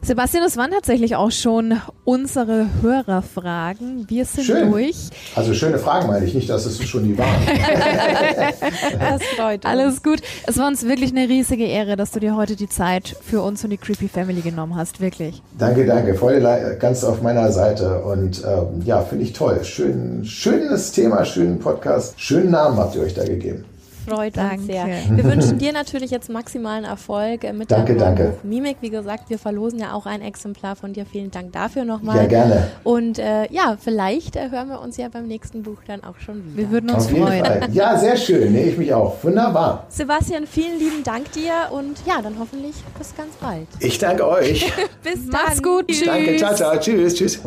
Sebastian, 0.00 0.44
das 0.44 0.56
waren 0.56 0.70
tatsächlich 0.70 1.16
auch 1.16 1.30
schon 1.30 1.80
unsere 2.04 2.66
Hörerfragen. 2.82 4.06
Wir 4.08 4.24
sind 4.24 4.44
Schön. 4.44 4.70
durch. 4.70 4.96
Also 5.34 5.52
schöne 5.52 5.78
Fragen 5.78 6.06
meine 6.06 6.24
ich 6.24 6.34
nicht, 6.34 6.48
dass 6.48 6.64
es 6.66 6.82
schon 6.88 7.04
die 7.04 7.18
waren. 7.18 7.28
das 8.98 9.22
freut 9.36 9.64
uns. 9.64 9.66
Alles 9.66 10.02
gut. 10.02 10.20
Es 10.46 10.56
war 10.56 10.68
uns 10.68 10.86
wirklich 10.86 11.10
eine 11.10 11.28
riesige 11.28 11.64
Ehre, 11.64 11.96
dass 11.96 12.12
du 12.12 12.20
dir 12.20 12.36
heute 12.36 12.56
die 12.56 12.68
Zeit 12.68 13.16
für 13.20 13.42
uns 13.42 13.64
und 13.64 13.70
die 13.70 13.76
Creepy 13.76 14.08
Family 14.08 14.40
genommen 14.40 14.76
hast. 14.76 15.00
Wirklich. 15.00 15.42
Danke, 15.58 15.84
danke. 15.84 16.14
Voll 16.14 16.40
ganz 16.78 17.04
auf 17.04 17.20
meiner 17.20 17.50
Seite. 17.52 18.02
Und 18.02 18.42
ähm, 18.44 18.82
ja, 18.84 19.02
finde 19.02 19.24
ich 19.24 19.32
toll. 19.32 19.62
Schön, 19.64 20.24
schönes 20.24 20.92
Thema, 20.92 21.24
schönen 21.24 21.58
Podcast. 21.58 22.14
Schönen 22.18 22.50
Namen 22.50 22.78
habt 22.78 22.94
ihr 22.94 23.02
euch 23.02 23.14
da 23.14 23.24
gegeben 23.24 23.64
freut 24.08 24.36
danke. 24.36 24.54
uns 24.56 24.66
sehr. 24.66 24.86
Wir 25.10 25.24
wünschen 25.24 25.58
dir 25.58 25.72
natürlich 25.72 26.10
jetzt 26.10 26.30
maximalen 26.30 26.84
Erfolg 26.84 27.44
äh, 27.44 27.52
mit 27.52 27.70
danke, 27.70 27.94
deinem 27.94 28.16
danke. 28.16 28.24
Buch 28.30 28.44
Mimik. 28.44 28.78
Wie 28.80 28.90
gesagt, 28.90 29.30
wir 29.30 29.38
verlosen 29.38 29.78
ja 29.78 29.92
auch 29.92 30.06
ein 30.06 30.22
Exemplar 30.22 30.76
von 30.76 30.92
dir. 30.92 31.06
Vielen 31.06 31.30
Dank 31.30 31.52
dafür 31.52 31.84
nochmal. 31.84 32.16
Ja, 32.16 32.26
gerne. 32.26 32.70
Und 32.84 33.18
äh, 33.18 33.50
ja, 33.52 33.76
vielleicht 33.78 34.36
äh, 34.36 34.50
hören 34.50 34.68
wir 34.68 34.80
uns 34.80 34.96
ja 34.96 35.08
beim 35.08 35.26
nächsten 35.26 35.62
Buch 35.62 35.78
dann 35.86 36.04
auch 36.04 36.18
schon 36.18 36.44
wieder. 36.44 36.56
Wir 36.56 36.70
würden 36.70 36.90
uns 36.90 37.06
Auf 37.06 37.10
freuen. 37.10 37.44
Fall. 37.44 37.68
Ja, 37.72 37.98
sehr 37.98 38.16
schön. 38.16 38.52
Nee, 38.52 38.64
ich 38.64 38.78
mich 38.78 38.92
auch. 38.92 39.22
Wunderbar. 39.22 39.86
Sebastian, 39.88 40.46
vielen 40.46 40.78
lieben 40.78 41.04
Dank 41.04 41.32
dir 41.32 41.52
und 41.70 41.98
ja, 42.06 42.20
dann 42.22 42.38
hoffentlich 42.38 42.74
bis 42.98 43.14
ganz 43.16 43.34
bald. 43.36 43.66
Ich 43.80 43.98
danke 43.98 44.26
euch. 44.26 44.72
bis 45.02 45.26
dann. 45.28 45.30
Mach's 45.30 45.62
gut. 45.62 45.88
Tschüss. 45.88 46.04
Danke, 46.04 46.36
ciao, 46.36 46.54
ciao. 46.54 46.76
Tschüss, 46.78 47.14
tschüss. 47.14 47.40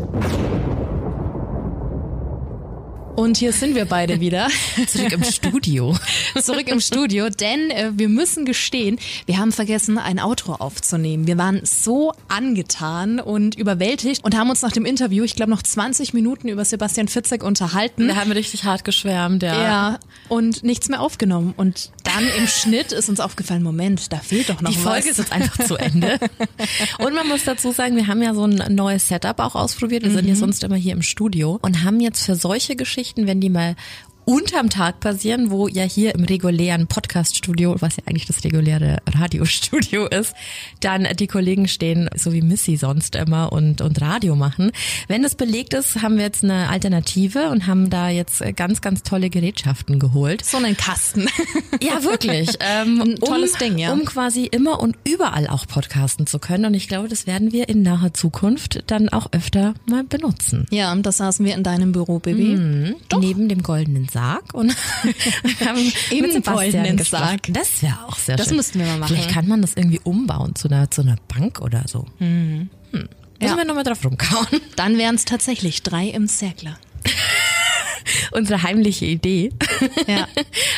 Und 3.21 3.37
hier 3.37 3.53
sind 3.53 3.75
wir 3.75 3.85
beide 3.85 4.19
wieder. 4.19 4.47
Zurück 4.87 5.11
im 5.11 5.23
Studio. 5.23 5.95
Zurück 6.41 6.67
im 6.67 6.79
Studio, 6.79 7.29
denn 7.29 7.69
äh, 7.69 7.91
wir 7.93 8.09
müssen 8.09 8.45
gestehen, 8.45 8.97
wir 9.27 9.37
haben 9.37 9.51
vergessen, 9.51 9.99
ein 9.99 10.19
Outro 10.19 10.55
aufzunehmen. 10.55 11.27
Wir 11.27 11.37
waren 11.37 11.61
so 11.63 12.13
angetan 12.29 13.19
und 13.19 13.53
überwältigt 13.53 14.23
und 14.23 14.35
haben 14.35 14.49
uns 14.49 14.63
nach 14.63 14.71
dem 14.71 14.85
Interview, 14.85 15.23
ich 15.23 15.35
glaube, 15.35 15.51
noch 15.51 15.61
20 15.61 16.15
Minuten 16.15 16.47
über 16.47 16.65
Sebastian 16.65 17.07
Fitzek 17.07 17.43
unterhalten. 17.43 18.07
Da 18.07 18.15
haben 18.15 18.31
wir 18.31 18.35
richtig 18.35 18.63
hart 18.63 18.85
geschwärmt, 18.85 19.43
ja. 19.43 19.61
Ja, 19.61 19.99
und 20.27 20.63
nichts 20.63 20.89
mehr 20.89 20.99
aufgenommen. 20.99 21.53
Und 21.55 21.91
dann 22.03 22.27
im 22.39 22.47
Schnitt 22.47 22.91
ist 22.91 23.09
uns 23.09 23.19
aufgefallen, 23.19 23.63
Moment, 23.63 24.11
da 24.11 24.17
fehlt 24.17 24.49
doch 24.49 24.61
noch 24.61 24.71
Die 24.71 24.77
was. 24.77 24.81
Die 24.81 24.89
Folge 24.89 25.09
ist 25.09 25.17
jetzt 25.19 25.31
einfach 25.31 25.63
zu 25.65 25.75
Ende. 25.75 26.17
Und 26.99 27.13
man 27.13 27.27
muss 27.27 27.43
dazu 27.43 27.71
sagen, 27.71 27.95
wir 27.95 28.07
haben 28.07 28.21
ja 28.21 28.33
so 28.33 28.45
ein 28.45 28.75
neues 28.75 29.07
Setup 29.07 29.39
auch 29.39 29.55
ausprobiert. 29.55 30.03
Wir 30.03 30.09
mhm. 30.09 30.15
sind 30.15 30.27
ja 30.27 30.35
sonst 30.35 30.63
immer 30.63 30.75
hier 30.75 30.93
im 30.93 31.01
Studio 31.01 31.59
und 31.61 31.83
haben 31.83 31.99
jetzt 31.99 32.23
für 32.23 32.35
solche 32.35 32.75
Geschichten 32.75 33.10
Geschichten, 33.11 33.27
wenn 33.27 33.41
die 33.41 33.49
mal 33.49 33.75
unterm 34.31 34.69
Tag 34.69 35.01
passieren, 35.01 35.51
wo 35.51 35.67
ja 35.67 35.83
hier 35.83 36.15
im 36.15 36.23
regulären 36.23 36.87
Podcast-Studio, 36.87 37.75
was 37.79 37.97
ja 37.97 38.03
eigentlich 38.05 38.27
das 38.27 38.45
reguläre 38.45 38.99
Radiostudio 39.05 40.05
ist, 40.09 40.33
dann 40.79 41.05
die 41.19 41.27
Kollegen 41.27 41.67
stehen, 41.67 42.09
so 42.15 42.31
wie 42.31 42.41
Missy 42.41 42.77
sonst 42.77 43.15
immer 43.15 43.51
und, 43.51 43.81
und 43.81 43.99
Radio 43.99 44.37
machen. 44.37 44.71
Wenn 45.09 45.21
das 45.21 45.35
belegt 45.35 45.73
ist, 45.73 46.01
haben 46.01 46.15
wir 46.15 46.23
jetzt 46.23 46.45
eine 46.45 46.69
Alternative 46.69 47.49
und 47.49 47.67
haben 47.67 47.89
da 47.89 48.07
jetzt 48.07 48.41
ganz, 48.55 48.79
ganz 48.79 49.03
tolle 49.03 49.29
Gerätschaften 49.29 49.99
geholt. 49.99 50.45
So 50.45 50.57
einen 50.57 50.77
Kasten. 50.77 51.27
Ja, 51.81 52.03
wirklich. 52.03 52.49
Ähm, 52.63 53.01
Ein 53.01 53.15
tolles 53.15 53.53
um, 53.53 53.59
Ding, 53.59 53.77
ja. 53.79 53.91
Um 53.91 54.05
quasi 54.05 54.45
immer 54.45 54.79
und 54.81 54.95
überall 55.03 55.47
auch 55.47 55.65
podcasten 55.65 56.27
zu 56.27 56.37
können. 56.37 56.65
Und 56.65 56.73
ich 56.75 56.87
glaube, 56.87 57.07
das 57.07 57.25
werden 57.25 57.51
wir 57.51 57.69
in 57.69 57.81
naher 57.81 58.13
Zukunft 58.13 58.83
dann 58.87 59.09
auch 59.09 59.27
öfter 59.31 59.73
mal 59.87 60.03
benutzen. 60.03 60.67
Ja, 60.69 60.91
und 60.91 61.05
das 61.05 61.17
saßen 61.17 61.43
wir 61.45 61.55
in 61.55 61.63
deinem 61.63 61.91
Büro, 61.91 62.19
Baby. 62.19 62.55
Mhm. 62.55 62.95
Neben 63.19 63.49
dem 63.49 63.63
goldenen 63.63 64.09
Sarg 64.21 64.53
und 64.53 64.75
haben 65.65 65.91
Im 66.11 66.21
mit 66.21 66.33
Sebastian 66.33 66.95
gesprochen. 66.97 67.23
Sarg. 67.23 67.41
Das 67.49 67.81
wäre 67.81 67.97
auch 68.07 68.17
sehr 68.17 68.35
Das 68.35 68.47
schön. 68.47 68.57
müssten 68.57 68.79
wir 68.79 68.85
mal 68.85 68.99
machen. 68.99 69.15
Vielleicht 69.15 69.31
kann 69.31 69.47
man 69.47 69.61
das 69.61 69.73
irgendwie 69.73 69.99
umbauen 70.03 70.53
zu 70.55 70.67
einer, 70.67 70.91
zu 70.91 71.01
einer 71.01 71.15
Bank 71.27 71.59
oder 71.61 71.83
so. 71.87 72.05
Hm. 72.19 72.69
Müssen 72.91 73.09
Ja. 73.41 73.57
wir 73.57 73.65
nochmal 73.65 73.83
drauf 73.83 74.03
rumkauen. 74.05 74.47
Dann 74.75 74.97
wären 74.99 75.15
es 75.15 75.25
tatsächlich 75.25 75.81
drei 75.81 76.07
im 76.07 76.27
Zirkler. 76.27 76.77
Unsere 78.31 78.61
heimliche 78.63 79.05
Idee. 79.05 79.51
Ja. 80.07 80.27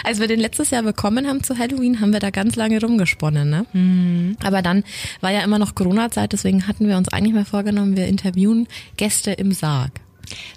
Als 0.03 0.19
wir 0.19 0.27
den 0.27 0.39
letztes 0.39 0.69
Jahr 0.71 0.83
bekommen 0.83 1.27
haben 1.27 1.43
zu 1.43 1.57
Halloween, 1.57 1.99
haben 1.99 2.13
wir 2.13 2.19
da 2.19 2.29
ganz 2.29 2.55
lange 2.55 2.79
rumgesponnen. 2.79 3.49
Ne? 3.49 3.65
Mhm. 3.73 4.37
Aber 4.43 4.61
dann 4.61 4.83
war 5.21 5.31
ja 5.31 5.41
immer 5.41 5.59
noch 5.59 5.75
Corona-Zeit, 5.75 6.31
deswegen 6.33 6.67
hatten 6.67 6.87
wir 6.87 6.97
uns 6.97 7.09
eigentlich 7.09 7.33
mal 7.33 7.45
vorgenommen, 7.45 7.95
wir 7.97 8.07
interviewen 8.07 8.67
Gäste 8.97 9.31
im 9.31 9.51
Sarg. 9.51 9.91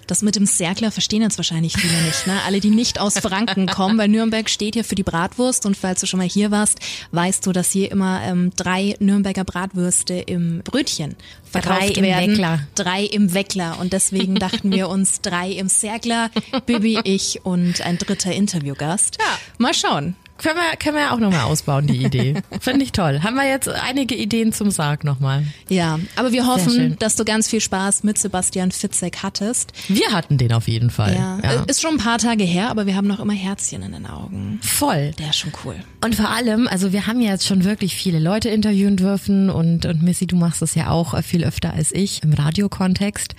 Das 0.07 0.21
mit 0.21 0.35
dem 0.35 0.45
Zerkler 0.45 0.91
verstehen 0.91 1.21
jetzt 1.21 1.37
wahrscheinlich 1.37 1.77
viele 1.77 2.01
nicht. 2.03 2.27
Ne? 2.27 2.39
Alle, 2.45 2.59
die 2.59 2.69
nicht 2.69 2.99
aus 2.99 3.15
Franken 3.19 3.67
kommen, 3.67 3.97
weil 3.97 4.07
Nürnberg 4.07 4.49
steht 4.49 4.75
hier 4.75 4.83
für 4.83 4.95
die 4.95 5.03
Bratwurst. 5.03 5.65
Und 5.65 5.75
falls 5.75 6.01
du 6.01 6.07
schon 6.07 6.19
mal 6.19 6.27
hier 6.27 6.51
warst, 6.51 6.79
weißt 7.11 7.45
du, 7.45 7.51
dass 7.51 7.71
hier 7.71 7.91
immer 7.91 8.21
ähm, 8.23 8.51
drei 8.55 8.95
Nürnberger 8.99 9.43
Bratwürste 9.43 10.13
im 10.13 10.61
Brötchen 10.63 11.15
verkauft 11.49 11.81
Drei 11.81 11.87
im 11.87 12.03
werden. 12.03 12.31
Weckler. 12.31 12.59
Drei 12.75 13.03
im 13.03 13.33
Weckler. 13.33 13.79
Und 13.79 13.93
deswegen 13.93 14.35
dachten 14.35 14.71
wir 14.71 14.89
uns 14.89 15.21
drei 15.21 15.51
im 15.51 15.69
Zerkler, 15.69 16.29
Bibi, 16.65 16.99
ich 17.03 17.41
und 17.43 17.81
ein 17.81 17.97
dritter 17.97 18.31
Interviewgast. 18.31 19.17
Ja. 19.19 19.39
Mal 19.57 19.73
schauen. 19.73 20.15
Können 20.37 20.55
wir, 20.55 20.77
können 20.77 20.95
wir 20.95 21.03
ja 21.03 21.11
auch 21.11 21.19
nochmal 21.19 21.45
ausbauen, 21.45 21.87
die 21.87 22.03
Idee. 22.03 22.35
Finde 22.59 22.83
ich 22.83 22.91
toll. 22.91 23.21
Haben 23.23 23.35
wir 23.35 23.47
jetzt 23.47 23.67
einige 23.67 24.15
Ideen 24.15 24.53
zum 24.53 24.71
Sarg 24.71 25.03
nochmal. 25.03 25.43
Ja, 25.69 25.99
aber 26.15 26.31
wir 26.31 26.45
hoffen, 26.45 26.95
dass 26.99 27.15
du 27.15 27.25
ganz 27.25 27.47
viel 27.47 27.61
Spaß 27.61 28.03
mit 28.03 28.17
Sebastian 28.17 28.71
Fitzek 28.71 29.23
hattest. 29.23 29.73
Wir 29.87 30.11
hatten 30.11 30.37
den 30.37 30.53
auf 30.53 30.67
jeden 30.67 30.89
Fall. 30.89 31.15
Ja, 31.15 31.39
äh, 31.39 31.63
ist 31.67 31.81
schon 31.81 31.95
ein 31.95 31.97
paar 31.97 32.19
Tage 32.19 32.43
her, 32.43 32.69
aber 32.69 32.85
wir 32.85 32.95
haben 32.95 33.07
noch 33.07 33.19
immer 33.19 33.33
Herzchen 33.33 33.81
in 33.81 33.91
den 33.91 34.05
Augen. 34.05 34.59
Voll. 34.61 35.11
Der 35.17 35.29
ist 35.29 35.37
schon 35.37 35.51
cool. 35.65 35.75
Und 36.03 36.15
vor 36.15 36.29
allem, 36.29 36.67
also 36.67 36.91
wir 36.91 37.07
haben 37.07 37.21
ja 37.21 37.31
jetzt 37.31 37.47
schon 37.47 37.63
wirklich 37.63 37.95
viele 37.95 38.19
Leute 38.19 38.49
interviewen 38.49 38.97
dürfen 38.97 39.49
und, 39.49 39.85
und 39.85 40.03
Missy, 40.03 40.27
du 40.27 40.35
machst 40.35 40.61
das 40.61 40.75
ja 40.75 40.89
auch 40.89 41.21
viel 41.23 41.43
öfter 41.43 41.73
als 41.73 41.91
ich 41.91 42.21
im 42.23 42.33
Radiokontext. 42.33 43.35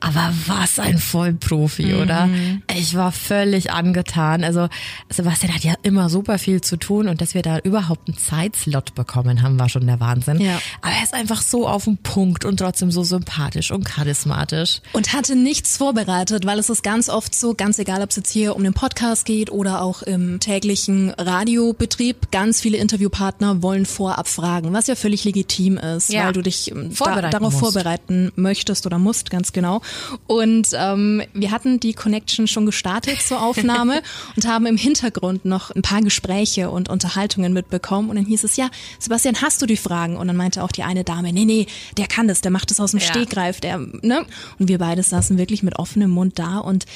Aber 0.00 0.32
was 0.46 0.78
ein 0.78 0.98
Vollprofi, 0.98 1.94
oder? 1.94 2.28
Ich 2.76 2.94
war 2.94 3.12
völlig 3.12 3.72
angetan. 3.72 4.44
Also 4.44 4.68
Sebastian 5.08 5.54
hat 5.54 5.64
ja 5.64 5.74
immer 5.82 6.08
super 6.10 6.38
viel 6.38 6.60
zu 6.60 6.76
tun 6.76 7.08
und 7.08 7.20
dass 7.20 7.34
wir 7.34 7.42
da 7.42 7.58
überhaupt 7.58 8.08
einen 8.08 8.18
Zeitslot 8.18 8.94
bekommen 8.94 9.42
haben, 9.42 9.58
war 9.58 9.68
schon 9.68 9.86
der 9.86 9.98
Wahnsinn. 10.00 10.40
Ja. 10.40 10.60
Aber 10.82 10.92
er 10.92 11.02
ist 11.02 11.14
einfach 11.14 11.40
so 11.42 11.66
auf 11.66 11.84
den 11.84 11.96
Punkt 11.98 12.44
und 12.44 12.58
trotzdem 12.58 12.90
so 12.90 13.02
sympathisch 13.04 13.70
und 13.70 13.84
charismatisch. 13.84 14.80
Und 14.92 15.12
hatte 15.12 15.34
nichts 15.34 15.76
vorbereitet, 15.76 16.46
weil 16.46 16.58
es 16.58 16.68
ist 16.70 16.82
ganz 16.82 17.08
oft 17.08 17.34
so, 17.34 17.54
ganz 17.54 17.78
egal, 17.78 18.02
ob 18.02 18.10
es 18.10 18.16
jetzt 18.16 18.30
hier 18.30 18.54
um 18.54 18.62
den 18.62 18.74
Podcast 18.74 19.24
geht 19.24 19.50
oder 19.50 19.80
auch 19.82 20.02
im 20.02 20.40
täglichen 20.40 21.10
Radiobetrieb, 21.10 22.30
ganz 22.30 22.60
viele 22.60 22.76
Interviewpartner 22.78 23.62
wollen 23.62 23.86
vorab 23.86 24.28
fragen, 24.28 24.72
was 24.72 24.86
ja 24.88 24.94
völlig 24.94 25.24
legitim 25.24 25.78
ist, 25.78 26.10
Ja. 26.12 26.26
weil 26.26 26.32
du 26.32 26.42
dich 26.42 26.70
ähm, 26.70 26.92
Vorbereiten 26.92 27.30
darauf 27.30 27.52
musst. 27.52 27.64
vorbereiten 27.74 28.32
möchtest 28.36 28.84
oder 28.86 28.98
musst, 28.98 29.30
ganz 29.30 29.52
genau. 29.52 29.80
Und 30.26 30.68
ähm, 30.74 31.22
wir 31.32 31.50
hatten 31.50 31.80
die 31.80 31.94
Connection 31.94 32.46
schon 32.46 32.66
gestartet 32.66 33.20
zur 33.20 33.42
Aufnahme 33.42 34.02
und 34.36 34.46
haben 34.46 34.66
im 34.66 34.76
Hintergrund 34.76 35.44
noch 35.44 35.70
ein 35.70 35.82
paar 35.82 36.02
Gespräche 36.02 36.70
und 36.70 36.88
Unterhaltungen 36.88 37.52
mitbekommen. 37.52 38.10
Und 38.10 38.16
dann 38.16 38.26
hieß 38.26 38.44
es, 38.44 38.56
ja, 38.56 38.70
Sebastian, 38.98 39.40
hast 39.42 39.60
du 39.62 39.66
die 39.66 39.76
Fragen? 39.76 40.16
Und 40.16 40.28
dann 40.28 40.36
meinte 40.36 40.62
auch 40.62 40.72
die 40.72 40.82
eine 40.82 41.04
Dame, 41.04 41.32
nee, 41.32 41.44
nee, 41.44 41.66
der 41.96 42.06
kann 42.06 42.28
das, 42.28 42.40
der 42.40 42.50
macht 42.50 42.70
das 42.70 42.80
aus 42.80 42.92
dem 42.92 43.00
Ja. 43.00 43.06
Stegreif, 43.06 43.60
der, 43.60 43.78
ne? 43.78 44.24
Und 44.58 44.68
wir 44.68 44.78
beide 44.78 45.02
saßen 45.02 45.38
wirklich 45.38 45.62
mit 45.62 45.78
offenem 45.78 46.10
Mund 46.10 46.38
da. 46.38 46.58
Und 46.58 46.86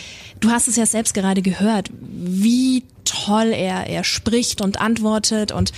du 0.41 0.51
hast 0.51 0.69
es 0.69 0.77
ja 0.77 0.87
selbst 0.87 1.15
gerade 1.15 1.43
gehört, 1.43 1.91
wie 2.01 2.85
toll 3.05 3.53
er, 3.53 3.87
er 3.87 4.05
spricht 4.05 4.61
und 4.61 4.81
antwortet 4.81 5.53
und 5.53 5.73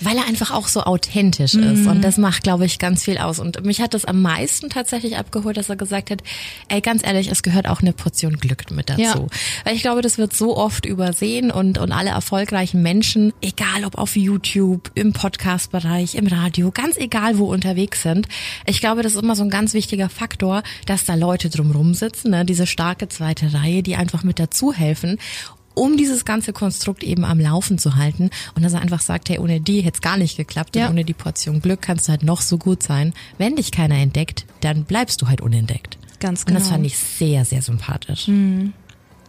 Weil 0.00 0.16
er 0.16 0.26
einfach 0.26 0.50
auch 0.50 0.68
so 0.68 0.82
authentisch 0.82 1.54
ist 1.54 1.86
und 1.86 2.02
das 2.02 2.18
macht, 2.18 2.42
glaube 2.42 2.64
ich, 2.64 2.78
ganz 2.78 3.04
viel 3.04 3.18
aus. 3.18 3.38
Und 3.38 3.64
mich 3.64 3.80
hat 3.80 3.94
das 3.94 4.04
am 4.04 4.22
meisten 4.22 4.70
tatsächlich 4.70 5.16
abgeholt, 5.16 5.56
dass 5.56 5.68
er 5.68 5.76
gesagt 5.76 6.10
hat, 6.10 6.22
ey, 6.68 6.80
ganz 6.80 7.04
ehrlich, 7.04 7.28
es 7.28 7.42
gehört 7.42 7.68
auch 7.68 7.80
eine 7.80 7.92
Portion 7.92 8.36
Glück 8.36 8.70
mit 8.70 8.90
dazu. 8.90 9.02
Ja. 9.02 9.26
Weil 9.64 9.74
ich 9.74 9.82
glaube, 9.82 10.02
das 10.02 10.18
wird 10.18 10.34
so 10.34 10.56
oft 10.56 10.86
übersehen 10.86 11.50
und, 11.50 11.78
und 11.78 11.92
alle 11.92 12.10
erfolgreichen 12.10 12.82
Menschen, 12.82 13.32
egal 13.40 13.84
ob 13.84 13.98
auf 13.98 14.16
YouTube, 14.16 14.90
im 14.94 15.12
Podcast-Bereich, 15.12 16.14
im 16.14 16.26
Radio, 16.26 16.70
ganz 16.70 16.96
egal 16.96 17.38
wo 17.38 17.46
unterwegs 17.46 18.02
sind, 18.02 18.28
ich 18.66 18.80
glaube, 18.80 19.02
das 19.02 19.14
ist 19.14 19.22
immer 19.22 19.36
so 19.36 19.42
ein 19.42 19.50
ganz 19.50 19.74
wichtiger 19.74 20.08
Faktor, 20.08 20.62
dass 20.86 21.04
da 21.04 21.14
Leute 21.14 21.50
drumrum 21.50 21.94
sitzen, 21.94 22.30
ne? 22.30 22.44
diese 22.44 22.66
starke 22.66 23.08
zweite 23.08 23.52
Reihe, 23.52 23.82
die 23.82 23.96
einfach 23.96 24.22
mit 24.22 24.38
dazu 24.38 24.72
helfen 24.72 25.18
um 25.78 25.96
dieses 25.96 26.24
ganze 26.24 26.52
Konstrukt 26.52 27.02
eben 27.02 27.24
am 27.24 27.40
Laufen 27.40 27.78
zu 27.78 27.96
halten 27.96 28.30
und 28.54 28.62
dass 28.62 28.72
er 28.74 28.80
einfach 28.80 29.00
sagt, 29.00 29.28
hey, 29.28 29.38
ohne 29.38 29.60
die 29.60 29.80
hätte 29.80 29.96
es 29.96 30.00
gar 30.02 30.16
nicht 30.16 30.36
geklappt 30.36 30.76
Ja. 30.76 30.86
und 30.86 30.92
ohne 30.92 31.04
die 31.04 31.14
Portion 31.14 31.60
Glück 31.62 31.82
kannst 31.82 32.08
du 32.08 32.10
halt 32.12 32.22
noch 32.22 32.40
so 32.42 32.58
gut 32.58 32.82
sein. 32.82 33.14
Wenn 33.38 33.56
dich 33.56 33.72
keiner 33.72 33.96
entdeckt, 33.96 34.44
dann 34.60 34.84
bleibst 34.84 35.22
du 35.22 35.28
halt 35.28 35.40
unentdeckt. 35.40 35.98
Ganz 36.20 36.42
Und 36.44 36.54
das 36.54 36.64
genau. 36.64 36.74
fand 36.74 36.86
ich 36.86 36.98
sehr, 36.98 37.44
sehr 37.44 37.62
sympathisch. 37.62 38.28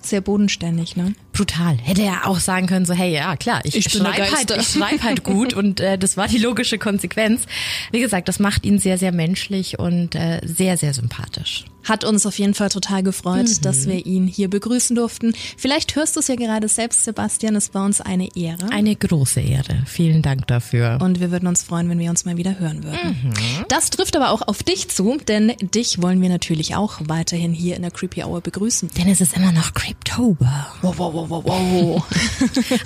sehr 0.01 0.21
bodenständig, 0.21 0.95
ne? 0.95 1.13
Brutal. 1.33 1.77
Hätte 1.77 2.03
er 2.03 2.25
auch 2.25 2.39
sagen 2.39 2.67
können, 2.67 2.85
so, 2.85 2.93
hey, 2.93 3.13
ja, 3.13 3.35
klar, 3.35 3.59
ich, 3.63 3.75
Ich 3.75 3.91
schreibe 3.91 4.31
halt, 4.31 4.49
ich 4.57 4.67
schreib 4.69 5.03
halt 5.03 5.23
gut 5.23 5.53
und 5.53 5.81
äh, 5.81 5.97
das 5.97 6.15
war 6.17 6.27
die 6.27 6.37
logische 6.37 6.77
Konsequenz. 6.77 7.43
Wie 7.91 7.99
gesagt, 7.99 8.27
das 8.29 8.39
macht 8.39 8.65
ihn 8.65 8.79
sehr, 8.79 8.97
sehr 8.97 9.11
menschlich 9.11 9.77
und 9.77 10.15
äh, 10.15 10.39
sehr, 10.43 10.77
sehr 10.77 10.93
sympathisch. 10.93 11.65
Hat 11.83 12.03
uns 12.03 12.25
auf 12.25 12.37
jeden 12.37 12.53
Fall 12.53 12.69
total 12.69 13.03
gefreut, 13.03 13.47
dass 13.63 13.87
wir 13.87 14.05
ihn 14.05 14.27
hier 14.27 14.49
begrüßen 14.49 14.95
durften. 14.95 15.33
Vielleicht 15.57 15.95
hörst 15.95 16.15
du 16.15 16.19
es 16.19 16.27
ja 16.27 16.35
gerade 16.35 16.67
selbst, 16.67 17.03
Sebastian. 17.03 17.55
Es 17.55 17.73
war 17.73 17.85
uns 17.85 18.01
eine 18.01 18.35
Ehre. 18.35 18.69
Eine 18.71 18.95
große 18.95 19.39
Ehre. 19.39 19.83
Vielen 19.85 20.21
Dank 20.21 20.45
dafür. 20.47 20.99
Und 21.01 21.19
wir 21.19 21.31
würden 21.31 21.47
uns 21.47 21.63
freuen, 21.63 21.89
wenn 21.89 21.99
wir 21.99 22.09
uns 22.09 22.25
mal 22.25 22.37
wieder 22.37 22.59
hören 22.59 22.83
würden. 22.83 23.33
Das 23.69 23.89
trifft 23.89 24.15
aber 24.15 24.31
auch 24.31 24.41
auf 24.47 24.61
dich 24.63 24.89
zu, 24.89 25.17
denn 25.27 25.53
dich 25.73 26.01
wollen 26.01 26.21
wir 26.21 26.29
natürlich 26.29 26.75
auch 26.75 26.99
weiterhin 27.05 27.53
hier 27.53 27.75
in 27.75 27.81
der 27.81 27.91
Creepy 27.91 28.23
Hour 28.23 28.41
begrüßen. 28.41 28.89
Denn 28.97 29.07
es 29.07 29.21
ist 29.21 29.35
immer 29.35 29.51
noch 29.51 29.73
Creeptober. 29.73 30.67
Wow, 30.81 30.97
wow, 30.97 31.13
wow, 31.13 31.29
wow, 31.29 31.43
wow. 31.45 32.03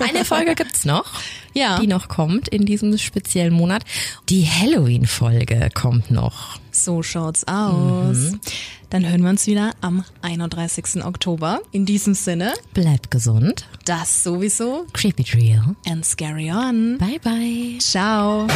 Eine 0.00 0.24
Folge 0.24 0.54
gibt's 0.54 0.84
noch, 0.84 1.20
Ja. 1.52 1.78
die 1.80 1.86
noch 1.86 2.08
kommt 2.08 2.48
in 2.48 2.64
diesem 2.64 2.96
speziellen 2.98 3.52
Monat. 3.52 3.82
Die 4.28 4.46
Halloween-Folge 4.48 5.68
kommt 5.74 6.10
noch. 6.10 6.58
So 6.76 7.02
schaut's 7.04 7.44
aus. 7.46 8.32
Dann 8.90 9.08
hören 9.08 9.22
wir 9.22 9.30
uns 9.30 9.46
wieder 9.46 9.72
am 9.80 10.04
31. 10.22 11.04
Oktober. 11.04 11.60
In 11.72 11.86
diesem 11.86 12.14
Sinne, 12.14 12.52
Bleibt 12.74 13.10
gesund. 13.10 13.66
das 13.84 14.22
sowieso 14.24 14.86
Creepy 14.92 15.22
Trio. 15.24 15.76
and 15.86 16.04
scary 16.04 16.50
on. 16.50 16.98
Bye 16.98 17.20
bye. 17.22 17.78
Ciao. 17.78 18.46